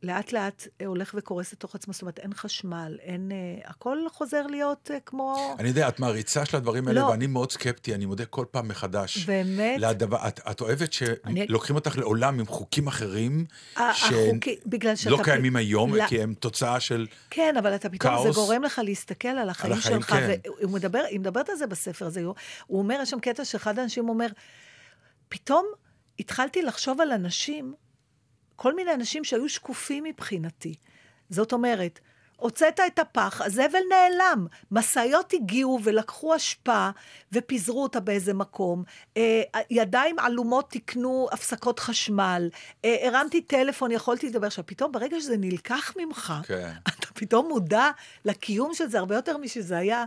לאט 0.03 0.31
לאט 0.31 0.67
אה, 0.81 0.85
הולך 0.85 1.15
וקורס 1.17 1.53
לתוך 1.53 1.75
עצמו, 1.75 1.93
זאת 1.93 2.01
אומרת, 2.01 2.19
אין 2.19 2.33
חשמל, 2.33 2.97
אין... 3.01 3.31
אה, 3.31 3.69
הכל 3.69 3.97
חוזר 4.11 4.47
להיות 4.47 4.91
אה, 4.93 4.97
כמו... 5.05 5.55
אני 5.59 5.67
יודע, 5.67 5.87
את 5.87 5.99
מעריצה 5.99 6.45
של 6.45 6.57
הדברים 6.57 6.87
האלה, 6.87 7.01
לא. 7.01 7.05
ואני 7.05 7.27
מאוד 7.27 7.51
סקפטי, 7.51 7.95
אני 7.95 8.05
מודה 8.05 8.25
כל 8.25 8.45
פעם 8.51 8.67
מחדש. 8.67 9.25
באמת? 9.25 9.79
לדבר, 9.79 10.27
את, 10.27 10.39
את 10.51 10.61
אוהבת 10.61 10.89
אני- 11.25 11.45
שלוקחים 11.47 11.75
אותך 11.75 11.97
לעולם 11.97 12.39
עם 12.39 12.45
חוקים 12.45 12.87
אחרים, 12.87 13.45
שאתה... 13.93 15.09
לא 15.09 15.19
קיימים 15.23 15.55
היום, 15.55 15.95
לא. 15.95 16.07
כי 16.07 16.21
הם 16.21 16.33
תוצאה 16.33 16.79
של... 16.79 17.07
כן, 17.29 17.57
אבל 17.57 17.75
אתה 17.75 17.89
פתאום, 17.89 18.15
כאוס. 18.15 18.35
זה 18.35 18.41
גורם 18.41 18.63
לך 18.63 18.81
להסתכל 18.83 19.27
על 19.27 19.49
החיים 19.49 19.73
החיים, 19.73 20.01
שלך, 20.01 20.09
כן. 20.09 20.35
והוא 20.61 20.71
מדבר, 20.71 21.01
היא 21.09 21.19
מדברת 21.19 21.49
על 21.49 21.55
זה 21.55 21.67
בספר 21.67 22.05
הזה, 22.05 22.23
הוא 22.23 22.35
הוא 22.67 22.79
אומר, 22.79 22.99
יש 23.01 23.09
שם 23.09 23.19
קטע 23.19 23.45
שאחד 23.45 23.79
האנשים 23.79 24.09
אומר, 24.09 24.27
פתאום 25.29 25.65
התחלתי 26.19 26.61
לחשוב 26.61 27.01
על 27.01 27.11
אנשים, 27.11 27.73
כל 28.55 28.75
מיני 28.75 28.93
אנשים 28.93 29.23
שהיו 29.23 29.49
שקופים 29.49 30.03
מבחינתי. 30.03 30.75
זאת 31.29 31.53
אומרת, 31.53 31.99
הוצאת 32.43 32.79
את 32.87 32.99
הפח, 32.99 33.41
הזבל 33.41 33.79
נעלם. 33.89 34.47
משאיות 34.71 35.33
הגיעו 35.33 35.79
ולקחו 35.83 36.35
אשפה 36.35 36.89
ופיזרו 37.31 37.83
אותה 37.83 37.99
באיזה 37.99 38.33
מקום. 38.33 38.83
אה, 39.17 39.41
ידיים 39.69 40.19
עלומות 40.19 40.69
תיקנו 40.69 41.27
הפסקות 41.31 41.79
חשמל. 41.79 42.49
אה, 42.85 43.07
הרמתי 43.07 43.41
טלפון, 43.41 43.91
יכולתי 43.91 44.29
לדבר. 44.29 44.47
עכשיו, 44.47 44.65
פתאום, 44.65 44.91
ברגע 44.91 45.19
שזה 45.19 45.37
נלקח 45.37 45.93
ממך, 45.97 46.33
כן. 46.43 46.71
פתאום 47.25 47.47
מודע 47.47 47.89
לקיום 48.25 48.73
של 48.73 48.87
זה 48.87 48.99
הרבה 48.99 49.15
יותר 49.15 49.37
משזה 49.37 49.77
היה 49.77 50.05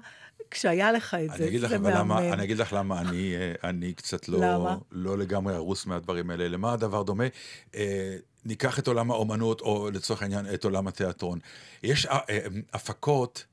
כשהיה 0.51 0.93
לך 0.93 1.15
את 1.15 1.31
זה. 1.31 1.37
אני 1.37 1.49
אגיד 1.49 1.61
לך, 1.61 1.71
זה 1.71 1.79
למה. 1.79 2.33
אני 2.33 2.45
אגיד 2.45 2.59
לך 2.59 2.73
למה 2.73 3.01
אני, 3.01 3.35
אה, 3.37 3.69
אני 3.71 3.93
קצת 3.93 4.29
לא, 4.29 4.39
למה? 4.39 4.77
לא 4.93 5.19
לגמרי 5.19 5.55
הרוס 5.55 5.87
מהדברים 5.87 6.31
האלה. 6.31 6.49
למה 6.49 6.73
הדבר 6.73 7.03
דומה? 7.03 7.25
אה, 7.75 8.17
ניקח 8.45 8.79
את 8.79 8.87
עולם 8.87 9.11
האומנות, 9.11 9.61
או 9.61 9.91
לצורך 9.91 10.23
העניין, 10.23 10.55
את 10.55 10.65
עולם 10.65 10.89
התיאטרון. 10.89 11.39
יש 11.83 12.07
אה, 12.07 12.19
אה, 12.31 12.39
הפקות 12.73 13.45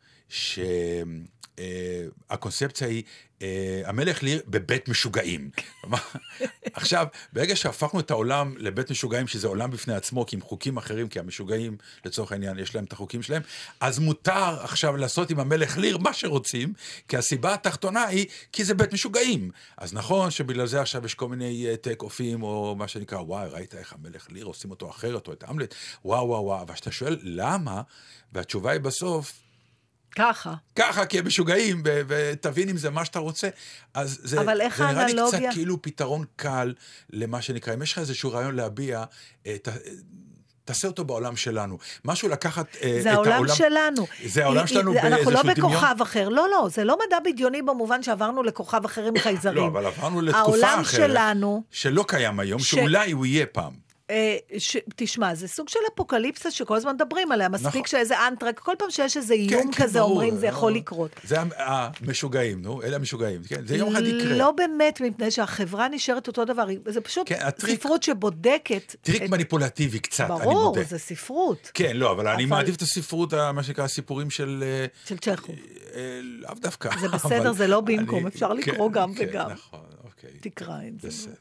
שהקונספציה 1.58 2.88
היא, 2.88 3.04
אה, 3.44 3.82
המלך 3.86 4.24
ליר 4.24 4.42
בבית 4.48 4.90
משוגעים. 4.90 5.50
עכשיו, 6.74 7.08
ברגע 7.34 7.56
שהפכנו 7.56 8.00
את 8.00 8.12
העולם 8.12 8.56
לבית 8.58 8.92
משוגעים, 8.92 9.28
שזה 9.28 9.48
עולם 9.48 9.72
בפני 9.72 9.94
עצמו, 9.94 10.26
כי 10.26 10.36
עם 10.36 10.42
חוקים 10.42 10.78
אחרים, 10.78 11.08
כי 11.08 11.20
המשוגעים, 11.20 11.78
לצורך 12.06 12.32
העניין, 12.32 12.60
יש 12.60 12.76
להם 12.76 12.84
את 12.84 12.94
החוקים 12.94 13.22
שלהם, 13.22 13.42
אז 13.80 14.00
מותר 14.00 14.64
עכשיו 14.64 14.98
לעשות 14.98 15.30
עם 15.30 15.40
המלך 15.40 15.78
ליר 15.78 15.98
מה 15.98 16.14
שרוצים, 16.14 16.74
כי 17.08 17.18
הסיבה 17.18 17.54
התחתונה 17.54 18.04
היא, 18.04 18.26
כי 18.52 18.64
זה 18.64 18.74
בית 18.74 18.94
משוגעים. 18.94 19.52
אז 19.78 19.94
נכון 19.94 20.32
שבגלל 20.32 20.66
זה 20.66 20.82
עכשיו 20.82 21.06
יש 21.06 21.14
כל 21.14 21.28
מיני 21.30 21.68
אה, 21.68 21.78
טק 21.78 22.02
אופים, 22.02 22.44
או 22.44 22.76
מה 22.76 22.88
שנקרא, 22.88 23.18
וואי, 23.18 23.50
ראית 23.50 23.76
איך 23.76 23.94
המלך 23.94 24.28
ליר 24.32 24.46
עושים 24.46 24.72
אותו 24.72 24.90
אחרת, 24.90 25.28
או 25.28 25.34
את 25.34 25.44
המלט, 25.48 25.76
וואו, 26.06 26.28
וואו, 26.28 26.44
וואו, 26.44 26.62
אבל 26.62 26.74
כשאתה 26.74 26.92
שואל 26.92 27.18
למה, 27.22 27.82
והתשובה 28.34 28.72
היא 28.72 28.80
בסוף, 28.80 29.43
ככה. 30.16 30.54
ככה, 30.76 31.06
כי 31.06 31.20
הם 31.20 31.28
משוגעים, 31.28 31.84
ותבין 32.08 32.70
אם 32.70 32.78
זה 32.78 32.90
מה 32.90 33.06
שאתה 33.06 33.20
רוצה. 33.20 33.50
אז 33.94 34.20
זה, 34.24 34.42
אבל 34.42 34.62
איך 34.62 34.78
זה 34.78 34.84
נראה 34.84 35.06
לי 35.06 35.12
האנלוגיה? 35.12 35.40
קצת 35.40 35.54
כאילו 35.54 35.82
פתרון 35.82 36.26
קל 36.36 36.74
למה 37.10 37.42
שנקרא. 37.42 37.74
אם 37.74 37.82
יש 37.82 37.92
לך 37.94 38.00
איזשהו 38.00 38.32
רעיון 38.32 38.56
להביע, 38.56 39.04
אה, 39.48 39.56
ת, 39.62 39.68
אה, 39.68 39.74
תעשה 40.66 40.88
אותו 40.88 41.04
בעולם 41.06 41.36
שלנו. 41.36 41.78
משהו 42.06 42.30
לקחת 42.30 42.76
אה, 42.82 42.98
את 42.98 43.04
זה 43.04 43.12
העולם 43.12 43.48
שלנו. 43.56 44.08
זה 44.26 44.44
העולם 44.44 44.60
היא- 44.60 44.68
שלנו 44.68 44.92
היא- 44.92 45.00
אנחנו 45.02 45.32
לא 45.32 45.42
באיזשהו 45.44 45.54
דמיון? 45.68 45.72
בכוכב 45.84 46.02
אחר. 46.02 46.30
לא, 46.30 46.50
לא, 46.50 46.68
זה 46.72 46.84
לא 46.84 46.98
מדע 47.08 47.18
בדיוני 47.26 47.62
במובן 47.62 48.04
שעברנו 48.04 48.44
לכוכב 48.44 48.86
אחר 48.86 49.06
עם 49.06 49.20
חייזרים. 49.20 49.58
לא, 49.58 49.68
אבל 49.68 49.86
עברנו 49.86 50.22
לתקופה 50.22 50.40
העולם 50.42 50.80
אחרת. 50.82 51.10
שלנו, 51.10 51.64
שלא 51.72 52.06
קיים 52.08 52.40
היום, 52.40 52.60
ש- 52.60 52.72
שאולי 52.72 53.12
הוא 53.12 53.26
יהיה 53.26 53.46
פעם. 53.46 53.74
אה, 54.14 54.38
ש... 54.58 54.78
תשמע, 54.96 55.36
זה 55.36 55.48
סוג 55.48 55.70
של 55.70 55.80
אפוקליפסה 55.94 56.52
שכל 56.52 56.76
הזמן 56.76 56.94
מדברים 56.96 57.32
עליה. 57.32 57.50
מספיק 57.50 57.68
נכון. 57.70 57.86
שאיזה 57.86 58.28
אנטרק, 58.28 58.60
כל 58.60 58.72
פעם 58.80 58.92
שיש 58.92 59.18
איזה 59.18 59.34
איום 59.34 59.72
כן, 59.72 59.84
כזה, 59.84 60.00
ברור, 60.00 60.12
אומרים, 60.12 60.38
זה 60.38 60.48
יכול. 60.48 60.72
לקרות. 60.74 61.12
זה 61.24 61.42
המ- 61.42 61.50
המשוגעים, 61.58 62.62
נו, 62.62 62.82
אלה 62.82 62.96
המשוגעים. 62.96 63.42
כן, 63.48 63.68
זה 63.68 63.76
יום 63.78 63.92
אחד 63.96 64.02
יקרה. 64.06 64.38
לא 64.38 64.52
באמת, 64.52 65.02
מפני 65.02 65.32
שהחברה 65.32 65.88
נשארת 65.88 66.28
אותו 66.28 66.46
דבר. 66.46 66.64
זה 66.86 67.02
פשוט 67.02 67.30
כן, 67.30 67.40
הטריק- 67.42 67.80
ספרות 67.80 68.04
שבודקת. 68.04 68.96
טריק 69.02 69.24
את- 69.24 69.30
מניפולטיבי 69.30 70.00
קצת, 70.00 70.30
אני 70.30 70.40
ברור, 70.40 70.64
מודה. 70.70 70.84
זה 70.84 71.00
ספרות. 71.00 71.72
כן, 71.74 71.98
לא, 71.98 72.12
אבל 72.12 72.28
אני 72.28 72.44
אבל- 72.44 72.50
מעדיף 72.50 72.76
את 72.76 72.82
הספרות, 72.82 73.34
מה 73.34 73.64
שנקרא, 73.64 73.84
הסיפורים 73.84 74.30
של... 74.30 74.64
אה, 74.66 74.86
של 75.06 75.18
צ'כוב. 75.18 75.56
אה, 75.96 76.20
לאו 76.24 76.54
דווקא. 76.62 76.90
זה 77.02 77.08
בסדר, 77.10 77.40
אבל 77.50 77.54
זה 77.58 77.68
לא 77.68 77.82
במקום, 77.82 78.20
אני- 78.20 78.28
אפשר 78.28 78.50
כן, 78.50 78.72
לקרוא 78.72 78.92
גם 78.92 79.14
כן, 79.14 79.26
וגם. 79.30 79.50
נכון, 79.50 79.80
אוקיי. 80.04 80.30
תקרא 80.42 80.78
את 80.88 81.02
זה. 81.02 81.08
בסדר. 81.08 81.34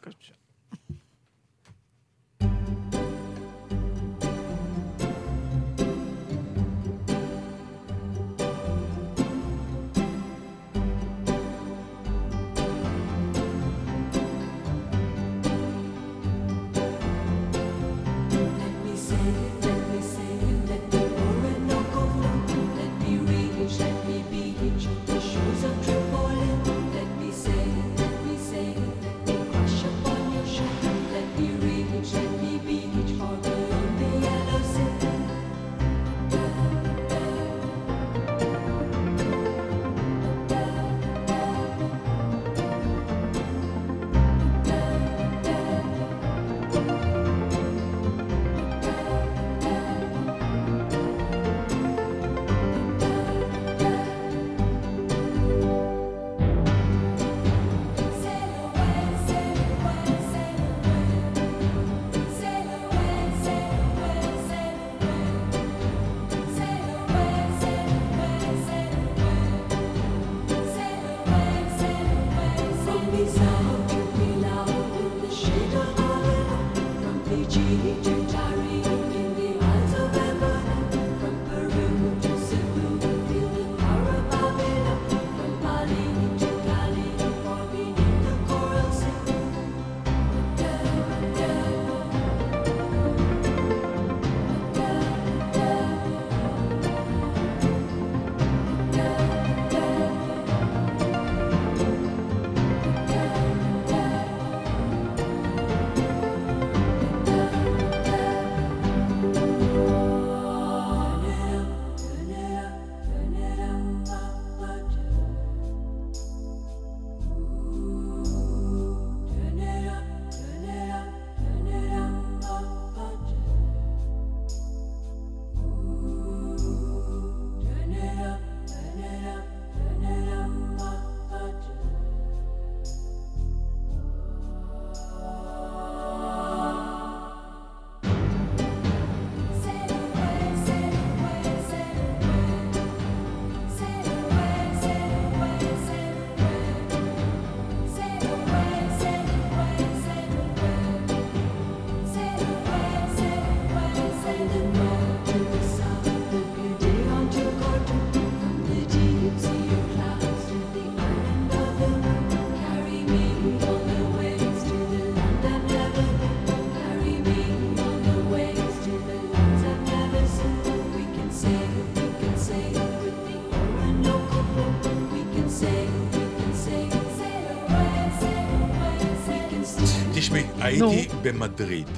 במדריד, 181.22 181.88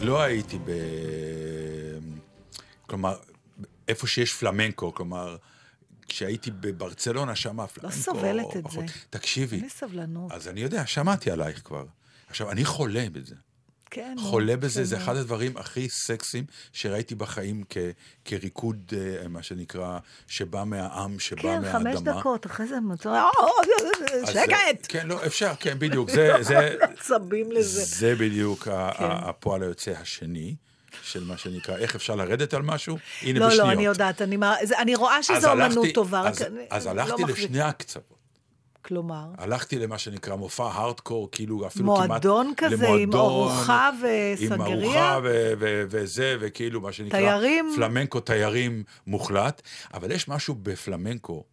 לא 0.00 0.22
הייתי 0.22 0.58
ב... 0.58 0.70
כלומר, 2.86 3.16
איפה 3.88 4.06
שיש 4.06 4.34
פלמנקו, 4.34 4.94
כלומר, 4.94 5.36
כשהייתי 6.08 6.50
בברצלונה, 6.50 7.36
שם 7.36 7.60
הפלמנקו... 7.60 7.96
סובלת 7.96 8.56
את 8.56 8.64
פחות. 8.64 8.88
זה. 8.88 8.94
תקשיבי, 9.10 9.56
אין 9.56 9.64
לי 9.64 9.70
סבלנות. 9.70 10.32
אז 10.32 10.48
אני 10.48 10.60
יודע, 10.60 10.86
שמעתי 10.86 11.30
עלייך 11.30 11.60
כבר. 11.64 11.84
עכשיו, 12.28 12.50
אני 12.50 12.64
חולה 12.64 13.06
בזה. 13.12 13.34
כן. 13.94 14.16
חולה 14.18 14.56
בזה, 14.56 14.84
זה 14.84 14.96
בסדר. 14.96 15.04
אחד 15.04 15.16
הדברים 15.16 15.56
הכי 15.56 15.88
סקסיים 15.88 16.44
שראיתי 16.72 17.14
בחיים 17.14 17.64
כ- 17.70 17.76
כריקוד, 18.24 18.92
אה, 18.96 19.28
מה 19.28 19.42
שנקרא, 19.42 19.98
שבא 20.26 20.64
מהעם, 20.64 21.18
שבא 21.18 21.42
כן, 21.42 21.48
מהאדמה. 21.62 21.72
חמש 21.72 22.00
דקות, 22.00 22.46
אחרי 22.46 22.66
זה 22.66 22.80
מצא, 22.80 23.08
"אה, 23.08 23.28
אז 24.22 24.26
זה- 24.34 24.42
שקט! 24.44 24.86
כן, 24.88 25.06
לא, 25.06 25.26
אפשר, 25.26 25.52
כן, 25.60 25.78
בדיוק. 25.78 26.10
זה, 26.10 26.32
זה, 26.48 26.58
עצבים 26.80 27.52
לזה. 27.52 27.84
זה 27.84 28.14
בדיוק 28.14 28.62
כן. 28.64 28.70
הפועל 28.98 29.62
היוצא 29.62 29.90
השני, 29.90 30.54
של 31.02 31.24
מה 31.24 31.36
שנקרא, 31.38 31.76
איך 31.76 31.94
אפשר 31.94 32.14
לרדת 32.14 32.54
על 32.54 32.62
משהו? 32.62 32.98
הנה, 33.22 33.38
לא, 33.40 33.46
בשניות. 33.46 33.66
לא, 33.66 33.72
אני 33.72 33.84
יודעת, 33.84 34.22
אני 34.22 34.36
מה- 34.36 34.56
זה- 34.62 34.78
אני 34.78 34.94
רואה 34.94 35.18
אז 35.18 35.24
שזו 35.26 35.50
אומנות 35.52 35.86
טובה, 35.94 36.20
רק 36.20 36.30
אז, 36.30 36.42
אני 36.42 36.66
אז 36.70 36.86
לא 36.86 36.90
הלכתי 36.90 37.22
מחזיק. 37.24 37.38
לשני 37.44 37.60
הקצוות. 37.60 38.23
כלומר, 38.84 39.24
הלכתי 39.38 39.78
למה 39.78 39.98
שנקרא 39.98 40.34
מופע 40.34 40.66
הארדקור, 40.66 41.28
כאילו 41.32 41.66
אפילו 41.66 41.96
כמעט... 41.96 42.08
מועדון 42.08 42.52
כזה, 42.56 42.88
עם 42.88 42.92
למועדון, 42.92 43.20
ארוחה 43.20 43.88
עם 43.88 43.94
וסנגריה? 44.34 44.88
ארוחה 44.88 45.18
ו- 45.24 45.52
ו- 45.58 45.84
וזה, 45.88 46.36
וכאילו 46.40 46.80
מה 46.80 46.92
שנקרא... 46.92 47.18
תיירים? 47.18 47.72
פלמנקו 47.76 48.20
תיירים 48.20 48.84
מוחלט. 49.06 49.62
אבל 49.94 50.10
יש 50.10 50.28
משהו 50.28 50.54
בפלמנקו 50.62 51.44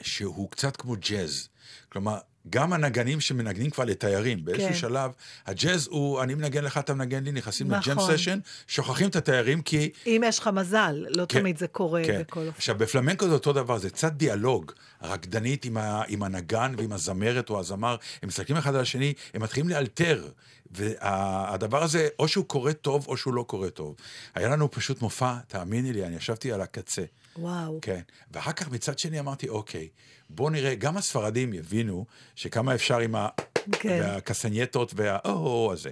שהוא 0.00 0.50
קצת 0.50 0.76
כמו 0.76 0.94
ג'אז. 1.10 1.48
כלומר, 1.88 2.18
גם 2.50 2.72
הנגנים 2.72 3.20
שמנגנים 3.20 3.70
כבר 3.70 3.84
לתיירים, 3.84 4.44
באיזשהו 4.44 4.68
כן. 4.68 4.74
שלב, 4.74 5.10
הג'אז 5.46 5.88
הוא, 5.90 6.22
אני 6.22 6.34
מנגן 6.34 6.64
לך, 6.64 6.78
אתה 6.78 6.94
מנגן 6.94 7.24
לי, 7.24 7.32
נכנסים 7.32 7.70
לג'ם 7.70 7.92
נכון. 7.92 8.16
סשן, 8.16 8.38
שוכחים 8.66 9.08
את 9.08 9.16
התיירים 9.16 9.62
כי... 9.62 9.90
אם 10.06 10.22
יש 10.26 10.38
לך 10.38 10.50
מזל, 10.54 11.06
לא 11.08 11.26
כן, 11.28 11.40
תמיד 11.40 11.58
זה 11.58 11.66
קורה 11.66 12.02
כן. 12.06 12.20
בכל 12.20 12.40
אופן. 12.40 12.50
עכשיו, 12.56 12.78
בפלמנקו 12.78 13.28
זה 13.28 13.34
אותו 13.34 13.52
דבר, 13.52 13.78
זה 13.78 13.90
קצת 13.90 14.12
דיאלוג. 14.12 14.72
הרקדנית 15.00 15.64
עם, 15.64 15.76
ה, 15.76 16.02
עם 16.08 16.22
הנגן 16.22 16.74
ועם 16.78 16.92
הזמרת 16.92 17.50
או 17.50 17.60
הזמר, 17.60 17.96
הם 18.22 18.28
מסתכלים 18.28 18.58
אחד 18.58 18.74
על 18.74 18.80
השני, 18.80 19.14
הם 19.34 19.42
מתחילים 19.42 19.68
לאלתר. 19.70 20.28
והדבר 20.70 21.82
הזה, 21.82 22.08
או 22.18 22.28
שהוא 22.28 22.44
קורה 22.44 22.72
טוב, 22.72 23.06
או 23.08 23.16
שהוא 23.16 23.34
לא 23.34 23.42
קורה 23.42 23.70
טוב. 23.70 23.96
היה 24.34 24.48
לנו 24.48 24.70
פשוט 24.70 25.02
מופע, 25.02 25.34
תאמיני 25.48 25.92
לי, 25.92 26.04
אני 26.04 26.16
ישבתי 26.16 26.52
על 26.52 26.60
הקצה. 26.60 27.02
וואו. 27.36 27.78
כן. 27.82 28.00
ואחר 28.30 28.52
כך 28.52 28.70
מצד 28.70 28.98
שני 28.98 29.20
אמרתי, 29.20 29.48
אוקיי, 29.48 29.88
בוא 30.34 30.50
נראה, 30.50 30.74
גם 30.74 30.96
הספרדים 30.96 31.52
יבינו 31.54 32.04
שכמה 32.36 32.74
אפשר 32.74 32.98
עם 32.98 33.14
ה... 33.14 33.28
כן. 33.72 33.98
והקסנייטות 34.02 34.92
והאו 34.96 35.72
הזה. 35.72 35.90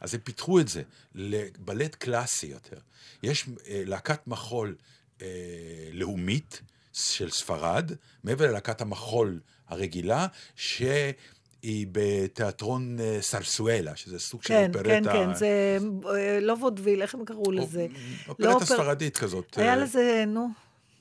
אז 0.00 0.14
הם 0.14 0.20
פיתחו 0.24 0.60
את 0.60 0.68
זה 0.68 0.82
לבלט 1.14 1.94
קלאסי 1.94 2.46
יותר. 2.46 2.76
יש 3.22 3.46
אה, 3.68 3.82
להקת 3.86 4.26
מחול 4.26 4.74
אה, 5.22 5.26
לאומית 5.92 6.60
של 6.92 7.30
ספרד, 7.30 7.92
מעבר 8.24 8.46
ללהקת 8.50 8.80
המחול 8.80 9.40
הרגילה, 9.68 10.26
שהיא 10.56 11.86
בתיאטרון 11.92 13.00
אה, 13.00 13.18
סרסואלה, 13.20 13.96
שזה 13.96 14.18
סוג 14.18 14.42
של 14.42 14.48
כן, 14.48 14.70
אופרטה. 14.74 14.88
כן, 14.88 15.02
כן, 15.12 15.34
זה 15.34 15.78
אה, 16.16 16.40
לא 16.40 16.52
וודוויל, 16.52 17.02
איך 17.02 17.14
הם 17.14 17.24
קראו 17.24 17.52
לזה? 17.52 17.86
לא 18.28 18.32
אופרטה 18.32 18.52
אופר- 18.52 18.64
ספרדית 18.64 19.16
כזאת. 19.18 19.58
היה 19.58 19.70
אה, 19.72 19.76
לזה, 19.76 20.24
נו, 20.26 20.48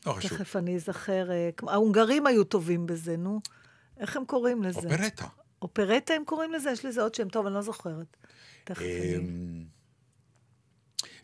לא 0.09 0.13
חשוב. 0.13 0.37
תכף 0.37 0.55
אני 0.55 0.75
אזכר. 0.75 1.31
אה, 1.31 1.49
ההונגרים 1.67 2.27
היו 2.27 2.43
טובים 2.43 2.85
בזה, 2.85 3.17
נו. 3.17 3.39
איך 3.99 4.17
הם 4.17 4.25
קוראים 4.25 4.63
לזה? 4.63 4.79
אופרטה. 4.79 5.25
אופרטה 5.61 6.13
הם 6.13 6.23
קוראים 6.25 6.53
לזה? 6.53 6.71
יש 6.71 6.85
לזה 6.85 7.01
עוד 7.01 7.15
שם. 7.15 7.29
טוב, 7.29 7.45
אני 7.45 7.55
לא 7.55 7.61
זוכרת. 7.61 8.17
תכף 8.63 8.81
אני... 8.81 9.15
אמ, 9.15 9.65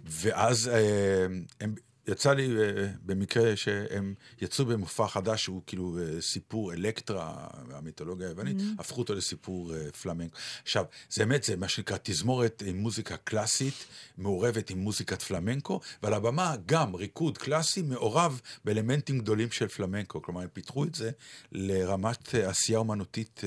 ואז 0.06 0.68
אה, 0.68 1.26
הם, 1.60 1.76
יצא 2.08 2.34
לי 2.34 2.58
אה, 2.58 2.88
במקרה 3.06 3.56
שהם 3.56 4.14
יצאו 4.42 4.66
במופע 4.66 5.08
חדש 5.08 5.44
שהוא 5.44 5.62
כאילו 5.68 5.98
אה, 6.00 6.22
סיפור 6.22 6.74
אלקטרה 6.74 7.48
מהמיתולוגיה 7.68 8.28
היוונית, 8.28 8.56
Mm-hmm. 8.56 8.80
הפכו 8.82 9.02
אותו 9.02 9.16
לסיפור 9.16 9.76
אה, 9.76 9.92
פלמנקו. 9.92 10.38
עכשיו, 10.64 10.86
זה 11.10 11.26
באמת, 11.26 11.44
זה 11.44 11.56
מה 11.56 11.68
שנקרא 11.68 11.98
תזמורת 12.04 12.64
עם 12.66 12.78
מוזיקה 12.78 13.18
קלאסית, 13.18 13.86
מעורבת 14.18 14.70
עם 14.70 14.80
מוזיקת 14.80 15.22
פלמנקו, 15.22 15.80
ועל 16.04 16.14
הבמה 16.14 16.56
גם 16.66 16.96
ריקוד 16.96 17.38
קלאסי 17.38 17.82
מעורב 17.82 18.42
באלמנטים 18.66 19.20
גדולים 19.20 19.52
של 19.52 19.68
פלמנקו. 19.68 20.22
כלומר, 20.22 20.42
הם 20.42 20.48
פיתחו 20.54 20.84
את 20.84 20.96
זה 20.96 21.12
לרמת 21.52 22.36
עשייה 22.36 22.80
אומנותית 22.80 23.42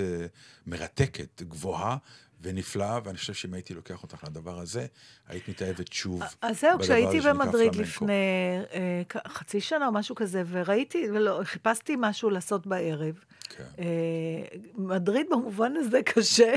מרתקת, 0.67 1.43
גבוהה. 1.43 1.97
ונפלאה, 2.43 2.99
ואני 3.05 3.19
חושב 3.19 3.35
שאם 3.35 3.55
הייתי 3.55 3.75
לוקח 3.75 4.03
אותך 4.03 4.25
לדבר 4.25 4.59
הזה, 4.59 4.87
היית 5.29 5.49
מתאהבת 5.49 5.93
שוב. 5.93 6.23
אז 6.43 6.61
זהו, 6.61 6.79
כשהייתי 6.79 7.21
במדריד. 7.21 7.75
לפני 7.75 8.13
אה, 8.73 9.03
חצי 9.29 9.61
שנה 9.61 9.87
או 9.87 9.93
משהו 9.93 10.15
כזה, 10.15 10.43
וראיתי, 10.49 11.07
ולא, 11.11 11.41
חיפשתי 11.45 11.97
משהו 11.99 12.31
לעשות 12.31 12.67
בערב. 12.67 13.15
כן. 13.49 13.65
אה, 13.79 14.59
מדריד 14.75 15.27
במובן 15.31 15.73
הזה 15.77 16.03
קשה 16.03 16.55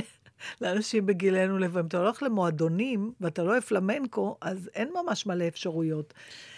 לאנשים 0.61 1.05
בגילנו 1.05 1.57
לב. 1.57 1.77
אם 1.77 1.85
אתה 1.85 1.97
הולך 1.97 2.23
למועדונים 2.23 3.11
ואתה 3.21 3.43
לא 3.43 3.51
אוהב 3.51 3.63
פלמנקו, 3.63 4.37
אז 4.41 4.69
אין 4.75 4.89
ממש 5.03 5.25
מלא 5.25 5.47
אפשרויות. 5.47 6.13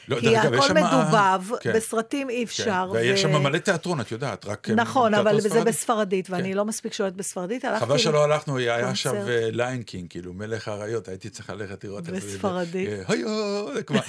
לא, 0.08 0.20
כי 0.20 0.38
הכל 0.38 0.62
שם- 0.62 0.74
מדובב, 0.74 1.58
כן. 1.62 1.74
בסרטים 1.76 2.30
אי 2.30 2.36
כן. 2.36 2.44
אפשר. 2.44 2.90
ויש 2.94 3.20
ו- 3.20 3.22
שם 3.22 3.44
מלא 3.44 3.58
תיאטרון, 3.58 4.02
את 4.02 4.12
יודעת, 4.12 4.46
רק... 4.46 4.70
אה, 4.70 4.76
נכון, 4.76 5.14
אבל 5.14 5.40
זה 5.40 5.50
ספרדי. 5.50 5.66
בספרדית, 5.66 6.30
ואני 6.30 6.52
כן. 6.52 6.58
לא 6.58 6.66
מספיק 6.66 6.94
שולטת 6.94 7.16
בספרדית. 7.16 7.66
הלכתי 7.66 7.86
חבל 7.86 7.98
שלא 7.98 8.24
הלכנו, 8.24 8.58
היה 8.58 8.86
קונצרט. 8.86 9.16
Lion 9.52 9.78
King, 9.78 10.10
כאילו 10.10 10.34
מלך 10.34 10.68
האריות, 10.68 11.08
הייתי 11.08 11.30
צריך 11.30 11.50
ללכת 11.50 11.84
לראות 11.84 12.00
את 12.00 12.22
זה. 12.22 12.28
בספרדית. 12.28 12.90
אה, 12.90 13.04
זה. 13.08 14.00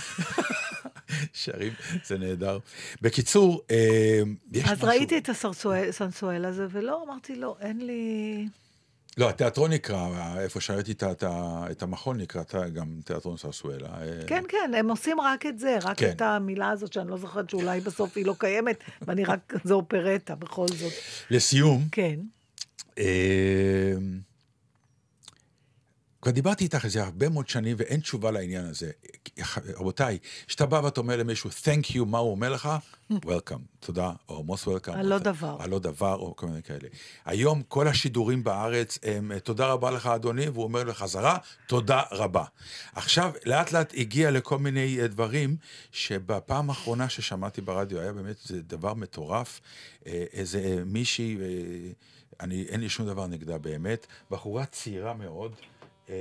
שרים, 1.33 1.73
זה 2.05 2.19
נהדר. 2.19 2.59
בקיצור, 3.03 3.63
אה, 3.71 3.77
יש 4.53 4.63
משהו... 4.65 4.73
אז 4.73 4.85
ראיתי 4.85 5.19
את 5.19 5.29
הסנסואל 5.29 6.45
הזה, 6.45 6.67
ולא, 6.71 7.05
אמרתי, 7.07 7.37
לא, 7.37 7.57
אין 7.61 7.87
לי... 7.87 8.47
לא, 9.19 9.29
התיאטרון 9.29 9.73
נקרא, 9.73 10.09
איפה 10.41 10.61
שראיתי 10.61 10.95
את 11.71 11.83
המכון 11.83 12.21
נקרא 12.21 12.43
גם 12.69 13.01
תיאטרון 13.05 13.37
סרסואלה. 13.37 13.89
אה, 13.89 14.27
כן, 14.27 14.45
כן, 14.49 14.73
הם 14.77 14.91
עושים 14.91 15.21
רק 15.21 15.47
את 15.47 15.59
זה, 15.59 15.79
רק 15.83 15.99
כן. 15.99 16.11
את 16.11 16.23
המילה 16.23 16.71
הזאת, 16.71 16.93
שאני 16.93 17.11
לא 17.11 17.17
זוכרת 17.17 17.51
שאולי 17.51 17.81
בסוף 17.81 18.17
היא 18.17 18.27
לא 18.27 18.35
קיימת, 18.39 18.85
ואני 19.03 19.25
רק, 19.25 19.55
זה 19.65 19.75
אופרטה 19.75 20.35
בכל 20.35 20.69
זאת. 20.69 20.93
לסיום, 21.31 21.83
כן. 21.93 22.21
אה, 22.99 23.95
כבר 26.25 26.33
דיברתי 26.33 26.65
איתך 26.65 26.85
על 26.85 26.91
זה 26.91 27.03
הרבה 27.03 27.29
מאוד 27.29 27.49
שנים 27.49 27.77
ואין 27.79 28.01
תשובה 28.01 28.31
לעניין 28.31 28.65
הזה. 28.67 28.91
רבותיי, 29.77 30.19
כשאתה 30.47 30.67
בא 30.67 30.81
ואתה 30.85 31.01
אומר 31.01 31.17
למישהו, 31.17 31.51
Thank 31.51 31.91
you, 31.91 32.05
מה 32.07 32.19
הוא 32.19 32.31
אומר 32.31 32.53
לך? 32.53 32.69
Welcome, 33.13 33.61
תודה, 33.81 34.13
או 34.29 34.45
most 34.49 34.67
welcome. 34.67 34.93
על 34.93 35.07
לא 35.07 35.15
או- 35.15 35.19
דבר. 35.21 35.57
על 35.61 35.71
לא 35.71 35.79
דבר, 35.79 36.15
או 36.15 36.37
כל 36.37 36.47
מיני 36.47 36.63
כאלה. 36.63 36.89
היום 37.25 37.63
כל 37.69 37.89
השידורים 37.89 38.45
בארץ 38.45 38.99
הם, 39.03 39.39
תודה 39.39 39.67
רבה 39.67 39.91
לך, 39.91 40.07
אדוני, 40.07 40.49
והוא 40.49 40.65
אומר 40.65 40.85
לחזרה, 40.85 41.39
תודה 41.67 42.03
רבה. 42.13 42.45
עכשיו, 42.95 43.33
לאט 43.47 43.73
לאט 43.73 43.93
הגיע 43.97 44.31
לכל 44.31 44.59
מיני 44.59 45.01
אה, 45.01 45.07
דברים, 45.09 45.57
שבפעם 45.93 46.71
האחרונה 46.71 47.09
ששמעתי 47.09 47.61
ברדיו, 47.61 48.01
היה 48.01 48.13
באמת, 48.13 48.37
זה 48.45 48.63
דבר 48.63 48.95
מטורף. 48.95 49.61
אה, 50.07 50.25
איזה 50.33 50.59
אה, 50.59 50.85
מישהי, 50.87 51.39
אני, 52.41 52.65
אין 52.69 52.81
לי 52.81 52.89
שום 52.89 53.07
דבר 53.07 53.27
נגדה 53.27 53.59
באמת, 53.59 54.07
בחורה 54.31 54.67
צעירה 54.67 55.15
מאוד. 55.15 55.53
אה, 56.11 56.15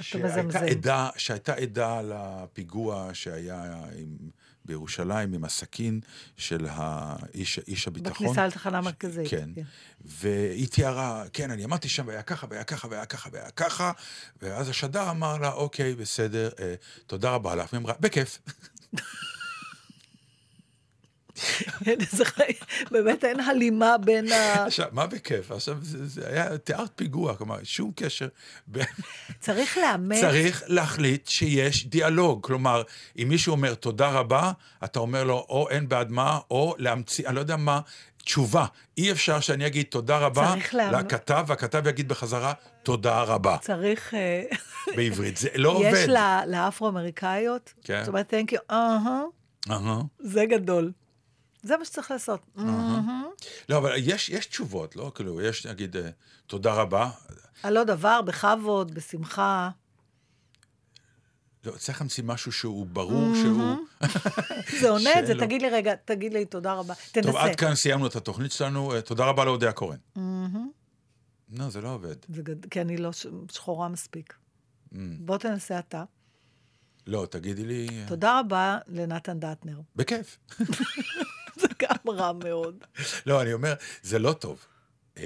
שהייתה. 0.00 0.58
עדה, 0.58 1.08
שהייתה 1.16 1.54
עדה 1.54 2.00
לפיגוע 2.02 3.10
שהיה 3.12 3.62
עם, 3.98 4.16
בירושלים 4.64 5.34
עם 5.34 5.44
הסכין 5.44 6.00
של 6.36 6.66
האיש, 6.70 7.58
איש 7.68 7.88
הביטחון. 7.88 8.26
בכניסה 8.26 8.46
לתחנה 8.46 8.78
המרכזית, 8.78 9.28
כן. 9.30 9.50
כן. 9.54 9.62
והיא 10.00 10.68
תיארה, 10.68 11.24
כן, 11.32 11.50
אני 11.50 11.64
עמדתי 11.64 11.88
שם 11.88 12.06
והיה 12.06 12.22
ככה, 12.22 12.46
והיה 12.50 12.64
ככה, 12.64 12.88
והיה 12.88 13.06
ככה, 13.06 13.28
והיה 13.32 13.50
ככה, 13.50 13.92
ואז 14.42 14.68
השדר 14.68 15.10
אמר 15.10 15.38
לה, 15.38 15.52
אוקיי, 15.52 15.94
בסדר, 15.94 16.50
אה, 16.60 16.74
תודה 17.06 17.30
רבה 17.30 17.54
לך. 17.54 17.72
והיא 17.72 17.82
אמרה, 17.82 17.94
בכיף. 18.00 18.38
באמת 22.90 23.24
אין 23.24 23.40
הלימה 23.40 23.98
בין 23.98 24.32
ה... 24.32 24.64
עכשיו, 24.64 24.86
מה 24.92 25.06
בכיף? 25.06 25.50
עכשיו, 25.50 25.76
זה, 25.82 26.06
זה 26.06 26.28
היה, 26.28 26.58
תיארת 26.58 26.90
פיגוע, 26.96 27.36
כלומר, 27.36 27.56
שום 27.62 27.92
קשר 27.96 28.28
בין... 28.66 28.84
צריך 29.40 29.78
לאמץ... 29.78 30.20
צריך 30.20 30.62
להחליט 30.66 31.28
שיש 31.28 31.86
דיאלוג. 31.86 32.46
כלומר, 32.46 32.82
אם 33.18 33.28
מישהו 33.28 33.52
אומר 33.52 33.74
תודה 33.74 34.10
רבה, 34.10 34.52
אתה 34.84 34.98
אומר 34.98 35.24
לו 35.24 35.46
או 35.48 35.68
אין 35.70 35.88
בעד 35.88 36.10
מה, 36.10 36.38
או 36.50 36.74
להמציא, 36.78 37.26
אני 37.26 37.34
לא 37.34 37.40
יודע 37.40 37.56
מה, 37.56 37.80
תשובה. 38.24 38.66
אי 38.98 39.12
אפשר 39.12 39.40
שאני 39.40 39.66
אגיד 39.66 39.86
תודה 39.86 40.18
רבה 40.18 40.54
לכתב, 40.92 41.44
והכתב 41.46 41.86
יגיד 41.86 42.08
בחזרה 42.08 42.52
תודה 42.82 43.22
רבה 43.22 43.56
צריך... 43.58 44.14
אה, 44.14 44.42
בעברית. 44.96 45.36
זה 45.36 45.48
לא 45.54 45.68
עובד. 45.68 45.92
יש 45.94 46.08
לאפרו-אמריקאיות, 46.46 47.72
כן. 47.84 48.00
זאת 48.00 48.08
אומרת, 48.08 48.32
יו, 48.32 48.58
אהה, 48.70 49.22
אהה. 49.70 50.00
זה 50.18 50.44
גדול. 50.46 50.92
זה 51.62 51.76
מה 51.76 51.84
שצריך 51.84 52.10
לעשות. 52.10 52.40
לא, 53.68 53.78
אבל 53.78 53.92
יש, 53.96 54.28
יש 54.28 54.46
תשובות, 54.46 54.96
לא? 54.96 55.12
כאילו, 55.14 55.40
יש, 55.40 55.66
נגיד, 55.66 55.96
אה, 55.96 56.10
תודה 56.46 56.74
רבה. 56.74 57.10
על 57.62 57.74
לא 57.74 57.84
דבר, 57.84 58.22
בכבוד, 58.22 58.94
בשמחה. 58.94 59.70
לא, 61.64 61.72
צריך 61.72 62.00
להמציא 62.00 62.24
משהו 62.26 62.52
שהוא 62.52 62.86
ברור 62.86 63.34
שהוא... 63.34 63.76
זה 64.80 64.90
עונה 64.90 65.18
את 65.18 65.26
זה. 65.26 65.34
תגיד 65.34 65.62
לי 65.62 65.70
רגע, 65.70 65.94
תגיד 66.04 66.32
לי 66.32 66.44
תודה 66.44 66.72
רבה. 66.72 66.94
תנסה. 67.12 67.28
טוב, 67.32 67.36
עד 67.36 67.56
כאן 67.56 67.74
סיימנו 67.74 68.06
את 68.06 68.16
התוכנית 68.16 68.52
שלנו. 68.52 68.94
אה, 68.94 69.00
תודה 69.00 69.24
רבה 69.24 69.44
לאודיה 69.44 69.72
קורן. 69.72 69.96
לא, 71.52 71.70
זה 71.70 71.80
לא 71.80 71.88
עובד. 71.88 72.16
כי 72.70 72.80
אני 72.80 72.96
לא. 72.96 73.10
שחורה 73.52 73.88
מספיק. 73.88 74.34
Mm. 74.92 74.96
בוא 75.20 75.38
תנסה 75.38 75.78
אתה. 75.78 76.04
לא, 77.06 77.26
תגידי 77.30 77.64
לי... 77.64 77.88
אה, 77.88 78.04
תודה 78.08 78.40
רבה 78.40 78.78
לנתן 78.88 79.40
דטנר. 79.40 79.80
בכיף. 79.96 80.38
גם 81.82 82.10
רע 82.14 82.32
מאוד. 82.32 82.84
לא, 83.26 83.42
אני 83.42 83.52
אומר, 83.52 83.74
זה 84.02 84.18
לא 84.18 84.32
טוב. 84.32 84.66
אמ, 85.16 85.22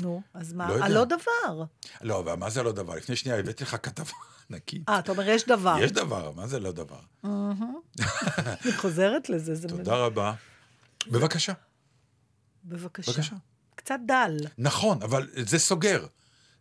נו, 0.00 0.22
אז 0.34 0.52
מה? 0.52 0.68
לא 0.68 0.72
יודע. 0.72 0.84
על 0.86 0.92
לא 0.94 1.04
דבר. 1.04 1.64
לא, 2.00 2.18
אבל 2.20 2.34
מה 2.34 2.50
זה 2.50 2.62
לא 2.62 2.72
דבר? 2.72 2.94
לפני 2.94 3.16
שנייה 3.16 3.38
הבאתי 3.38 3.64
לך 3.64 3.76
כתבה 3.82 4.12
ענקית. 4.50 4.88
אה, 4.88 4.98
אתה 4.98 5.12
אומר, 5.12 5.28
יש 5.28 5.46
דבר. 5.46 5.76
יש 5.80 5.92
דבר, 5.92 6.32
מה 6.36 6.46
זה 6.46 6.60
לא 6.60 6.72
דבר? 6.72 7.00
אני 7.24 8.72
חוזרת 8.76 9.28
לזה, 9.28 9.54
זה... 9.54 9.68
תודה 9.68 9.96
רבה. 9.96 10.34
בבקשה. 11.06 11.52
בבקשה. 12.64 13.12
בבקשה. 13.12 13.36
קצת 13.74 13.98
דל. 14.06 14.36
נכון, 14.58 15.02
אבל 15.02 15.28
זה 15.36 15.58
סוגר. 15.58 16.06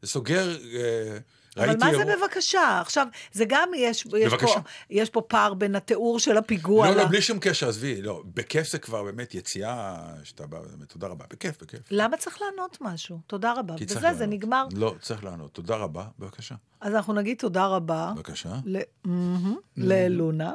זה 0.02 0.08
סוגר, 0.08 0.58
אה. 0.76 1.18
אבל 1.60 1.76
מה 1.80 1.92
זה 1.98 2.16
בבקשה? 2.22 2.80
עכשיו, 2.82 3.08
זה 3.32 3.46
גם, 3.48 3.70
יש, 3.78 4.06
יש, 4.06 4.34
בבקשה. 4.34 4.54
פה, 4.54 4.60
יש 4.90 5.10
פה 5.10 5.22
פער 5.22 5.54
בין 5.54 5.76
התיאור 5.76 6.20
של 6.20 6.38
הפיגוע. 6.38 6.90
לא, 6.90 6.96
לא, 6.96 7.04
ל- 7.04 7.08
בלי 7.08 7.22
שום 7.22 7.38
קשר, 7.42 7.70
עזבי, 7.70 8.02
לא. 8.02 8.24
בכיף 8.34 8.68
זה 8.72 8.80
כבר 8.80 9.04
באמת 9.04 9.36
יציאה 9.36 9.96
שאתה 10.24 10.48
בא, 10.48 10.60
באמת, 10.60 10.90
תודה 10.90 11.08
רבה. 11.08 11.26
בכיף, 11.30 11.62
בכיף. 11.64 11.80
למה 11.92 12.18
צריך 12.18 12.38
לענות 12.42 12.78
משהו? 12.82 13.20
תודה 13.28 13.54
רבה. 13.58 13.78
כי 13.78 13.86
צריך 13.86 14.00
בזה 14.00 14.14
זה 14.14 14.20
לענות. 14.20 14.34
נגמר. 14.34 14.68
לא, 14.76 14.96
צריך 15.02 15.24
לענות. 15.24 15.52
תודה 15.54 15.76
רבה, 15.76 16.06
בבקשה. 16.20 16.56
אז 16.82 16.96
אנחנו 16.96 17.14
נגיד 17.14 17.38
תודה 17.38 17.66
רבה 17.66 18.12
בבקשה. 18.16 18.56
ל- 18.66 18.78
מהמם, 19.06 19.56
ללונה, 19.78 20.54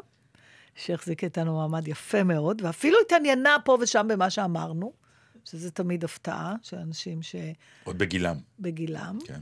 שהחזיקה 0.74 1.26
איתנו 1.26 1.57
מעמד 1.59 1.88
יפה 1.88 2.22
מאוד, 2.22 2.62
ואפילו 2.64 2.98
התעניינה 3.07 3.57
פה 3.64 3.78
ושם 3.80 4.07
במה 4.11 4.30
שאמרנו, 4.30 4.92
שזה 5.44 5.70
תמיד 5.70 6.05
הפתעה 6.05 6.55
של 6.62 6.76
אנשים 6.76 7.20
עוד 7.84 7.98
בגילם, 7.98 8.36
שבגילם. 8.59 9.18
כן. 9.26 9.40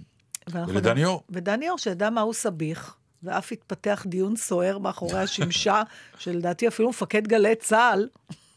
ולדני 0.48 1.04
אור. 1.04 1.22
ודני 1.30 1.68
אור, 1.68 1.78
שידע 1.78 2.10
מהו 2.10 2.34
סביח, 2.34 2.96
ואף 3.22 3.52
התפתח 3.52 4.04
דיון 4.08 4.36
סוער 4.36 4.78
מאחורי 4.78 5.18
השמשה, 5.24 5.82
שלדעתי 6.18 6.68
אפילו 6.68 6.88
מפקד 6.88 7.28
גלי 7.28 7.54
צה"ל, 7.54 8.08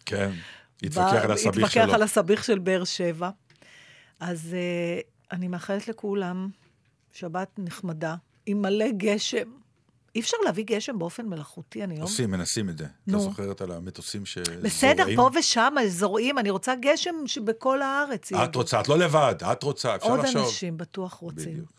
כן. 0.06 0.32
התווכח 0.84 1.24
על 1.24 1.32
הסביך 1.32 1.72
שלו. 1.72 1.82
התווכח 1.84 1.94
על 1.96 2.02
הסביח 2.02 2.44
של 2.44 2.60
באר 2.60 2.84
שבע. 2.84 3.30
אז 4.20 4.56
uh, 4.56 5.32
אני 5.32 5.48
מאחלת 5.48 5.88
לכולם 5.88 6.50
שבת 7.14 7.50
נחמדה, 7.58 8.16
עם 8.46 8.62
מלא 8.62 8.92
גשם. 8.98 9.63
אי 10.16 10.20
אפשר 10.20 10.38
להביא 10.46 10.64
גשם 10.64 11.00
באופן 11.00 11.26
מלאכותי, 11.26 11.84
אני 11.84 11.98
לא... 11.98 12.04
עושים, 12.04 12.32
מנסים 12.32 12.70
את 12.70 12.78
זה. 12.78 12.86
אתה 12.86 13.12
נו. 13.12 13.20
זוכרת 13.20 13.62
על 13.62 13.72
המטוסים 13.72 14.26
שזורעים? 14.26 14.64
בסדר, 14.64 15.06
פה 15.16 15.30
ושם 15.40 15.74
זורעים, 15.88 16.40
אני 16.40 16.50
רוצה 16.50 16.74
גשם 16.82 17.16
שבכל 17.26 17.82
הארץ. 17.82 18.32
יהיה. 18.32 18.44
את 18.44 18.56
רוצה, 18.56 18.82
את 18.82 18.88
לא 18.90 18.98
לבד, 18.98 19.36
את 19.52 19.64
רוצה, 19.64 19.96
אפשר 19.96 20.10
עוד 20.10 20.20
לחשוב. 20.20 20.46
אנשים 20.46 20.78
בטוח 20.78 21.14
רוצים. 21.14 21.52
בדיוק. 21.54 21.72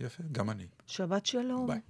יפה, 0.00 0.22
גם 0.32 0.50
אני. 0.50 0.66
שבת 0.86 1.26
שלום. 1.26 1.66
ביי. 1.66 1.80